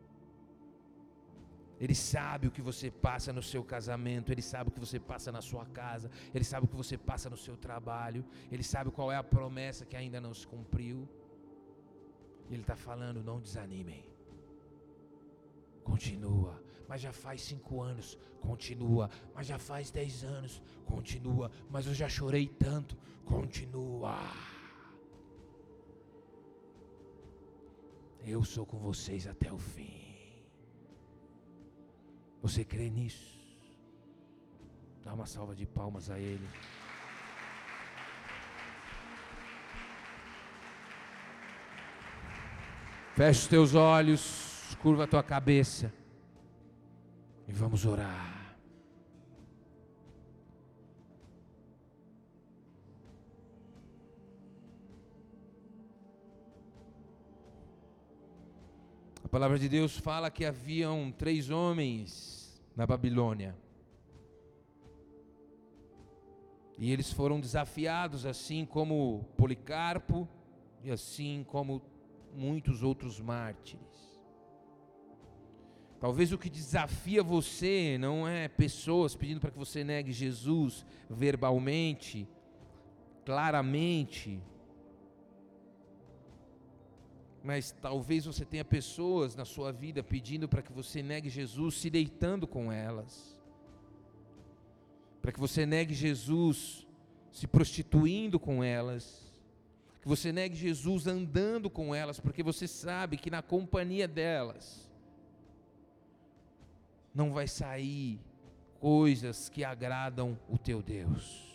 Ele 1.78 1.94
sabe 1.94 2.46
o 2.46 2.50
que 2.50 2.62
você 2.62 2.90
passa 2.90 3.32
no 3.32 3.42
seu 3.42 3.62
casamento, 3.62 4.32
Ele 4.32 4.42
sabe 4.42 4.70
o 4.70 4.72
que 4.72 4.80
você 4.80 4.98
passa 4.98 5.30
na 5.30 5.42
sua 5.42 5.66
casa, 5.66 6.10
Ele 6.34 6.44
sabe 6.44 6.66
o 6.66 6.68
que 6.68 6.76
você 6.76 6.96
passa 6.96 7.28
no 7.28 7.36
seu 7.36 7.56
trabalho, 7.56 8.24
Ele 8.50 8.62
sabe 8.62 8.90
qual 8.90 9.12
é 9.12 9.16
a 9.16 9.22
promessa 9.22 9.84
que 9.84 9.96
ainda 9.96 10.20
não 10.20 10.32
se 10.32 10.46
cumpriu. 10.46 11.08
E 12.48 12.54
Ele 12.54 12.62
está 12.62 12.76
falando: 12.76 13.22
não 13.22 13.40
desanimem, 13.40 14.04
continua. 15.84 16.62
Mas 16.88 17.00
já 17.00 17.12
faz 17.12 17.42
cinco 17.42 17.82
anos, 17.82 18.16
continua. 18.40 19.10
Mas 19.34 19.46
já 19.48 19.58
faz 19.58 19.90
dez 19.90 20.22
anos, 20.22 20.62
continua. 20.86 21.50
Mas 21.68 21.86
eu 21.86 21.94
já 21.94 22.08
chorei 22.08 22.46
tanto, 22.46 22.96
continua. 23.24 24.16
Eu 28.24 28.42
sou 28.44 28.64
com 28.64 28.78
vocês 28.78 29.26
até 29.26 29.52
o 29.52 29.58
fim. 29.58 30.05
Você 32.46 32.64
crê 32.64 32.88
nisso? 32.88 33.36
Dá 35.04 35.12
uma 35.12 35.26
salva 35.26 35.52
de 35.52 35.66
palmas 35.66 36.08
a 36.08 36.16
Ele. 36.16 36.48
Feche 43.16 43.40
os 43.40 43.46
teus 43.48 43.74
olhos, 43.74 44.76
curva 44.80 45.02
a 45.02 45.06
tua 45.08 45.24
cabeça 45.24 45.92
e 47.48 47.52
vamos 47.52 47.84
orar. 47.84 48.56
A 59.24 59.28
palavra 59.28 59.58
de 59.58 59.68
Deus 59.68 59.98
fala 59.98 60.30
que 60.30 60.44
haviam 60.44 61.10
três 61.10 61.50
homens 61.50 62.35
na 62.76 62.86
Babilônia. 62.86 63.56
E 66.78 66.92
eles 66.92 67.10
foram 67.10 67.40
desafiados, 67.40 68.26
assim 68.26 68.66
como 68.66 69.24
Policarpo 69.36 70.28
e 70.84 70.90
assim 70.90 71.44
como 71.48 71.80
muitos 72.34 72.82
outros 72.82 73.18
mártires. 73.18 74.20
Talvez 75.98 76.30
o 76.32 76.38
que 76.38 76.50
desafia 76.50 77.22
você 77.22 77.96
não 77.98 78.28
é 78.28 78.46
pessoas 78.48 79.16
pedindo 79.16 79.40
para 79.40 79.50
que 79.50 79.58
você 79.58 79.82
negue 79.82 80.12
Jesus 80.12 80.84
verbalmente, 81.08 82.28
claramente, 83.24 84.38
mas 87.46 87.70
talvez 87.70 88.24
você 88.24 88.44
tenha 88.44 88.64
pessoas 88.64 89.36
na 89.36 89.44
sua 89.44 89.70
vida 89.70 90.02
pedindo 90.02 90.48
para 90.48 90.60
que 90.60 90.72
você 90.72 91.00
negue 91.00 91.30
Jesus, 91.30 91.76
se 91.76 91.88
deitando 91.88 92.44
com 92.44 92.72
elas, 92.72 93.40
para 95.22 95.30
que 95.30 95.38
você 95.38 95.64
negue 95.64 95.94
Jesus 95.94 96.84
se 97.30 97.46
prostituindo 97.46 98.40
com 98.40 98.64
elas, 98.64 99.32
que 100.02 100.08
você 100.08 100.32
negue 100.32 100.56
Jesus 100.56 101.06
andando 101.06 101.70
com 101.70 101.94
elas, 101.94 102.18
porque 102.18 102.42
você 102.42 102.66
sabe 102.66 103.16
que 103.16 103.30
na 103.30 103.42
companhia 103.42 104.08
delas 104.08 104.90
não 107.14 107.32
vai 107.32 107.46
sair 107.46 108.18
coisas 108.80 109.48
que 109.48 109.62
agradam 109.62 110.36
o 110.48 110.58
teu 110.58 110.82
Deus. 110.82 111.46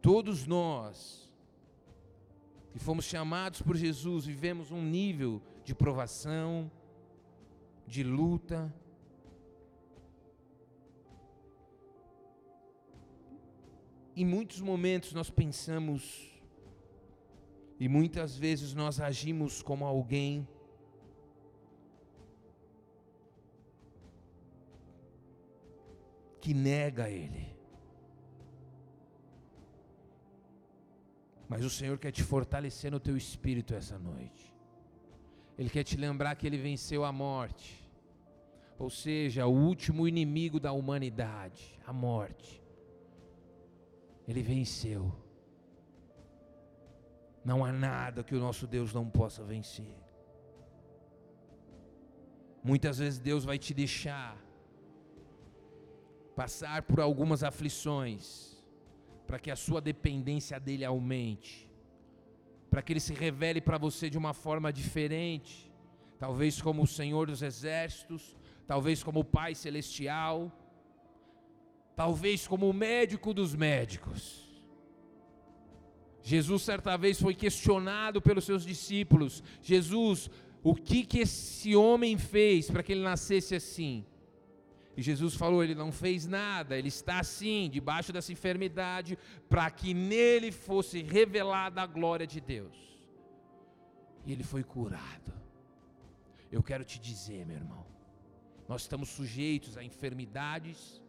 Todos 0.00 0.46
nós 0.46 1.29
que 2.70 2.78
fomos 2.78 3.04
chamados 3.04 3.60
por 3.60 3.76
Jesus 3.76 4.26
vivemos 4.26 4.70
um 4.70 4.82
nível 4.82 5.42
de 5.64 5.74
provação, 5.74 6.70
de 7.86 8.02
luta. 8.02 8.72
Em 14.16 14.24
muitos 14.24 14.60
momentos 14.60 15.12
nós 15.12 15.30
pensamos 15.30 16.30
e 17.78 17.88
muitas 17.88 18.36
vezes 18.36 18.74
nós 18.74 19.00
agimos 19.00 19.62
como 19.62 19.84
alguém 19.84 20.46
que 26.40 26.54
nega 26.54 27.08
Ele. 27.10 27.49
Mas 31.50 31.64
o 31.64 31.68
Senhor 31.68 31.98
quer 31.98 32.12
te 32.12 32.22
fortalecer 32.22 32.92
no 32.92 33.00
teu 33.00 33.16
espírito 33.16 33.74
essa 33.74 33.98
noite. 33.98 34.54
Ele 35.58 35.68
quer 35.68 35.82
te 35.82 35.96
lembrar 35.96 36.36
que 36.36 36.46
ele 36.46 36.56
venceu 36.56 37.04
a 37.04 37.10
morte. 37.10 37.68
Ou 38.78 38.88
seja, 38.88 39.46
o 39.46 39.52
último 39.52 40.06
inimigo 40.06 40.60
da 40.60 40.70
humanidade, 40.70 41.76
a 41.84 41.92
morte. 41.92 42.62
Ele 44.28 44.42
venceu. 44.42 45.12
Não 47.44 47.64
há 47.64 47.72
nada 47.72 48.22
que 48.22 48.36
o 48.36 48.38
nosso 48.38 48.64
Deus 48.68 48.94
não 48.94 49.10
possa 49.10 49.42
vencer. 49.42 49.96
Muitas 52.62 52.98
vezes 52.98 53.18
Deus 53.18 53.44
vai 53.44 53.58
te 53.58 53.74
deixar 53.74 54.38
passar 56.36 56.82
por 56.82 57.00
algumas 57.00 57.42
aflições 57.42 58.59
para 59.30 59.38
que 59.38 59.48
a 59.48 59.54
sua 59.54 59.80
dependência 59.80 60.58
dele 60.58 60.84
aumente, 60.84 61.70
para 62.68 62.82
que 62.82 62.92
ele 62.92 62.98
se 62.98 63.14
revele 63.14 63.60
para 63.60 63.78
você 63.78 64.10
de 64.10 64.18
uma 64.18 64.34
forma 64.34 64.72
diferente, 64.72 65.72
talvez 66.18 66.60
como 66.60 66.82
o 66.82 66.86
Senhor 66.98 67.28
dos 67.28 67.40
Exércitos, 67.40 68.36
talvez 68.66 69.04
como 69.04 69.20
o 69.20 69.24
Pai 69.24 69.54
Celestial, 69.54 70.50
talvez 71.94 72.48
como 72.48 72.68
o 72.68 72.74
médico 72.74 73.32
dos 73.32 73.54
médicos. 73.54 74.50
Jesus 76.24 76.62
certa 76.62 76.96
vez 76.96 77.20
foi 77.20 77.32
questionado 77.32 78.20
pelos 78.20 78.44
seus 78.44 78.66
discípulos: 78.66 79.44
Jesus, 79.62 80.28
o 80.60 80.74
que 80.74 81.04
que 81.04 81.20
esse 81.20 81.76
homem 81.76 82.18
fez 82.18 82.68
para 82.68 82.82
que 82.82 82.90
ele 82.90 83.02
nascesse 83.02 83.54
assim? 83.54 84.04
E 85.00 85.02
Jesus 85.02 85.34
falou: 85.34 85.64
Ele 85.64 85.74
não 85.74 85.90
fez 85.90 86.26
nada, 86.26 86.76
ele 86.76 86.88
está 86.88 87.20
assim, 87.20 87.70
debaixo 87.70 88.12
dessa 88.12 88.32
enfermidade, 88.34 89.16
para 89.48 89.70
que 89.70 89.94
nele 89.94 90.52
fosse 90.52 91.00
revelada 91.00 91.80
a 91.80 91.86
glória 91.86 92.26
de 92.26 92.38
Deus. 92.38 92.76
E 94.26 94.30
ele 94.30 94.44
foi 94.52 94.62
curado. 94.62 95.32
Eu 96.52 96.62
quero 96.62 96.84
te 96.84 96.98
dizer, 97.00 97.46
meu 97.46 97.56
irmão, 97.56 97.86
nós 98.68 98.82
estamos 98.82 99.08
sujeitos 99.08 99.78
a 99.78 99.82
enfermidades, 99.82 101.00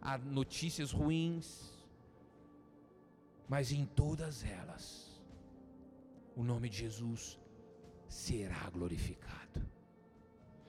a 0.00 0.16
notícias 0.16 0.90
ruins, 0.90 1.46
mas 3.46 3.70
em 3.70 3.84
todas 3.84 4.44
elas, 4.44 5.20
o 6.34 6.42
nome 6.42 6.70
de 6.70 6.78
Jesus 6.78 7.38
será 8.08 8.70
glorificado. 8.70 9.60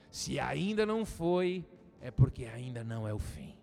Se 0.09 0.37
ainda 0.37 0.85
não 0.85 1.05
foi, 1.05 1.65
é 2.01 2.09
porque 2.11 2.45
ainda 2.45 2.83
não 2.83 3.07
é 3.07 3.13
o 3.13 3.19
fim. 3.19 3.55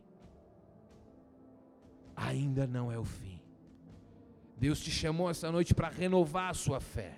Ainda 2.16 2.66
não 2.66 2.90
é 2.90 2.98
o 2.98 3.04
fim. 3.04 3.40
Deus 4.56 4.80
te 4.80 4.90
chamou 4.90 5.30
essa 5.30 5.52
noite 5.52 5.74
para 5.74 5.88
renovar 5.88 6.50
a 6.50 6.54
sua 6.54 6.80
fé. 6.80 7.16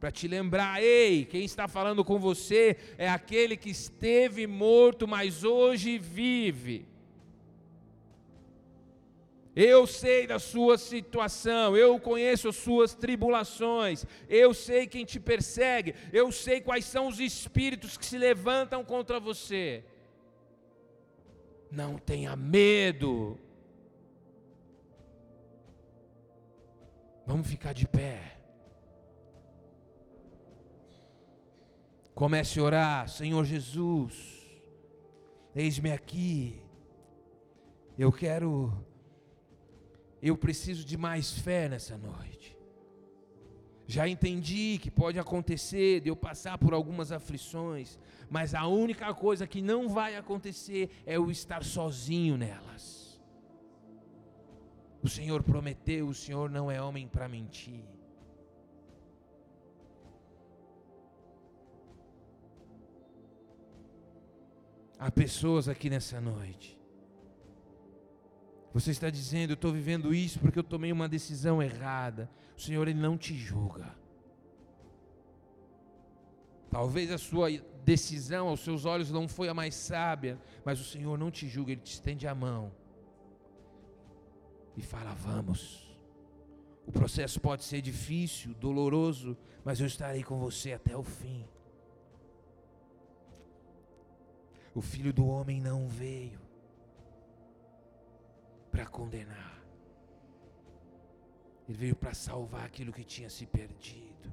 Para 0.00 0.10
te 0.10 0.26
lembrar, 0.26 0.82
ei, 0.82 1.24
quem 1.24 1.44
está 1.44 1.68
falando 1.68 2.04
com 2.04 2.18
você 2.18 2.76
é 2.96 3.08
aquele 3.08 3.56
que 3.56 3.70
esteve 3.70 4.46
morto, 4.46 5.06
mas 5.06 5.44
hoje 5.44 5.98
vive. 5.98 6.89
Eu 9.54 9.86
sei 9.86 10.26
da 10.26 10.38
sua 10.38 10.78
situação, 10.78 11.76
eu 11.76 11.98
conheço 11.98 12.48
as 12.48 12.56
suas 12.56 12.94
tribulações, 12.94 14.06
eu 14.28 14.54
sei 14.54 14.86
quem 14.86 15.04
te 15.04 15.18
persegue, 15.18 15.94
eu 16.12 16.30
sei 16.30 16.60
quais 16.60 16.84
são 16.84 17.08
os 17.08 17.18
espíritos 17.18 17.96
que 17.96 18.06
se 18.06 18.16
levantam 18.16 18.84
contra 18.84 19.18
você. 19.18 19.84
Não 21.70 21.98
tenha 21.98 22.36
medo. 22.36 23.38
Vamos 27.26 27.48
ficar 27.48 27.72
de 27.72 27.86
pé. 27.86 28.36
Comece 32.14 32.60
a 32.60 32.62
orar, 32.62 33.08
Senhor 33.08 33.44
Jesus, 33.44 34.46
eis-me 35.54 35.90
aqui. 35.90 36.62
Eu 37.98 38.12
quero 38.12 38.72
eu 40.22 40.36
preciso 40.36 40.84
de 40.84 40.96
mais 40.96 41.32
fé 41.32 41.68
nessa 41.68 41.96
noite. 41.96 42.56
Já 43.86 44.06
entendi 44.06 44.78
que 44.80 44.90
pode 44.90 45.18
acontecer 45.18 46.00
de 46.00 46.08
eu 46.08 46.14
passar 46.14 46.56
por 46.58 46.72
algumas 46.72 47.10
aflições, 47.10 47.98
mas 48.28 48.54
a 48.54 48.66
única 48.66 49.12
coisa 49.12 49.46
que 49.46 49.60
não 49.60 49.88
vai 49.88 50.16
acontecer 50.16 50.90
é 51.04 51.16
eu 51.16 51.30
estar 51.30 51.64
sozinho 51.64 52.36
nelas. 52.36 53.20
O 55.02 55.08
Senhor 55.08 55.42
prometeu, 55.42 56.06
o 56.06 56.14
Senhor 56.14 56.50
não 56.50 56.70
é 56.70 56.80
homem 56.80 57.08
para 57.08 57.28
mentir. 57.28 57.82
Há 64.98 65.10
pessoas 65.10 65.66
aqui 65.66 65.88
nessa 65.88 66.20
noite 66.20 66.79
você 68.72 68.92
está 68.92 69.10
dizendo, 69.10 69.50
eu 69.50 69.54
estou 69.54 69.72
vivendo 69.72 70.14
isso 70.14 70.38
porque 70.38 70.58
eu 70.58 70.64
tomei 70.64 70.92
uma 70.92 71.08
decisão 71.08 71.62
errada. 71.62 72.30
O 72.56 72.60
Senhor, 72.60 72.86
Ele 72.86 73.00
não 73.00 73.18
te 73.18 73.34
julga. 73.34 73.94
Talvez 76.70 77.10
a 77.10 77.18
sua 77.18 77.50
decisão 77.84 78.46
aos 78.46 78.60
seus 78.60 78.84
olhos 78.84 79.10
não 79.10 79.26
foi 79.26 79.48
a 79.48 79.54
mais 79.54 79.74
sábia, 79.74 80.40
mas 80.64 80.80
o 80.80 80.84
Senhor 80.84 81.18
não 81.18 81.30
te 81.30 81.48
julga, 81.48 81.72
Ele 81.72 81.80
te 81.80 81.94
estende 81.94 82.28
a 82.28 82.34
mão 82.34 82.72
e 84.76 84.82
fala: 84.82 85.12
Vamos. 85.14 85.88
O 86.86 86.92
processo 86.92 87.40
pode 87.40 87.62
ser 87.64 87.80
difícil, 87.82 88.54
doloroso, 88.54 89.36
mas 89.64 89.80
eu 89.80 89.86
estarei 89.86 90.24
com 90.24 90.38
você 90.38 90.72
até 90.72 90.96
o 90.96 91.04
fim. 91.04 91.44
O 94.74 94.80
filho 94.80 95.12
do 95.12 95.26
homem 95.26 95.60
não 95.60 95.86
veio 95.88 96.39
para 98.70 98.86
condenar. 98.86 99.60
Ele 101.68 101.76
veio 101.76 101.96
para 101.96 102.14
salvar 102.14 102.64
aquilo 102.64 102.92
que 102.92 103.04
tinha 103.04 103.30
se 103.30 103.46
perdido. 103.46 104.32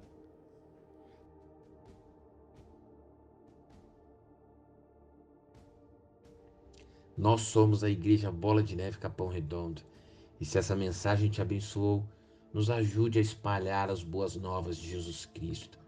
Nós 7.17 7.41
somos 7.41 7.83
a 7.83 7.89
Igreja 7.89 8.31
Bola 8.31 8.61
de 8.61 8.75
Neve 8.75 8.99
Capão 8.99 9.27
Redondo. 9.27 9.81
E 10.39 10.45
se 10.45 10.59
essa 10.59 10.75
mensagem 10.75 11.31
te 11.31 11.41
abençoou, 11.41 12.05
nos 12.53 12.69
ajude 12.69 13.17
a 13.17 13.21
espalhar 13.21 13.89
as 13.89 14.03
boas 14.03 14.35
novas 14.35 14.77
de 14.77 14.89
Jesus 14.89 15.25
Cristo, 15.25 15.79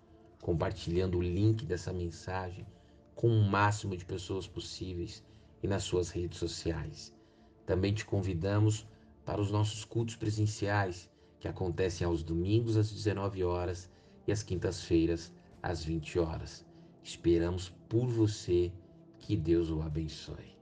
compartilhando 0.41 1.19
o 1.19 1.21
link 1.21 1.65
dessa 1.65 1.93
mensagem 1.93 2.65
com 3.15 3.27
o 3.27 3.43
máximo 3.43 3.95
de 3.95 4.05
pessoas 4.05 4.47
possíveis 4.47 5.23
e 5.61 5.67
nas 5.67 5.83
suas 5.83 6.09
redes 6.09 6.39
sociais. 6.39 7.13
Também 7.69 7.93
te 7.93 8.03
convidamos 8.03 8.87
para 9.23 9.39
os 9.39 9.51
nossos 9.51 9.85
cultos 9.85 10.15
presenciais, 10.15 11.07
que 11.39 11.47
acontecem 11.47 12.07
aos 12.07 12.23
domingos 12.23 12.75
às 12.75 12.91
19 12.91 13.43
horas 13.43 13.87
e 14.25 14.31
às 14.31 14.41
quintas-feiras 14.41 15.31
às 15.61 15.85
20 15.85 16.17
horas. 16.17 16.65
Esperamos 17.03 17.69
por 17.87 18.07
você. 18.07 18.71
Que 19.19 19.37
Deus 19.37 19.69
o 19.69 19.83
abençoe. 19.83 20.58